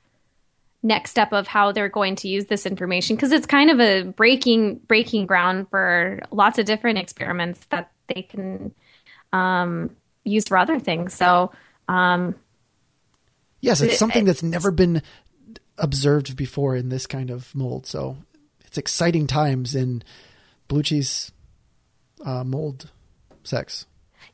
next 0.86 1.10
step 1.12 1.34
of 1.34 1.48
how 1.48 1.72
they're 1.72 1.90
going 1.90 2.16
to 2.16 2.28
use 2.28 2.46
this 2.46 2.66
information 2.66 3.16
because 3.16 3.32
it's 3.32 3.48
kind 3.48 3.72
of 3.72 3.80
a 3.80 4.04
breaking 4.04 4.76
breaking 4.88 5.26
ground 5.26 5.68
for 5.70 6.22
lots 6.32 6.60
of 6.60 6.66
different 6.66 7.00
experiments 7.00 7.60
that 7.72 7.92
they 8.08 8.22
can 8.22 8.74
um, 9.34 9.90
use 10.24 10.48
for 10.48 10.58
other 10.58 10.80
things. 10.80 11.14
So, 11.14 11.52
um, 11.88 12.36
yes, 13.62 13.82
it's 13.82 13.98
something 13.98 14.26
that's 14.26 14.44
never 14.44 14.72
been 14.72 15.02
observed 15.78 16.38
before 16.38 16.76
in 16.76 16.90
this 16.90 17.08
kind 17.08 17.32
of 17.32 17.54
mold. 17.56 17.88
So, 17.88 18.18
it's 18.64 18.78
exciting 18.78 19.26
times 19.26 19.74
in 19.74 20.04
blue 20.68 20.84
cheese 20.84 21.32
uh, 22.24 22.44
mold 22.44 22.92
sex. 23.44 23.88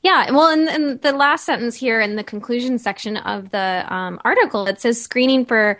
Yeah, 0.03 0.31
well, 0.31 0.51
in, 0.51 0.67
in, 0.67 0.97
the 0.97 1.11
last 1.11 1.45
sentence 1.45 1.75
here 1.75 2.01
in 2.01 2.15
the 2.15 2.23
conclusion 2.23 2.79
section 2.79 3.17
of 3.17 3.51
the 3.51 3.85
um, 3.87 4.19
article, 4.25 4.65
it 4.65 4.81
says 4.81 4.99
screening 4.99 5.45
for 5.45 5.79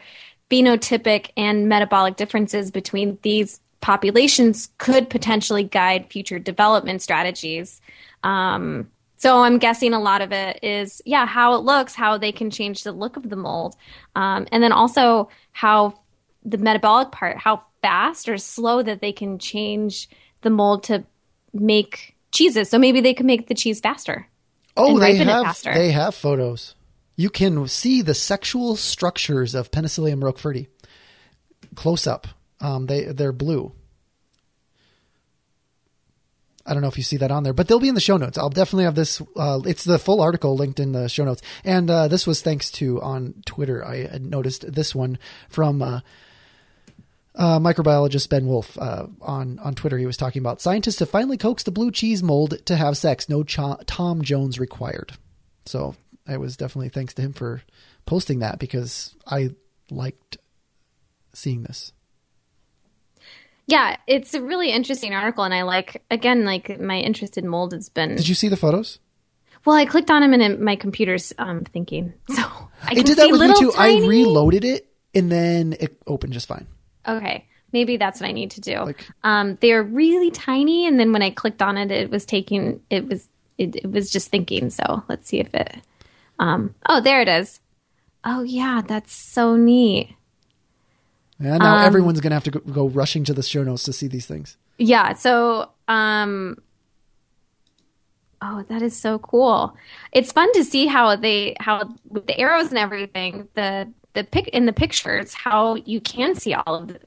phenotypic 0.52 1.30
and 1.38 1.70
metabolic 1.70 2.18
differences 2.18 2.72
between 2.72 3.18
these 3.22 3.62
populations 3.80 4.70
could 4.78 5.10
potentially 5.10 5.64
guide 5.64 6.08
future 6.10 6.38
development 6.38 7.02
strategies. 7.02 7.82
Um, 8.24 8.92
so 9.16 9.44
I'm 9.44 9.58
guessing 9.60 9.94
a 9.94 10.00
lot 10.00 10.22
of 10.22 10.32
it 10.32 10.60
is, 10.64 11.02
yeah, 11.06 11.26
how 11.26 11.54
it 11.54 11.60
looks, 11.60 11.96
how 11.96 12.18
they 12.18 12.32
can 12.32 12.50
change 12.50 12.84
the 12.84 12.92
look 12.92 13.18
of 13.18 13.30
the 13.30 13.36
mold, 13.36 13.76
um, 14.16 14.48
and 14.52 14.64
then 14.64 14.72
also 14.72 15.30
how 15.52 16.00
the 16.44 16.58
metabolic 16.58 17.12
part, 17.12 17.38
how 17.38 17.64
fast 17.82 18.28
or 18.28 18.38
slow 18.38 18.82
that 18.82 19.00
they 19.00 19.12
can 19.12 19.38
change 19.38 20.10
the 20.42 20.50
mold 20.50 20.84
to 20.84 21.04
make 21.54 22.16
cheeses. 22.32 22.70
So 22.70 22.80
maybe 22.80 23.02
they 23.02 23.14
could 23.14 23.26
make 23.26 23.48
the 23.48 23.56
cheese 23.56 23.80
faster. 23.80 24.28
Oh, 24.78 25.00
they 25.00 25.18
have 25.18 25.62
they 25.64 25.92
have 25.92 26.16
photos. 26.16 26.76
You 27.22 27.30
can 27.30 27.68
see 27.68 28.02
the 28.02 28.16
sexual 28.16 28.76
structures 28.76 29.54
of 29.54 29.70
Penicillium 29.70 30.22
roqueforti 30.22 30.66
close 31.76 32.08
up. 32.08 32.26
Um, 32.60 32.88
they 32.88 33.04
they're 33.04 33.32
blue. 33.32 33.74
I 36.66 36.74
don't 36.74 36.82
know 36.82 36.88
if 36.88 36.98
you 36.98 37.04
see 37.04 37.18
that 37.18 37.30
on 37.30 37.44
there, 37.44 37.54
but 37.54 37.68
they'll 37.68 37.80
be 37.80 37.90
in 37.90 37.94
the 37.94 38.02
show 38.02 38.18
notes. 38.18 38.40
I'll 38.40 38.50
definitely 38.50 38.86
have 38.86 38.96
this. 38.96 39.22
Uh, 39.36 39.60
it's 39.66 39.84
the 39.84 40.00
full 40.00 40.20
article 40.20 40.56
linked 40.56 40.80
in 40.80 40.94
the 40.94 41.08
show 41.10 41.24
notes, 41.24 41.44
and 41.64 41.92
uh, 41.92 42.08
this 42.08 42.26
was 42.26 42.42
thanks 42.42 42.72
to 42.72 43.00
on 43.04 43.36
Twitter. 43.46 43.86
I 43.86 44.18
noticed 44.20 44.74
this 44.74 44.96
one 44.96 45.20
from 45.48 45.84
uh, 45.84 46.00
uh, 47.36 47.60
microbiologist 47.60 48.30
Ben 48.30 48.48
Wolfe 48.48 48.80
uh, 48.80 49.06
on 49.22 49.60
on 49.60 49.76
Twitter. 49.76 50.00
He 50.00 50.08
was 50.08 50.18
talking 50.18 50.40
about 50.40 50.60
scientists 50.60 50.98
have 50.98 51.10
finally 51.12 51.38
coaxed 51.38 51.66
the 51.68 51.72
blue 51.72 51.92
cheese 51.92 52.24
mold 52.24 52.66
to 52.66 52.76
have 52.78 52.98
sex. 52.98 53.30
No 53.30 53.44
Tom 53.44 54.24
Jones 54.24 54.60
required. 54.60 55.12
So 55.68 55.94
it 56.32 56.40
was 56.40 56.58
definitely 56.58 56.90
thanks 56.90 57.14
to 57.16 57.22
him 57.22 57.34
for 57.34 57.62
posting 58.06 58.40
that 58.40 58.60
because 58.60 59.16
I 59.28 59.52
liked 59.90 60.38
seeing 61.34 61.64
this. 61.64 61.94
Yeah, 63.68 63.98
it's 64.08 64.34
a 64.34 64.42
really 64.42 64.72
interesting 64.72 65.14
article, 65.14 65.44
and 65.44 65.54
I 65.54 65.62
like 65.62 66.04
again 66.12 66.46
like 66.46 66.80
my 66.80 66.98
interest 66.98 67.38
in 67.38 67.48
mold 67.48 67.74
has 67.74 67.90
been. 67.90 68.16
Did 68.16 68.28
you 68.28 68.36
see 68.36 68.50
the 68.50 68.58
photos? 68.58 69.00
Well, 69.64 69.76
I 69.76 69.86
clicked 69.86 70.10
on 70.10 70.22
them 70.22 70.34
and 70.34 70.60
my 70.60 70.76
computer's 70.76 71.34
um, 71.38 71.64
thinking, 71.66 72.14
so 72.30 72.42
I 72.84 72.94
it 72.94 73.06
did 73.06 73.18
that 73.18 73.30
with 73.32 73.42
me 73.42 73.54
too. 73.60 73.72
Tiny... 73.72 74.04
I 74.04 74.08
reloaded 74.08 74.66
it 74.66 74.92
and 75.14 75.32
then 75.32 75.76
it 75.80 76.02
opened 76.08 76.34
just 76.34 76.48
fine. 76.48 76.68
Okay. 77.08 77.48
Maybe 77.74 77.98
that's 77.98 78.20
what 78.20 78.28
I 78.28 78.34
need 78.34 78.52
to 78.52 78.62
do. 78.62 78.80
Like, 78.80 79.08
um, 79.24 79.58
they're 79.62 79.84
really 79.84 80.30
tiny, 80.30 80.88
and 80.88 81.00
then 81.00 81.14
when 81.14 81.22
I 81.22 81.30
clicked 81.30 81.62
on 81.62 81.78
it, 81.78 81.90
it 81.90 82.10
was 82.10 82.26
taking. 82.26 82.82
It 82.90 83.08
was. 83.08 83.28
It, 83.58 83.76
it 83.78 83.92
was 83.92 84.12
just 84.12 84.30
thinking. 84.30 84.70
So 84.70 85.04
let's 85.08 85.30
see 85.30 85.40
if 85.40 85.54
it. 85.54 85.78
Um, 86.42 86.74
oh, 86.90 87.00
there 87.00 87.22
it 87.22 87.28
is. 87.28 87.60
Oh 88.26 88.42
yeah, 88.42 88.82
that's 88.86 89.14
so 89.14 89.56
neat. 89.56 90.16
Yeah, 91.40 91.58
now 91.58 91.78
um, 91.78 91.86
everyone's 91.86 92.20
gonna 92.20 92.36
have 92.36 92.44
to 92.46 92.52
go, 92.52 92.60
go, 92.60 92.88
rushing 92.90 93.24
to 93.26 93.34
the 93.34 93.44
show 93.44 93.64
notes 93.64 93.84
to 93.84 93.94
see 93.94 94.08
these 94.08 94.26
things. 94.26 94.58
Yeah. 94.80 95.14
So, 95.14 95.70
um, 95.88 96.58
oh, 98.42 98.66
that 98.70 98.82
is 98.82 99.00
so 99.00 99.20
cool. 99.20 99.76
It's 100.12 100.32
fun 100.32 100.52
to 100.54 100.64
see 100.64 100.88
how 100.88 101.16
they 101.16 101.56
how 101.60 101.94
with 102.10 102.26
the 102.26 102.40
arrows 102.40 102.70
and 102.70 102.78
everything. 102.80 103.48
The 103.54 103.92
the 104.14 104.24
pic 104.24 104.48
in 104.48 104.66
the 104.66 104.74
pictures 104.74 105.36
how 105.36 105.76
you 105.76 106.02
can 106.02 106.34
see 106.34 106.56
all 106.56 106.76
of 106.76 106.88
the, 106.88 107.00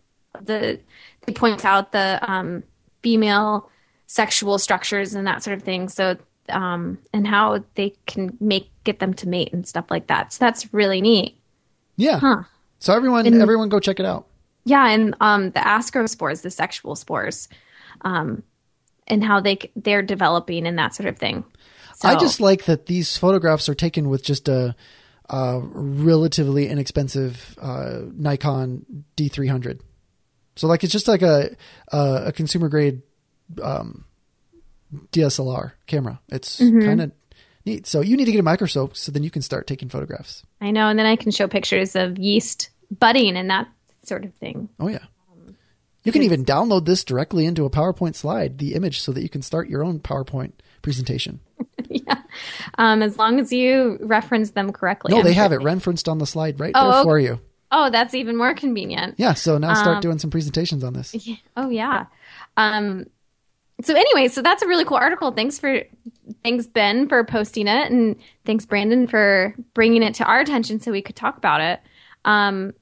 the 0.43 0.81
they 1.27 1.33
point 1.33 1.65
out 1.65 1.91
the 1.91 2.21
um, 2.23 2.63
female 3.03 3.69
sexual 4.07 4.59
structures 4.59 5.15
and 5.15 5.27
that 5.27 5.43
sort 5.43 5.57
of 5.57 5.65
thing. 5.65 5.89
So 5.89 6.17
um, 6.49 6.99
and 7.13 7.27
how 7.27 7.65
they 7.75 7.95
can 8.07 8.37
make 8.41 8.71
get 8.85 8.99
them 8.99 9.15
to 9.15 9.29
mate 9.29 9.53
and 9.53 9.67
stuff 9.67 9.87
like 9.91 10.09
that. 10.09 10.33
So 10.33 10.45
that's 10.45 10.73
really 10.73 11.01
neat. 11.01 11.39
Yeah. 11.97 12.19
Huh. 12.19 12.43
So 12.79 12.95
everyone, 12.95 13.27
and, 13.27 13.41
everyone, 13.41 13.69
go 13.69 13.81
check 13.81 13.99
it 13.99 14.07
out. 14.07 14.27
Yeah, 14.65 14.89
and 14.89 15.15
um, 15.21 15.51
the 15.51 15.61
ascospores, 15.61 16.43
the 16.43 16.51
sexual 16.51 16.97
spores, 16.97 17.49
um, 18.03 18.43
and 19.07 19.23
how 19.23 19.41
they 19.41 19.59
they're 19.77 20.03
developing 20.03 20.67
and 20.67 20.79
that 20.79 20.95
sort 20.95 21.09
of 21.09 21.19
thing. 21.19 21.45
So, 21.97 22.09
I 22.09 22.17
just 22.17 22.41
like 22.41 22.65
that 22.65 22.87
these 22.87 23.17
photographs 23.17 23.69
are 23.69 23.75
taken 23.75 24.09
with 24.09 24.23
just 24.25 24.49
a 24.49 24.75
uh, 25.31 25.61
relatively 25.63 26.69
inexpensive 26.69 27.57
uh, 27.61 28.01
Nikon 28.13 29.05
D300. 29.17 29.81
So 30.57 30.67
like 30.67 30.85
it's 30.85 30.93
just 30.93 31.09
like 31.09 31.23
a 31.23 31.57
a, 31.93 32.25
a 32.27 32.33
consumer 32.33 32.69
grade 32.69 33.03
um, 33.63 34.05
DSLR 35.13 35.73
camera. 35.87 36.21
It's 36.29 36.61
mm-hmm. 36.61 36.85
kind 36.85 37.01
of 37.01 37.13
neat. 37.65 37.87
So 37.87 38.01
you 38.01 38.17
need 38.17 38.27
to 38.27 38.33
get 38.33 38.41
a 38.41 38.45
microscope 38.45 38.97
so 38.97 39.13
then 39.13 39.23
you 39.23 39.31
can 39.31 39.43
start 39.43 39.67
taking 39.67 39.89
photographs. 39.89 40.45
I 40.61 40.71
know, 40.71 40.89
and 40.89 40.99
then 40.99 41.07
I 41.07 41.17
can 41.17 41.31
show 41.31 41.49
pictures 41.49 41.97
of 41.97 42.19
yeast 42.19 42.71
budding 42.91 43.37
and 43.37 43.51
that 43.51 43.69
sort 44.05 44.25
of 44.25 44.35
thing. 44.35 44.69
Oh 44.79 44.89
yeah. 44.89 45.05
You 46.05 46.13
can 46.13 46.23
even 46.23 46.45
download 46.45 46.85
this 46.85 47.03
directly 47.03 47.47
into 47.47 47.65
a 47.65 47.71
PowerPoint 47.71 48.15
slide, 48.15 48.59
the 48.59 48.75
image, 48.75 49.01
so 49.01 49.11
that 49.13 49.23
you 49.23 49.31
can 49.31 49.41
start 49.41 49.71
your 49.71 49.83
own 49.83 50.01
PowerPoint 50.01 50.53
presentation. 50.83 51.41
yeah. 51.89 52.21
um, 52.77 53.03
as 53.03 53.17
long 53.17 53.41
as 53.41 53.51
you 53.51 53.99
reference 54.03 54.51
them 54.51 54.71
correctly. 54.71 55.13
No, 55.13 55.21
I'm 55.21 55.25
they 55.25 55.33
have 55.33 55.53
it 55.53 55.63
referenced 55.63 56.07
on 56.07 56.19
the 56.19 56.27
slide 56.27 56.61
right 56.61 56.73
oh, 56.75 56.93
there 56.93 57.03
for 57.05 57.19
you. 57.19 57.41
Oh, 57.73 57.89
that's 57.89 58.15
even 58.15 58.37
more 58.37 58.55
convenient. 58.55 59.15
Yeah. 59.17 59.33
So 59.33 59.57
now 59.57 59.73
start 59.75 59.97
um, 59.97 60.03
doing 60.03 60.19
some 60.19 60.31
presentations 60.31 60.85
on 60.85 60.93
this. 60.93 61.17
Oh 61.57 61.71
yeah. 61.71 62.07
Um, 62.57 63.07
so 63.83 63.95
anyway, 63.95 64.29
so 64.29 64.43
that's 64.43 64.63
a 64.63 64.69
really 64.69 64.85
cool 64.85 64.97
article. 64.97 65.33
Thanks 65.33 65.59
for 65.59 65.83
thanks 66.43 66.67
Ben 66.67 67.09
for 67.09 67.25
posting 67.25 67.67
it, 67.67 67.91
and 67.91 68.17
thanks 68.45 68.65
Brandon 68.65 69.07
for 69.07 69.55
bringing 69.75 70.03
it 70.03 70.15
to 70.15 70.25
our 70.25 70.41
attention 70.41 70.81
so 70.81 70.93
we 70.93 71.03
could 71.03 71.17
talk 71.17 71.37
about 71.37 71.61
it. 71.61 71.81
Um, 72.25 72.73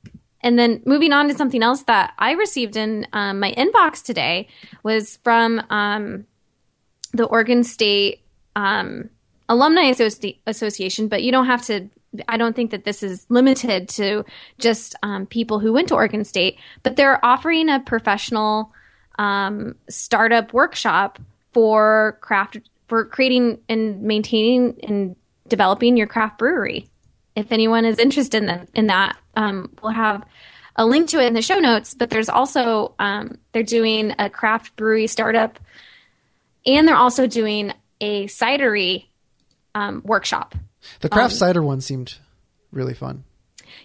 and 0.43 0.59
then 0.59 0.82
moving 0.84 1.12
on 1.12 1.28
to 1.28 1.34
something 1.34 1.62
else 1.62 1.82
that 1.84 2.14
I 2.18 2.32
received 2.32 2.76
in 2.76 3.07
um, 3.12 3.40
my 3.40 3.53
inbox 3.53 4.03
today 4.03 4.49
was 4.82 5.18
from 5.18 5.62
um, 5.70 6.26
the 7.12 7.24
Oregon 7.24 7.64
State 7.64 8.22
um, 8.57 9.09
Alumni 9.49 9.93
Associ- 9.93 10.38
Association, 10.47 11.09
but 11.09 11.22
you 11.22 11.32
don't 11.32 11.47
have 11.47 11.64
to. 11.66 11.88
I 12.28 12.36
don't 12.36 12.55
think 12.55 12.72
that 12.72 12.84
this 12.84 13.03
is 13.03 13.24
limited 13.30 13.88
to 13.90 14.24
just 14.59 14.95
um, 15.03 15.24
people 15.24 15.59
who 15.59 15.72
went 15.72 15.88
to 15.88 15.95
Oregon 15.95 16.24
State, 16.24 16.59
but 16.82 16.97
they're 16.97 17.24
offering 17.24 17.70
a 17.70 17.80
professional 17.80 18.70
um, 19.19 19.77
startup 19.89 20.53
workshop 20.53 21.19
for 21.53 22.19
craft 22.21 22.59
for 22.89 23.05
creating 23.05 23.59
and 23.69 24.03
maintaining 24.03 24.79
and 24.83 25.17
developing 25.49 25.97
your 25.97 26.07
craft 26.07 26.39
brewery. 26.39 26.89
If 27.35 27.51
anyone 27.51 27.85
is 27.87 27.99
interested 27.99 28.43
in, 28.43 28.47
the, 28.47 28.69
in 28.75 28.89
that, 28.89 29.17
um, 29.37 29.73
we'll 29.83 29.93
have 29.93 30.25
a 30.77 30.85
link 30.85 31.09
to 31.11 31.19
it 31.19 31.27
in 31.27 31.35
the 31.35 31.43
show 31.43 31.59
notes. 31.59 31.95
But 31.95 32.11
there's 32.11 32.29
also 32.29 32.95
um, 32.99 33.39
they're 33.53 33.63
doing 33.63 34.15
a 34.19 34.29
craft 34.29 34.77
brewery 34.77 35.07
startup, 35.07 35.59
and 36.67 36.87
they're 36.87 36.97
also 36.97 37.27
doing 37.27 37.73
a 38.01 38.27
cidery 38.27 39.07
um, 39.75 40.03
workshop. 40.05 40.55
The 41.01 41.09
craft 41.09 41.33
um, 41.33 41.39
cider 41.39 41.63
one 41.63 41.81
seemed 41.81 42.17
really 42.71 42.95
fun. 42.95 43.25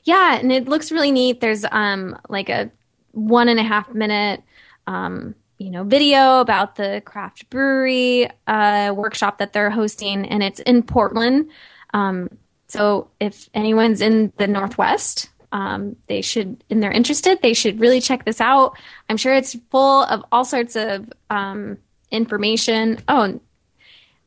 Yeah, 0.04 0.38
and 0.38 0.52
it 0.52 0.68
looks 0.68 0.92
really 0.92 1.12
neat. 1.12 1.40
There's 1.40 1.66
um 1.72 2.20
like 2.30 2.50
a 2.50 2.72
one 3.12 3.50
and 3.50 3.60
a 3.60 3.64
half 3.64 3.94
minute 3.94 4.44
um, 4.88 5.36
you 5.58 5.70
know, 5.70 5.84
video 5.84 6.40
about 6.40 6.76
the 6.76 7.02
craft 7.06 7.50
brewery 7.50 8.30
uh, 8.48 8.94
workshop 8.96 9.40
that 9.40 9.54
they're 9.54 9.70
hosting, 9.70 10.26
and 10.26 10.42
it's 10.42 10.60
in 10.62 10.84
Portland. 10.84 11.50
Um, 11.94 12.30
so 12.68 13.10
if 13.20 13.50
anyone's 13.54 14.02
in 14.02 14.34
the 14.38 14.48
Northwest, 14.48 15.30
um, 15.52 15.96
they 16.08 16.22
should, 16.22 16.64
and 16.70 16.82
they're 16.82 16.92
interested, 16.92 17.42
they 17.42 17.54
should 17.54 17.80
really 17.80 18.02
check 18.02 18.26
this 18.26 18.42
out. 18.42 18.78
I'm 19.10 19.18
sure 19.18 19.34
it's 19.34 19.56
full 19.72 20.04
of 20.04 20.24
all 20.32 20.46
sorts 20.46 20.76
of 20.76 21.12
um, 21.30 21.78
information. 22.12 23.00
Oh, 23.08 23.40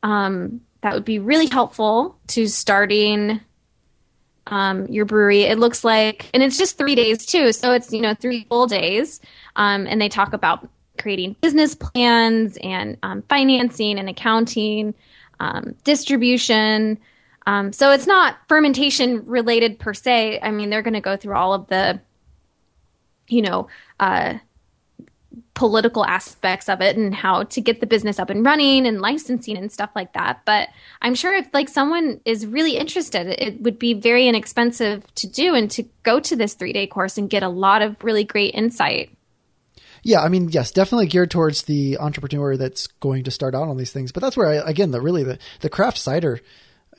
um, 0.03 0.61
that 0.81 0.93
would 0.93 1.05
be 1.05 1.19
really 1.19 1.45
helpful 1.45 2.17
to 2.27 2.47
starting 2.47 3.39
um, 4.47 4.85
your 4.87 5.05
brewery. 5.05 5.43
It 5.43 5.59
looks 5.59 5.83
like, 5.83 6.29
and 6.33 6.43
it's 6.43 6.57
just 6.57 6.77
three 6.77 6.95
days 6.95 7.25
too. 7.25 7.51
So 7.51 7.73
it's, 7.73 7.91
you 7.91 8.01
know, 8.01 8.13
three 8.13 8.45
full 8.49 8.67
days. 8.67 9.19
Um, 9.55 9.87
and 9.87 10.01
they 10.01 10.09
talk 10.09 10.33
about 10.33 10.67
creating 10.99 11.35
business 11.41 11.75
plans 11.75 12.57
and 12.61 12.97
um, 13.03 13.23
financing 13.23 13.97
and 13.97 14.09
accounting, 14.09 14.93
um, 15.39 15.75
distribution. 15.83 16.99
Um, 17.47 17.73
so 17.73 17.91
it's 17.91 18.07
not 18.07 18.37
fermentation 18.47 19.25
related 19.25 19.79
per 19.79 19.93
se. 19.93 20.39
I 20.41 20.51
mean, 20.51 20.69
they're 20.69 20.83
going 20.83 20.93
to 20.93 21.01
go 21.01 21.17
through 21.17 21.35
all 21.35 21.53
of 21.53 21.67
the, 21.67 21.99
you 23.27 23.41
know, 23.41 23.67
uh, 23.99 24.35
political 25.61 26.03
aspects 26.03 26.67
of 26.67 26.81
it 26.81 26.97
and 26.97 27.13
how 27.13 27.43
to 27.43 27.61
get 27.61 27.81
the 27.81 27.85
business 27.85 28.17
up 28.17 28.31
and 28.31 28.43
running 28.43 28.87
and 28.87 28.99
licensing 28.99 29.55
and 29.55 29.71
stuff 29.71 29.91
like 29.95 30.11
that. 30.13 30.41
But 30.43 30.69
I'm 31.03 31.13
sure 31.13 31.35
if 31.35 31.53
like 31.53 31.69
someone 31.69 32.19
is 32.25 32.47
really 32.47 32.77
interested, 32.77 33.27
it 33.27 33.61
would 33.61 33.77
be 33.77 33.93
very 33.93 34.27
inexpensive 34.27 35.05
to 35.13 35.27
do 35.27 35.53
and 35.53 35.69
to 35.69 35.83
go 36.01 36.19
to 36.19 36.35
this 36.35 36.55
three 36.55 36.73
day 36.73 36.87
course 36.87 37.19
and 37.19 37.29
get 37.29 37.43
a 37.43 37.47
lot 37.47 37.83
of 37.83 37.95
really 38.03 38.23
great 38.23 38.55
insight. 38.55 39.15
Yeah, 40.01 40.21
I 40.21 40.29
mean, 40.29 40.49
yes, 40.49 40.71
definitely 40.71 41.05
geared 41.05 41.29
towards 41.29 41.61
the 41.61 41.99
entrepreneur 41.99 42.57
that's 42.57 42.87
going 42.87 43.23
to 43.25 43.29
start 43.29 43.53
out 43.53 43.67
on 43.67 43.77
these 43.77 43.91
things. 43.91 44.11
But 44.11 44.21
that's 44.21 44.35
where, 44.35 44.47
I, 44.47 44.67
again, 44.67 44.89
the 44.89 44.99
really 44.99 45.23
the 45.23 45.37
the 45.59 45.69
craft 45.69 45.99
cider 45.99 46.41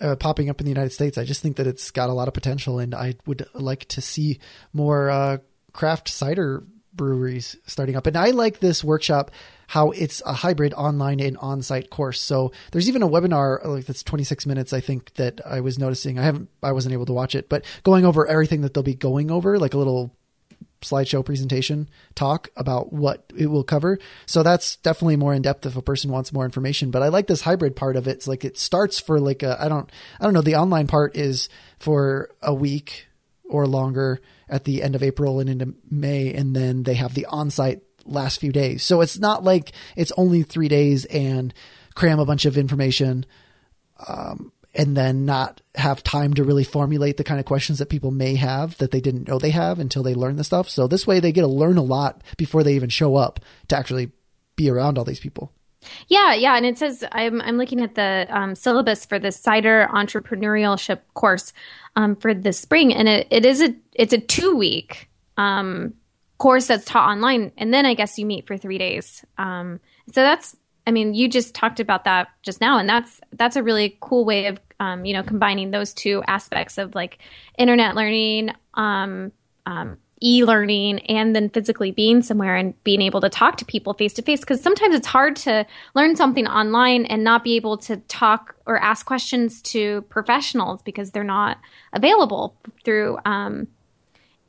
uh, 0.01 0.15
popping 0.15 0.49
up 0.49 0.61
in 0.61 0.67
the 0.67 0.71
United 0.71 0.93
States, 0.93 1.19
I 1.19 1.25
just 1.25 1.43
think 1.43 1.57
that 1.57 1.67
it's 1.67 1.91
got 1.91 2.11
a 2.11 2.13
lot 2.13 2.29
of 2.29 2.35
potential, 2.35 2.79
and 2.79 2.95
I 2.95 3.17
would 3.27 3.45
like 3.55 3.87
to 3.87 4.01
see 4.01 4.39
more 4.73 5.11
uh, 5.11 5.39
craft 5.73 6.09
cider 6.09 6.63
breweries 6.95 7.57
starting 7.67 7.97
up. 7.97 8.07
And 8.07 8.17
I 8.17 8.31
like 8.31 8.61
this 8.61 8.85
workshop 8.85 9.31
how 9.69 9.91
it's 9.93 10.21
a 10.27 10.35
hybrid 10.35 10.75
online 10.75 11.19
and 11.19 11.39
on-site 11.39 11.89
course. 11.89 12.21
So 12.21 12.53
there's 12.73 12.89
even 12.89 13.03
a 13.03 13.09
webinar 13.09 13.65
like 13.65 13.87
that's 13.87 14.03
26 14.03 14.45
minutes 14.45 14.75
I 14.75 14.81
think 14.81 15.15
that 15.15 15.41
I 15.47 15.61
was 15.61 15.79
noticing. 15.79 16.19
I 16.19 16.25
haven't 16.25 16.51
I 16.63 16.73
wasn't 16.73 16.93
able 16.93 17.07
to 17.07 17.13
watch 17.15 17.35
it, 17.35 17.49
but 17.49 17.65
going 17.83 18.05
over 18.05 18.27
everything 18.27 18.61
that 18.63 18.75
they'll 18.75 18.83
be 18.83 18.95
going 18.95 19.31
over 19.31 19.59
like 19.59 19.73
a 19.73 19.79
little 19.79 20.15
slideshow 20.83 21.25
presentation 21.25 21.89
talk 22.15 22.51
about 22.57 22.93
what 22.93 23.33
it 23.37 23.47
will 23.47 23.65
cover. 23.65 23.99
So 24.27 24.43
that's 24.43 24.77
definitely 24.77 25.17
more 25.17 25.33
in 25.33 25.43
depth 25.43 25.65
if 25.65 25.77
a 25.77 25.83
person 25.83 26.11
wants 26.11 26.33
more 26.33 26.45
information. 26.45 26.91
But 26.91 27.03
I 27.03 27.09
like 27.09 27.27
this 27.27 27.41
hybrid 27.41 27.75
part 27.77 27.97
of 27.97 28.07
it. 28.07 28.13
It's 28.13 28.29
like 28.29 28.45
it 28.45 28.59
starts 28.59 28.99
for 28.99 29.19
like 29.21 29.43
a 29.43 29.57
I 29.59 29.69
don't 29.69 29.91
I 30.21 30.25
don't 30.25 30.35
know. 30.35 30.43
The 30.43 30.57
online 30.57 30.87
part 30.87 31.17
is 31.17 31.49
for 31.79 32.31
a 32.43 32.53
week 32.53 33.07
or 33.45 33.67
longer 33.67 34.21
at 34.53 34.65
the 34.65 34.83
end 34.83 34.95
of 34.95 35.03
April 35.03 35.41
and 35.41 35.51
into 35.51 35.75
May, 35.91 36.33
and 36.33 36.55
then 36.55 36.85
they 36.85 36.95
have 36.95 37.15
the 37.15 37.27
on-site 37.27 37.83
last 38.05 38.39
few 38.39 38.53
days. 38.53 38.83
So 38.85 39.01
it's 39.01 39.19
not 39.19 39.43
like 39.43 39.73
it's 39.97 40.13
only 40.17 40.43
three 40.43 40.69
days 40.69 41.05
and 41.07 41.53
cram 41.95 42.21
a 42.21 42.27
bunch 42.27 42.45
of 42.45 42.57
information. 42.57 43.27
Um, 44.07 44.53
and 44.75 44.97
then 44.97 45.27
not 45.27 45.61
have 45.75 46.03
time 46.03 46.33
to 46.35 46.45
really 46.45 46.65
formulate 46.65 47.19
the 47.19 47.25
kind 47.25 47.39
of 47.39 47.45
questions 47.45 47.79
that 47.79 47.91
people 47.91 48.11
may 48.11 48.37
have 48.37 48.77
that 48.79 48.91
they 48.91 49.03
didn't 49.03 49.29
know 49.29 49.39
they 49.39 49.51
have 49.51 49.79
until 49.79 50.03
they 50.03 50.15
learn 50.15 50.37
the 50.37 50.45
stuff. 50.45 50.69
So 50.69 50.87
this 50.87 51.07
way 51.07 51.21
they 51.21 51.33
get 51.33 51.43
to 51.43 51.47
learn 51.47 51.77
a 51.77 51.83
lot 51.83 52.23
before 52.39 52.63
they 52.63 52.75
even 52.75 52.89
show 52.89 53.17
up 53.17 53.41
to 53.69 53.77
actually 53.77 54.13
be 54.57 54.71
around 54.71 54.97
all 54.97 55.05
these 55.05 55.21
people. 55.21 55.53
Yeah, 56.09 56.35
yeah, 56.35 56.57
and 56.57 56.67
it 56.67 56.79
says 56.79 57.05
I'm 57.13 57.41
I'm 57.41 57.57
looking 57.57 57.81
at 57.81 57.95
the 57.95 58.27
um, 58.31 58.55
syllabus 58.55 59.05
for 59.05 59.19
the 59.19 59.33
cider 59.33 59.89
entrepreneurship 59.93 61.01
course 61.15 61.53
um, 61.97 62.17
for 62.17 62.35
this 62.35 62.59
spring, 62.59 62.95
and 62.95 63.09
it, 63.09 63.27
it 63.31 63.45
is 63.45 63.61
a 63.61 63.75
it's 63.95 64.13
a 64.13 64.19
two 64.19 64.57
week 64.57 65.09
um, 65.37 65.95
course 66.39 66.67
that's 66.67 66.85
taught 66.85 67.09
online, 67.09 67.53
and 67.57 67.73
then 67.73 67.87
I 67.87 67.95
guess 67.95 68.19
you 68.19 68.27
meet 68.27 68.47
for 68.47 68.57
three 68.57 68.79
days. 68.79 69.25
Um, 69.39 69.81
so 70.09 70.23
that's 70.23 70.57
I 70.87 70.91
mean, 70.91 71.15
you 71.15 71.29
just 71.29 71.55
talked 71.55 71.81
about 71.81 72.05
that 72.05 72.29
just 72.43 72.61
now, 72.61 72.79
and 72.79 72.89
that's 72.89 73.21
that's 73.33 73.57
a 73.57 73.63
really 73.63 73.97
cool 74.01 74.25
way 74.25 74.47
of 74.47 74.59
um, 74.81 75.05
you 75.05 75.13
know 75.13 75.23
combining 75.23 75.71
those 75.71 75.95
two 75.95 76.23
aspects 76.27 76.79
of 76.79 76.95
like 76.95 77.19
internet 77.57 77.95
learning, 77.95 78.51
um, 78.75 79.33
e-learning, 80.23 81.01
and 81.07 81.35
then 81.35 81.49
physically 81.51 81.91
being 81.91 82.23
somewhere 82.23 82.57
and 82.57 82.81
being 82.85 83.03
able 83.03 83.21
to 83.21 83.29
talk 83.29 83.57
to 83.57 83.65
people 83.65 83.95
face 83.95 84.13
to 84.15 84.23
face. 84.23 84.41
Because 84.41 84.63
sometimes 84.63 84.95
it's 84.95 85.07
hard 85.07 85.37
to 85.37 85.67
learn 85.95 86.17
something 86.17 86.47
online 86.47 87.07
and 87.07 87.25
not 87.25 87.45
be 87.45 87.57
able 87.57 87.77
to 87.79 87.97
talk 88.09 88.55
or 88.67 88.79
ask 88.79 89.07
questions 89.07 89.61
to 89.63 90.03
professionals 90.03 90.83
because 90.83 91.11
they're 91.11 91.25
not 91.25 91.59
available 91.93 92.55
through 92.85 93.19
um, 93.25 93.67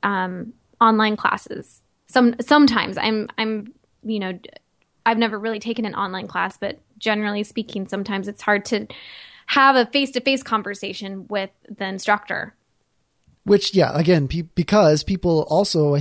um, 0.04 0.54
online 0.80 1.18
classes. 1.18 1.82
Some 2.08 2.36
sometimes 2.40 2.98
I'm 2.98 3.30
I'm 3.38 3.74
you 4.04 4.20
know 4.20 4.40
I've 5.06 5.18
never 5.18 5.40
really 5.40 5.60
taken 5.60 5.86
an 5.86 5.96
online 5.96 6.28
class, 6.28 6.58
but 6.58 6.80
generally 6.98 7.44
speaking, 7.44 7.88
sometimes 7.88 8.28
it's 8.28 8.42
hard 8.42 8.66
to 8.66 8.88
have 9.48 9.76
a 9.76 9.86
face 9.88 10.12
to 10.12 10.22
face 10.22 10.44
conversation 10.44 11.28
with 11.28 11.50
the 11.70 11.86
instructor. 11.86 12.56
Which, 13.46 13.74
yeah, 13.74 13.92
again, 13.94 14.28
pe- 14.28 14.42
because 14.42 15.04
people 15.04 15.46
also, 15.50 15.98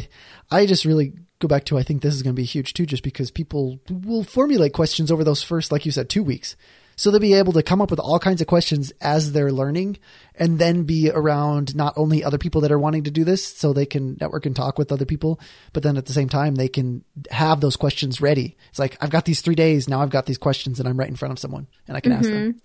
I, 0.50 0.66
just 0.66 0.84
really 0.84 1.12
go 1.40 1.48
back 1.48 1.64
to 1.64 1.78
I 1.78 1.82
think 1.82 2.02
this 2.02 2.14
is 2.14 2.22
going 2.22 2.34
to 2.34 2.40
be 2.40 2.46
huge 2.46 2.72
too, 2.72 2.86
just 2.86 3.02
because 3.02 3.30
people 3.30 3.80
will 3.90 4.24
formulate 4.24 4.72
questions 4.72 5.10
over 5.10 5.24
those 5.24 5.42
first, 5.42 5.72
like 5.72 5.84
you 5.84 5.92
said, 5.92 6.08
two 6.08 6.22
weeks. 6.22 6.56
So 6.94 7.10
they'll 7.10 7.20
be 7.20 7.34
able 7.34 7.54
to 7.54 7.62
come 7.62 7.80
up 7.80 7.90
with 7.90 7.98
all 7.98 8.18
kinds 8.18 8.40
of 8.40 8.46
questions 8.46 8.92
as 9.00 9.32
they're 9.32 9.50
learning 9.50 9.98
and 10.34 10.58
then 10.58 10.84
be 10.84 11.10
around 11.10 11.74
not 11.74 11.94
only 11.96 12.22
other 12.22 12.38
people 12.38 12.60
that 12.60 12.70
are 12.70 12.78
wanting 12.78 13.04
to 13.04 13.10
do 13.10 13.24
this 13.24 13.44
so 13.44 13.72
they 13.72 13.86
can 13.86 14.16
network 14.20 14.46
and 14.46 14.54
talk 14.54 14.78
with 14.78 14.92
other 14.92 15.06
people, 15.06 15.40
but 15.72 15.82
then 15.82 15.96
at 15.96 16.06
the 16.06 16.12
same 16.12 16.28
time, 16.28 16.54
they 16.54 16.68
can 16.68 17.02
have 17.30 17.60
those 17.60 17.76
questions 17.76 18.20
ready. 18.20 18.56
It's 18.70 18.78
like, 18.78 18.96
I've 19.00 19.10
got 19.10 19.24
these 19.24 19.40
three 19.40 19.54
days. 19.54 19.88
Now 19.88 20.02
I've 20.02 20.10
got 20.10 20.26
these 20.26 20.38
questions 20.38 20.78
and 20.78 20.88
I'm 20.88 20.98
right 20.98 21.08
in 21.08 21.16
front 21.16 21.32
of 21.32 21.38
someone 21.38 21.66
and 21.88 21.96
I 21.96 22.00
can 22.00 22.12
mm-hmm. 22.12 22.20
ask 22.20 22.30
them. 22.30 22.60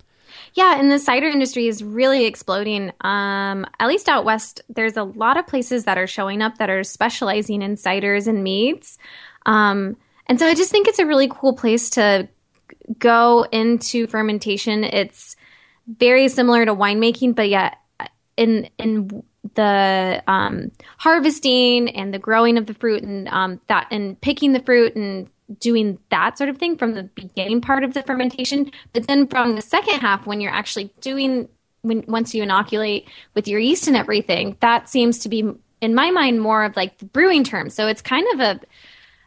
Yeah, 0.54 0.78
and 0.78 0.90
the 0.90 0.98
cider 0.98 1.28
industry 1.28 1.68
is 1.68 1.82
really 1.82 2.24
exploding. 2.24 2.92
Um, 3.00 3.66
at 3.78 3.88
least 3.88 4.08
out 4.08 4.24
west, 4.24 4.62
there's 4.68 4.96
a 4.96 5.04
lot 5.04 5.36
of 5.36 5.46
places 5.46 5.84
that 5.84 5.98
are 5.98 6.06
showing 6.06 6.42
up 6.42 6.58
that 6.58 6.70
are 6.70 6.84
specializing 6.84 7.62
in 7.62 7.76
ciders 7.76 8.26
and 8.26 8.42
meads. 8.42 8.98
Um, 9.46 9.96
and 10.26 10.38
so 10.38 10.46
I 10.46 10.54
just 10.54 10.70
think 10.70 10.88
it's 10.88 10.98
a 10.98 11.06
really 11.06 11.28
cool 11.28 11.54
place 11.54 11.90
to 11.90 12.28
go 12.98 13.46
into 13.50 14.06
fermentation, 14.06 14.84
it's 14.84 15.36
very 15.86 16.28
similar 16.28 16.64
to 16.64 16.74
winemaking, 16.74 17.34
but 17.34 17.48
yet 17.48 17.78
in 18.36 18.68
in 18.78 19.22
the 19.54 20.22
um, 20.26 20.70
harvesting 20.98 21.88
and 21.90 22.12
the 22.12 22.18
growing 22.18 22.58
of 22.58 22.66
the 22.66 22.74
fruit 22.74 23.02
and 23.02 23.28
um, 23.28 23.60
that 23.68 23.88
and 23.90 24.20
picking 24.20 24.52
the 24.52 24.60
fruit 24.60 24.94
and 24.94 25.28
doing 25.60 25.98
that 26.10 26.36
sort 26.36 26.50
of 26.50 26.58
thing 26.58 26.76
from 26.76 26.94
the 26.94 27.04
beginning 27.04 27.60
part 27.60 27.84
of 27.84 27.94
the 27.94 28.02
fermentation. 28.02 28.70
But 28.92 29.06
then 29.06 29.26
from 29.26 29.56
the 29.56 29.62
second 29.62 30.00
half, 30.00 30.26
when 30.26 30.40
you're 30.40 30.52
actually 30.52 30.92
doing 31.00 31.48
when 31.82 32.04
once 32.08 32.34
you 32.34 32.42
inoculate 32.42 33.08
with 33.34 33.46
your 33.48 33.60
yeast 33.60 33.86
and 33.86 33.96
everything, 33.96 34.56
that 34.60 34.88
seems 34.88 35.18
to 35.20 35.28
be 35.28 35.48
in 35.80 35.94
my 35.94 36.10
mind 36.10 36.40
more 36.40 36.64
of 36.64 36.76
like 36.76 36.98
the 36.98 37.04
brewing 37.04 37.44
term. 37.44 37.70
So 37.70 37.86
it's 37.86 38.02
kind 38.02 38.26
of 38.34 38.40
a 38.40 38.60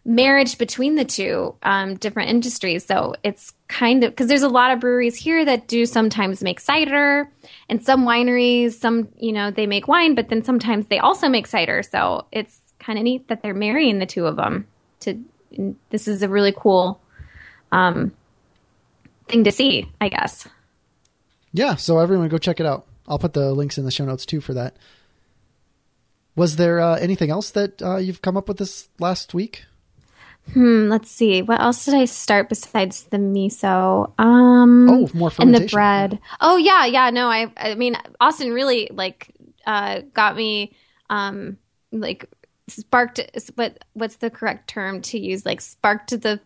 marriage 0.03 0.57
between 0.57 0.95
the 0.95 1.05
two 1.05 1.55
um, 1.63 1.95
different 1.95 2.29
industries. 2.29 2.85
So 2.85 3.15
it's 3.23 3.53
kind 3.67 4.03
of 4.03 4.11
because 4.11 4.27
there's 4.27 4.41
a 4.41 4.49
lot 4.49 4.71
of 4.71 4.79
breweries 4.79 5.15
here 5.15 5.45
that 5.45 5.67
do 5.67 5.85
sometimes 5.85 6.43
make 6.43 6.59
cider, 6.59 7.29
and 7.69 7.83
some 7.83 8.05
wineries, 8.05 8.73
some 8.73 9.07
you 9.17 9.31
know 9.31 9.51
they 9.51 9.67
make 9.67 9.87
wine, 9.87 10.15
but 10.15 10.29
then 10.29 10.43
sometimes 10.43 10.87
they 10.87 10.99
also 10.99 11.29
make 11.29 11.47
cider. 11.47 11.83
So 11.83 12.25
it's 12.31 12.59
kind 12.79 12.97
of 12.97 13.03
neat 13.03 13.27
that 13.27 13.41
they're 13.41 13.53
marrying 13.53 13.99
the 13.99 14.05
two 14.05 14.25
of 14.25 14.35
them. 14.35 14.67
To 15.01 15.19
this 15.89 16.07
is 16.07 16.23
a 16.23 16.29
really 16.29 16.53
cool 16.55 17.01
um, 17.71 18.11
thing 19.27 19.43
to 19.43 19.51
see, 19.51 19.89
I 19.99 20.09
guess. 20.09 20.47
Yeah, 21.53 21.75
so 21.75 21.99
everyone 21.99 22.29
go 22.29 22.37
check 22.37 22.59
it 22.59 22.65
out. 22.65 22.85
I'll 23.07 23.19
put 23.19 23.33
the 23.33 23.51
links 23.51 23.77
in 23.77 23.85
the 23.85 23.91
show 23.91 24.05
notes 24.05 24.25
too 24.25 24.41
for 24.41 24.53
that. 24.53 24.77
Was 26.35 26.55
there 26.55 26.79
uh, 26.79 26.95
anything 26.95 27.29
else 27.29 27.51
that 27.51 27.81
uh, 27.81 27.97
you've 27.97 28.21
come 28.21 28.37
up 28.37 28.47
with 28.47 28.57
this 28.57 28.87
last 28.99 29.33
week? 29.33 29.65
Hmm, 30.53 30.87
let's 30.89 31.11
see. 31.11 31.41
What 31.41 31.61
else 31.61 31.85
did 31.85 31.93
I 31.93 32.05
start 32.05 32.49
besides 32.49 33.03
the 33.03 33.17
miso? 33.17 34.11
Um 34.19 34.89
Oh, 34.89 35.09
more 35.13 35.31
and 35.39 35.53
the 35.53 35.67
bread. 35.67 36.19
Oh 36.39 36.57
yeah, 36.57 36.85
yeah, 36.85 37.09
no, 37.11 37.27
I 37.27 37.51
I 37.55 37.75
mean 37.75 37.95
Austin 38.19 38.51
really 38.51 38.89
like 38.91 39.33
uh 39.67 40.01
got 40.13 40.35
me 40.35 40.75
um 41.09 41.57
like 41.91 42.27
sparked 42.71 43.19
what 43.55 43.83
what's 43.93 44.17
the 44.17 44.29
correct 44.29 44.67
term 44.67 45.01
to 45.01 45.19
use 45.19 45.45
like 45.45 45.61
sparked 45.61 46.09
the 46.21 46.39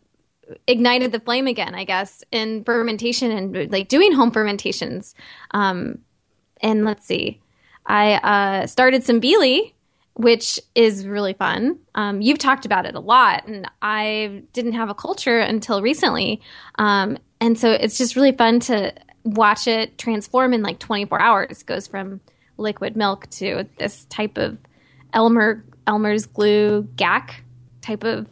ignited 0.67 1.11
the 1.11 1.19
flame 1.19 1.47
again, 1.47 1.73
I 1.73 1.85
guess, 1.85 2.23
in 2.31 2.63
fermentation 2.63 3.31
and 3.31 3.71
like 3.71 3.87
doing 3.87 4.11
home 4.11 4.31
fermentations. 4.31 5.15
Um 5.51 5.99
and 6.61 6.85
let's 6.85 7.05
see. 7.05 7.41
I 7.85 8.13
uh 8.13 8.67
started 8.67 9.03
some 9.03 9.21
viili 9.21 9.73
which 10.15 10.61
is 10.75 11.05
really 11.05 11.33
fun. 11.33 11.77
Um, 11.93 12.21
you've 12.21 12.37
talked 12.37 12.65
about 12.65 12.85
it 12.85 12.95
a 12.95 13.01
lot, 13.01 13.47
and 13.47 13.69
I 13.81 14.43
didn't 14.53 14.71
have 14.73 14.89
a 14.89 14.93
culture 14.93 15.39
until 15.39 15.81
recently. 15.81 16.41
Um, 16.75 17.17
and 17.41 17.59
so 17.59 17.69
it's 17.71 17.97
just 17.97 18.15
really 18.15 18.31
fun 18.31 18.61
to 18.61 18.93
watch 19.25 19.67
it 19.67 19.97
transform 19.97 20.53
in 20.53 20.63
like 20.63 20.79
24 20.79 21.19
hours. 21.19 21.61
It 21.61 21.65
goes 21.65 21.87
from 21.87 22.21
liquid 22.57 22.95
milk 22.95 23.29
to 23.31 23.67
this 23.77 24.05
type 24.05 24.37
of 24.37 24.57
Elmer 25.13 25.65
Elmer's 25.87 26.25
glue 26.25 26.83
gack 26.95 27.43
type 27.81 28.03
of 28.03 28.27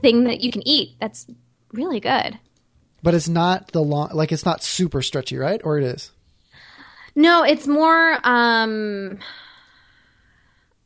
thing 0.00 0.24
that 0.24 0.40
you 0.40 0.52
can 0.52 0.66
eat. 0.66 0.96
That's 1.00 1.26
really 1.72 2.00
good. 2.00 2.38
But 3.02 3.14
it's 3.14 3.28
not 3.28 3.72
the 3.72 3.82
long, 3.82 4.10
like 4.12 4.32
it's 4.32 4.44
not 4.44 4.62
super 4.62 5.02
stretchy, 5.02 5.36
right? 5.36 5.60
Or 5.64 5.78
it 5.78 5.84
is. 5.84 6.10
No, 7.14 7.42
it's 7.44 7.66
more. 7.66 8.18
um 8.24 9.18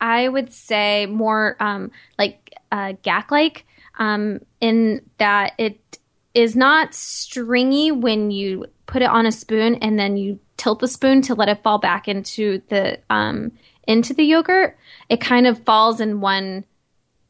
I 0.00 0.28
would 0.28 0.52
say 0.52 1.06
more 1.06 1.56
um, 1.60 1.90
like 2.18 2.54
uh, 2.70 2.94
gack 3.02 3.30
like 3.30 3.66
um, 3.98 4.40
in 4.60 5.02
that 5.18 5.52
it 5.58 5.98
is 6.34 6.54
not 6.54 6.94
stringy 6.94 7.90
when 7.90 8.30
you 8.30 8.66
put 8.86 9.02
it 9.02 9.08
on 9.08 9.26
a 9.26 9.32
spoon 9.32 9.76
and 9.76 9.98
then 9.98 10.16
you 10.16 10.38
tilt 10.56 10.80
the 10.80 10.88
spoon 10.88 11.22
to 11.22 11.34
let 11.34 11.48
it 11.48 11.62
fall 11.62 11.78
back 11.78 12.08
into 12.08 12.62
the 12.68 12.98
um, 13.10 13.52
into 13.88 14.14
the 14.14 14.22
yogurt. 14.22 14.78
It 15.08 15.20
kind 15.20 15.48
of 15.48 15.64
falls 15.64 16.00
in 16.00 16.20
one 16.20 16.64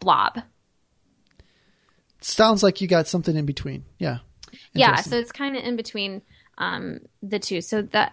blob. 0.01 0.43
Sounds 2.21 2.63
like 2.63 2.83
you 2.83 2.89
got 2.89 3.07
something 3.07 3.37
in 3.37 3.47
between. 3.47 3.85
Yeah. 3.99 4.19
Yeah, 4.75 4.97
so 4.97 5.17
it's 5.17 5.33
kind 5.33 5.57
of 5.57 5.65
in 5.65 5.77
between 5.77 6.23
um, 6.59 7.01
the 7.23 7.39
two. 7.39 7.61
So 7.61 7.83
that 7.83 8.13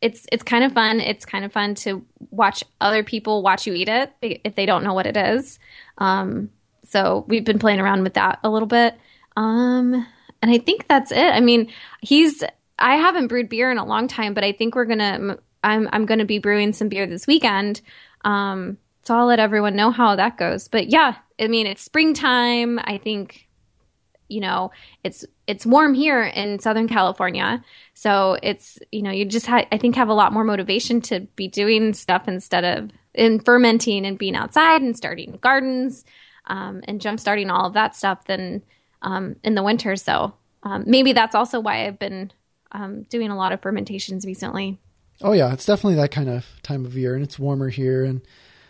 it's 0.00 0.26
it's 0.30 0.42
kind 0.42 0.64
of 0.64 0.72
fun. 0.72 1.00
It's 1.00 1.24
kind 1.24 1.44
of 1.44 1.52
fun 1.52 1.74
to 1.76 2.04
watch 2.30 2.62
other 2.80 3.02
people 3.02 3.42
watch 3.42 3.66
you 3.66 3.74
eat 3.74 3.88
it 3.88 4.12
if 4.20 4.54
they 4.54 4.66
don't 4.66 4.84
know 4.84 4.94
what 4.94 5.06
it 5.06 5.16
is. 5.16 5.58
Um, 5.98 6.50
so 6.84 7.24
we've 7.26 7.44
been 7.44 7.58
playing 7.58 7.80
around 7.80 8.02
with 8.02 8.14
that 8.14 8.38
a 8.44 8.50
little 8.50 8.68
bit. 8.68 8.94
Um, 9.36 10.06
and 10.42 10.50
I 10.50 10.58
think 10.58 10.86
that's 10.88 11.10
it. 11.10 11.32
I 11.32 11.40
mean, 11.40 11.72
he's 12.00 12.44
I 12.78 12.96
haven't 12.96 13.28
brewed 13.28 13.48
beer 13.48 13.70
in 13.70 13.78
a 13.78 13.84
long 13.84 14.08
time, 14.08 14.34
but 14.34 14.44
I 14.44 14.52
think 14.52 14.74
we're 14.74 14.84
gonna 14.84 15.38
I'm 15.64 15.88
I'm 15.92 16.06
gonna 16.06 16.24
be 16.24 16.38
brewing 16.38 16.72
some 16.72 16.88
beer 16.88 17.06
this 17.06 17.26
weekend. 17.26 17.80
Um, 18.24 18.78
so 19.02 19.14
I'll 19.14 19.26
let 19.26 19.38
everyone 19.38 19.76
know 19.76 19.90
how 19.90 20.16
that 20.16 20.38
goes. 20.38 20.68
But 20.68 20.88
yeah, 20.88 21.16
I 21.38 21.48
mean 21.48 21.66
it's 21.66 21.82
springtime. 21.82 22.78
I 22.84 22.98
think 22.98 23.48
you 24.28 24.40
know 24.40 24.70
it's 25.02 25.24
it's 25.46 25.66
warm 25.66 25.94
here 25.94 26.22
in 26.22 26.58
Southern 26.58 26.88
California, 26.88 27.64
so 27.94 28.38
it's 28.42 28.78
you 28.92 29.02
know 29.02 29.10
you 29.10 29.24
just 29.24 29.46
ha- 29.46 29.66
I 29.72 29.78
think 29.78 29.96
have 29.96 30.08
a 30.08 30.14
lot 30.14 30.32
more 30.32 30.44
motivation 30.44 31.00
to 31.02 31.20
be 31.36 31.48
doing 31.48 31.94
stuff 31.94 32.28
instead 32.28 32.64
of 32.64 32.90
in 33.14 33.40
fermenting 33.40 34.04
and 34.04 34.18
being 34.18 34.34
outside 34.34 34.82
and 34.82 34.96
starting 34.96 35.38
gardens 35.40 36.04
um, 36.46 36.82
and 36.84 37.00
jump 37.00 37.20
starting 37.20 37.50
all 37.50 37.66
of 37.66 37.74
that 37.74 37.94
stuff 37.94 38.24
than 38.26 38.62
um, 39.02 39.36
in 39.44 39.54
the 39.54 39.62
winter. 39.62 39.96
So 39.96 40.34
um, 40.62 40.84
maybe 40.86 41.12
that's 41.12 41.34
also 41.34 41.60
why 41.60 41.86
I've 41.86 41.98
been 41.98 42.32
um, 42.72 43.02
doing 43.04 43.30
a 43.30 43.36
lot 43.36 43.52
of 43.52 43.62
fermentations 43.62 44.26
recently. 44.26 44.78
Oh 45.22 45.32
yeah, 45.32 45.52
it's 45.52 45.66
definitely 45.66 45.96
that 45.96 46.10
kind 46.10 46.28
of 46.28 46.46
time 46.62 46.84
of 46.84 46.96
year, 46.96 47.14
and 47.14 47.22
it's 47.22 47.38
warmer 47.38 47.68
here 47.68 48.04
and 48.04 48.20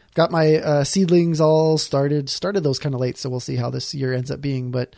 I've 0.09 0.15
got 0.15 0.31
my 0.31 0.57
uh, 0.57 0.85
seedlings 0.85 1.41
all 1.41 1.79
started 1.79 2.29
started 2.29 2.63
those 2.63 2.79
kind 2.79 2.95
of 2.95 3.01
late 3.01 3.19
so 3.19 3.29
we'll 3.29 3.41
see 3.41 3.57
how 3.57 3.71
this 3.71 3.95
year 3.95 4.13
ends 4.13 4.31
up 4.31 4.41
being 4.41 4.71
but 4.71 4.95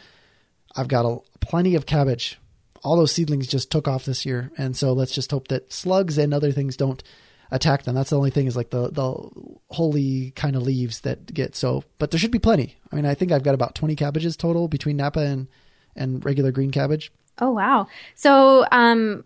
I've 0.77 0.89
got 0.89 1.07
a, 1.07 1.19
plenty 1.41 1.75
of 1.75 1.87
cabbage. 1.87 2.39
All 2.85 2.97
those 2.97 3.13
seedlings 3.13 3.49
just 3.49 3.71
took 3.71 3.89
off 3.89 4.05
this 4.05 4.27
year, 4.27 4.53
and 4.57 4.77
so 4.77 4.93
let's 4.93 5.13
just 5.15 5.31
hope 5.31 5.49
that 5.49 5.73
slugs 5.73 6.19
and 6.19 6.33
other 6.33 6.53
things 6.53 6.77
don't 6.77 7.03
attack 7.51 7.83
them. 7.83 7.95
That's 7.95 8.11
the 8.11 8.17
only 8.17 8.31
thing 8.31 8.47
is 8.47 8.57
like 8.57 8.71
the 8.71 8.91
the 8.91 9.15
holy 9.71 10.33
kind 10.33 10.55
of 10.55 10.63
leaves 10.63 11.01
that 11.01 11.33
get 11.33 11.57
so. 11.57 11.83
But 11.99 12.11
there 12.11 12.21
should 12.21 12.31
be 12.31 12.39
plenty. 12.39 12.77
I 12.93 12.97
mean, 12.97 13.07
I 13.07 13.15
think 13.15 13.33
I've 13.33 13.43
got 13.43 13.55
about 13.55 13.75
twenty 13.75 13.97
cabbages 13.97 14.37
total 14.37 14.69
between 14.69 14.99
Napa 14.99 15.21
and 15.21 15.49
and 15.97 16.25
regular 16.25 16.53
green 16.53 16.71
cabbage. 16.71 17.11
Oh 17.41 17.51
wow! 17.51 17.89
So 18.15 18.67
um, 18.71 19.25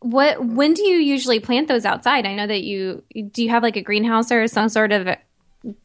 what 0.00 0.44
when 0.44 0.74
do 0.74 0.84
you 0.86 0.98
usually 0.98 1.40
plant 1.40 1.68
those 1.68 1.84
outside? 1.84 2.26
I 2.26 2.34
know 2.34 2.46
that 2.46 2.62
you 2.62 3.02
do 3.30 3.42
you 3.42 3.50
have 3.50 3.62
like 3.62 3.76
a 3.76 3.82
greenhouse 3.82 4.30
or 4.30 4.46
some 4.46 4.68
sort 4.68 4.92
of 4.92 5.08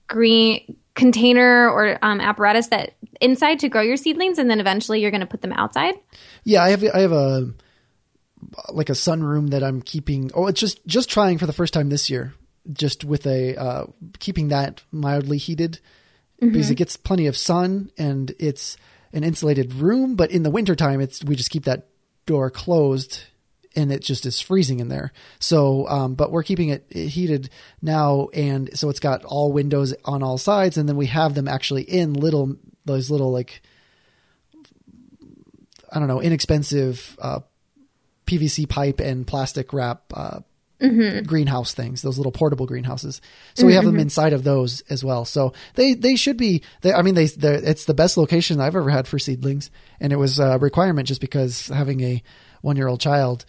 green 0.08 0.78
container 0.96 1.70
or 1.70 1.98
um, 2.04 2.22
apparatus 2.22 2.68
that 2.68 2.94
inside 3.20 3.60
to 3.60 3.70
grow 3.70 3.82
your 3.82 3.98
seedlings, 3.98 4.38
and 4.38 4.50
then 4.50 4.60
eventually 4.60 5.02
you're 5.02 5.12
going 5.12 5.22
to 5.22 5.28
put 5.28 5.42
them 5.42 5.54
outside? 5.54 5.96
Yeah, 6.44 6.64
I 6.64 6.70
have 6.70 6.84
I 6.84 7.00
have 7.00 7.12
a 7.12 7.54
like 8.70 8.90
a 8.90 8.94
sunroom 8.94 9.50
that 9.50 9.64
I'm 9.64 9.82
keeping. 9.82 10.32
Oh, 10.34 10.48
it's 10.48 10.60
just 10.60 10.86
just 10.86 11.10
trying 11.10 11.38
for 11.38 11.48
the 11.48 11.54
first 11.54 11.74
time 11.74 11.90
this 11.90 12.10
year, 12.10 12.34
just 12.72 13.04
with 13.04 13.26
a 13.26 13.56
uh, 13.56 13.86
keeping 14.20 14.50
that 14.50 14.84
mildly 14.92 15.38
heated 15.38 15.80
mm-hmm. 16.40 16.52
because 16.52 16.70
it 16.70 16.76
gets 16.76 16.98
plenty 16.98 17.26
of 17.26 17.36
sun 17.36 17.92
and 17.98 18.34
it's 18.38 18.78
an 19.12 19.24
insulated 19.24 19.74
room. 19.74 20.16
But 20.16 20.30
in 20.32 20.44
the 20.44 20.52
wintertime, 20.52 21.02
it's 21.02 21.24
we 21.24 21.36
just 21.36 21.50
keep 21.50 21.66
that 21.66 21.88
door 22.26 22.52
closed 22.52 23.24
and 23.76 23.92
it 23.92 24.02
just 24.02 24.26
is 24.26 24.40
freezing 24.40 24.80
in 24.80 24.88
there. 24.88 25.12
So, 25.40 25.88
um, 25.88 26.16
but 26.16 26.32
we're 26.32 26.44
keeping 26.44 26.70
it 26.70 26.86
heated 26.92 27.50
now, 27.82 28.28
and 28.34 28.78
so 28.78 28.90
it's 28.90 29.00
got 29.00 29.24
all 29.24 29.52
windows 29.52 29.94
on 30.06 30.24
all 30.24 30.38
sides, 30.38 30.78
and 30.78 30.88
then 30.88 30.98
we 30.98 31.08
have 31.08 31.34
them 31.36 31.48
actually 31.48 31.84
in 31.84 32.14
little 32.14 32.56
those 32.86 33.10
little 33.10 33.32
like 33.32 33.62
I 35.92 36.00
don't 36.00 36.08
know 36.08 36.22
inexpensive 36.22 37.18
uh, 37.22 37.40
PVC 38.26 38.68
pipe 38.68 39.00
and 39.00 39.26
plastic 39.26 39.74
wrap 39.74 40.02
uh, 40.14 40.40
mm-hmm. 40.82 41.26
greenhouse 41.26 41.74
things, 41.74 42.02
those 42.02 42.18
little 42.18 42.32
portable 42.32 42.66
greenhouses. 42.66 43.22
So 43.54 43.62
mm-hmm. 43.62 43.68
we 43.68 43.74
have 43.74 43.86
them 43.86 43.94
mm-hmm. 43.94 44.02
inside 44.02 44.34
of 44.34 44.44
those 44.44 44.82
as 44.90 45.04
well. 45.04 45.26
So 45.26 45.54
they 45.76 45.94
they 45.94 46.16
should 46.16 46.38
be. 46.38 46.64
They, 46.82 46.94
I 46.94 47.02
mean, 47.02 47.16
they 47.16 47.26
it's 47.26 47.86
the 47.86 47.94
best 47.94 48.18
location 48.18 48.60
I've 48.60 48.76
ever 48.76 48.90
had 48.90 49.08
for 49.08 49.20
seedlings, 49.20 49.72
and 50.00 50.14
it 50.14 50.18
was 50.18 50.40
a 50.40 50.58
requirement 50.58 51.08
just 51.08 51.22
because 51.22 51.68
having 51.68 52.02
a 52.02 52.24
one 52.62 52.78
year 52.78 52.88
old 52.88 53.00
child 53.00 53.46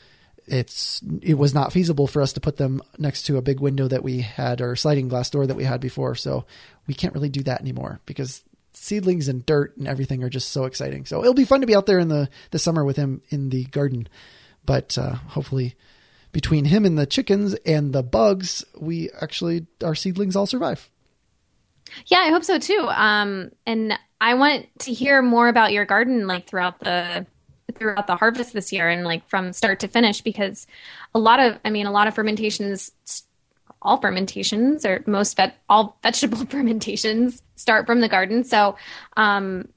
it's 0.46 1.00
it 1.22 1.34
was 1.34 1.54
not 1.54 1.72
feasible 1.72 2.06
for 2.06 2.20
us 2.20 2.32
to 2.34 2.40
put 2.40 2.56
them 2.56 2.82
next 2.98 3.22
to 3.24 3.36
a 3.36 3.42
big 3.42 3.60
window 3.60 3.88
that 3.88 4.02
we 4.02 4.20
had 4.20 4.60
or 4.60 4.76
sliding 4.76 5.08
glass 5.08 5.30
door 5.30 5.46
that 5.46 5.56
we 5.56 5.64
had 5.64 5.80
before. 5.80 6.14
So 6.14 6.44
we 6.86 6.94
can't 6.94 7.14
really 7.14 7.28
do 7.28 7.42
that 7.44 7.60
anymore 7.60 8.00
because 8.06 8.42
seedlings 8.72 9.28
and 9.28 9.46
dirt 9.46 9.76
and 9.76 9.88
everything 9.88 10.22
are 10.22 10.28
just 10.28 10.50
so 10.50 10.64
exciting. 10.64 11.06
So 11.06 11.20
it'll 11.20 11.34
be 11.34 11.44
fun 11.44 11.60
to 11.60 11.66
be 11.66 11.74
out 11.74 11.86
there 11.86 11.98
in 11.98 12.08
the 12.08 12.28
the 12.50 12.58
summer 12.58 12.84
with 12.84 12.96
him 12.96 13.22
in 13.30 13.48
the 13.50 13.64
garden. 13.66 14.08
But 14.66 14.96
uh, 14.98 15.14
hopefully, 15.14 15.74
between 16.32 16.66
him 16.66 16.84
and 16.84 16.98
the 16.98 17.06
chickens 17.06 17.54
and 17.66 17.92
the 17.92 18.02
bugs, 18.02 18.64
we 18.78 19.10
actually 19.20 19.66
our 19.82 19.94
seedlings 19.94 20.36
all 20.36 20.46
survive. 20.46 20.90
Yeah, 22.06 22.18
I 22.18 22.30
hope 22.30 22.44
so 22.44 22.58
too. 22.58 22.88
Um, 22.90 23.50
and 23.66 23.98
I 24.20 24.34
want 24.34 24.66
to 24.80 24.92
hear 24.92 25.22
more 25.22 25.48
about 25.48 25.72
your 25.72 25.84
garden, 25.84 26.26
like 26.26 26.46
throughout 26.46 26.80
the 26.80 27.26
throughout 27.74 28.06
the 28.06 28.16
harvest 28.16 28.52
this 28.52 28.72
year 28.72 28.88
and 28.88 29.04
like 29.04 29.26
from 29.28 29.52
start 29.52 29.80
to 29.80 29.88
finish 29.88 30.20
because 30.20 30.66
a 31.14 31.18
lot 31.18 31.40
of 31.40 31.58
i 31.64 31.70
mean 31.70 31.86
a 31.86 31.90
lot 31.90 32.06
of 32.06 32.14
fermentations 32.14 32.92
all 33.82 33.98
fermentations 33.98 34.86
or 34.86 35.02
most 35.06 35.36
vet, 35.36 35.56
all 35.68 35.98
vegetable 36.02 36.44
fermentations 36.50 37.42
start 37.56 37.86
from 37.86 38.00
the 38.00 38.08
garden 38.08 38.44
so 38.44 38.76
um, 39.16 39.68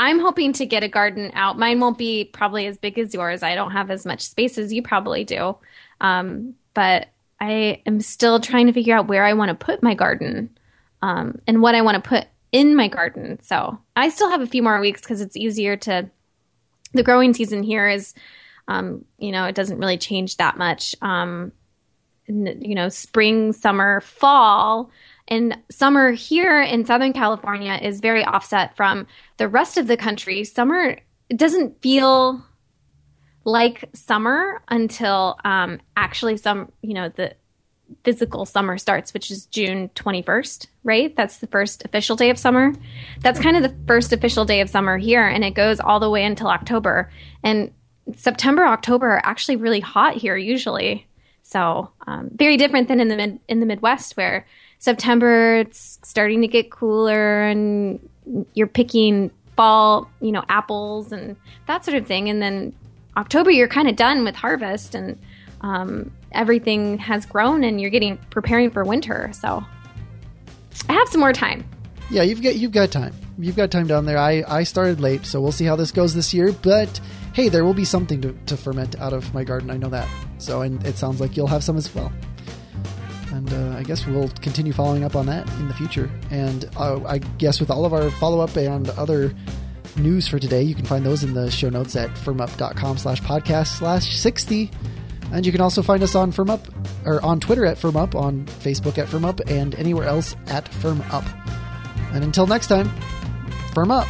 I'm 0.00 0.18
hoping 0.18 0.54
to 0.54 0.64
get 0.64 0.82
a 0.82 0.88
garden 0.88 1.30
out. 1.34 1.58
Mine 1.58 1.78
won't 1.78 1.98
be 1.98 2.24
probably 2.24 2.66
as 2.66 2.78
big 2.78 2.98
as 2.98 3.12
yours. 3.12 3.42
I 3.42 3.54
don't 3.54 3.72
have 3.72 3.90
as 3.90 4.06
much 4.06 4.22
space 4.22 4.56
as 4.56 4.72
you 4.72 4.80
probably 4.80 5.24
do. 5.24 5.58
Um, 6.00 6.54
but 6.72 7.08
I 7.38 7.82
am 7.84 8.00
still 8.00 8.40
trying 8.40 8.66
to 8.66 8.72
figure 8.72 8.96
out 8.96 9.08
where 9.08 9.26
I 9.26 9.34
want 9.34 9.50
to 9.50 9.64
put 9.64 9.82
my 9.82 9.92
garden 9.92 10.56
um, 11.02 11.38
and 11.46 11.60
what 11.60 11.74
I 11.74 11.82
want 11.82 12.02
to 12.02 12.08
put 12.08 12.26
in 12.50 12.74
my 12.74 12.88
garden. 12.88 13.40
So 13.42 13.78
I 13.94 14.08
still 14.08 14.30
have 14.30 14.40
a 14.40 14.46
few 14.46 14.62
more 14.62 14.80
weeks 14.80 15.02
because 15.02 15.20
it's 15.20 15.36
easier 15.36 15.76
to. 15.76 16.08
The 16.92 17.02
growing 17.02 17.34
season 17.34 17.62
here 17.62 17.88
is, 17.88 18.14
um, 18.68 19.04
you 19.18 19.32
know, 19.32 19.44
it 19.44 19.54
doesn't 19.54 19.78
really 19.78 19.98
change 19.98 20.36
that 20.36 20.58
much. 20.58 20.94
Um, 21.02 21.52
you 22.26 22.74
know, 22.76 22.88
spring, 22.88 23.52
summer, 23.52 24.00
fall 24.00 24.90
and 25.30 25.56
summer 25.70 26.10
here 26.10 26.60
in 26.60 26.84
Southern 26.84 27.12
California 27.12 27.78
is 27.80 28.00
very 28.00 28.24
offset 28.24 28.76
from 28.76 29.06
the 29.36 29.48
rest 29.48 29.78
of 29.78 29.86
the 29.86 29.96
country. 29.96 30.42
Summer 30.42 30.98
doesn't 31.34 31.80
feel 31.80 32.44
like 33.44 33.88
summer 33.94 34.60
until 34.68 35.38
um, 35.44 35.80
actually 35.96 36.36
some, 36.36 36.72
you 36.82 36.94
know, 36.94 37.08
the 37.08 37.36
physical 38.04 38.46
summer 38.46 38.78
starts, 38.78 39.12
which 39.14 39.30
is 39.30 39.46
June 39.46 39.90
21st, 39.94 40.66
right? 40.84 41.14
That's 41.16 41.38
the 41.38 41.46
first 41.46 41.84
official 41.84 42.16
day 42.16 42.30
of 42.30 42.38
summer. 42.38 42.72
That's 43.20 43.40
kind 43.40 43.56
of 43.56 43.62
the 43.62 43.74
first 43.86 44.12
official 44.12 44.44
day 44.44 44.60
of 44.60 44.70
summer 44.70 44.98
here, 44.98 45.26
and 45.26 45.44
it 45.44 45.54
goes 45.54 45.80
all 45.80 46.00
the 46.00 46.10
way 46.10 46.24
until 46.24 46.48
October. 46.48 47.10
And 47.42 47.72
September, 48.16 48.64
October 48.64 49.08
are 49.08 49.22
actually 49.24 49.56
really 49.56 49.80
hot 49.80 50.14
here 50.14 50.36
usually. 50.36 51.06
So 51.42 51.90
um, 52.06 52.30
very 52.34 52.56
different 52.56 52.88
than 52.88 53.00
in 53.00 53.08
the 53.08 53.16
mid 53.16 53.40
in 53.48 53.60
the 53.60 53.66
Midwest 53.66 54.16
where 54.16 54.46
September, 54.78 55.56
it's 55.56 55.98
starting 56.02 56.40
to 56.40 56.48
get 56.48 56.70
cooler 56.70 57.42
and 57.42 58.00
you're 58.54 58.66
picking 58.66 59.30
fall, 59.56 60.10
you 60.20 60.32
know, 60.32 60.44
apples 60.48 61.12
and 61.12 61.36
that 61.66 61.84
sort 61.84 61.96
of 61.96 62.06
thing. 62.06 62.28
And 62.28 62.40
then 62.40 62.72
October, 63.16 63.50
you're 63.50 63.68
kind 63.68 63.88
of 63.88 63.96
done 63.96 64.24
with 64.24 64.34
harvest 64.34 64.94
and 64.94 65.18
um, 65.60 66.10
everything 66.32 66.98
has 66.98 67.26
grown 67.26 67.64
and 67.64 67.80
you're 67.80 67.90
getting 67.90 68.16
preparing 68.30 68.70
for 68.70 68.84
winter. 68.84 69.30
So 69.32 69.64
I 70.88 70.92
have 70.92 71.08
some 71.08 71.20
more 71.20 71.32
time. 71.32 71.68
Yeah, 72.10 72.22
you've 72.22 72.42
got 72.42 72.56
you've 72.56 72.72
got 72.72 72.90
time. 72.90 73.14
You've 73.38 73.56
got 73.56 73.70
time 73.70 73.86
down 73.86 74.04
there. 74.06 74.18
I 74.18 74.44
I 74.46 74.64
started 74.64 75.00
late, 75.00 75.24
so 75.24 75.40
we'll 75.40 75.52
see 75.52 75.64
how 75.64 75.76
this 75.76 75.92
goes 75.92 76.14
this 76.14 76.34
year. 76.34 76.52
But 76.52 77.00
hey, 77.34 77.48
there 77.48 77.64
will 77.64 77.74
be 77.74 77.84
something 77.84 78.20
to, 78.22 78.32
to 78.46 78.56
ferment 78.56 79.00
out 79.00 79.12
of 79.12 79.32
my 79.32 79.44
garden. 79.44 79.70
I 79.70 79.76
know 79.76 79.88
that. 79.90 80.08
So, 80.38 80.62
and 80.62 80.84
it 80.84 80.96
sounds 80.98 81.20
like 81.20 81.36
you'll 81.36 81.46
have 81.46 81.62
some 81.62 81.76
as 81.76 81.94
well 81.94 82.12
and 83.40 83.52
uh, 83.52 83.78
I 83.78 83.82
guess 83.82 84.06
we'll 84.06 84.28
continue 84.40 84.72
following 84.72 85.04
up 85.04 85.16
on 85.16 85.26
that 85.26 85.48
in 85.58 85.68
the 85.68 85.74
future. 85.74 86.10
And 86.30 86.68
uh, 86.76 87.02
I 87.04 87.18
guess 87.18 87.60
with 87.60 87.70
all 87.70 87.84
of 87.84 87.92
our 87.92 88.10
follow 88.12 88.40
up 88.40 88.56
and 88.56 88.88
other 88.90 89.34
news 89.96 90.28
for 90.28 90.38
today, 90.38 90.62
you 90.62 90.74
can 90.74 90.84
find 90.84 91.04
those 91.04 91.24
in 91.24 91.34
the 91.34 91.50
show 91.50 91.70
notes 91.70 91.96
at 91.96 92.10
fermup.com 92.10 92.98
slash 92.98 93.20
podcast 93.22 93.78
slash 93.78 94.16
60. 94.16 94.70
And 95.32 95.46
you 95.46 95.52
can 95.52 95.60
also 95.60 95.82
find 95.82 96.02
us 96.02 96.14
on 96.14 96.32
FermUp 96.32 96.60
or 97.06 97.24
on 97.24 97.40
Twitter 97.40 97.64
at 97.64 97.78
FermUp, 97.78 98.14
on 98.14 98.46
Facebook 98.46 98.98
at 98.98 99.08
FermUp, 99.08 99.48
and 99.50 99.74
anywhere 99.76 100.06
else 100.06 100.36
at 100.48 100.64
FermUp. 100.64 101.24
And 102.12 102.24
until 102.24 102.46
next 102.46 102.66
time, 102.66 102.90
firm 103.72 103.90
up. 103.90 104.08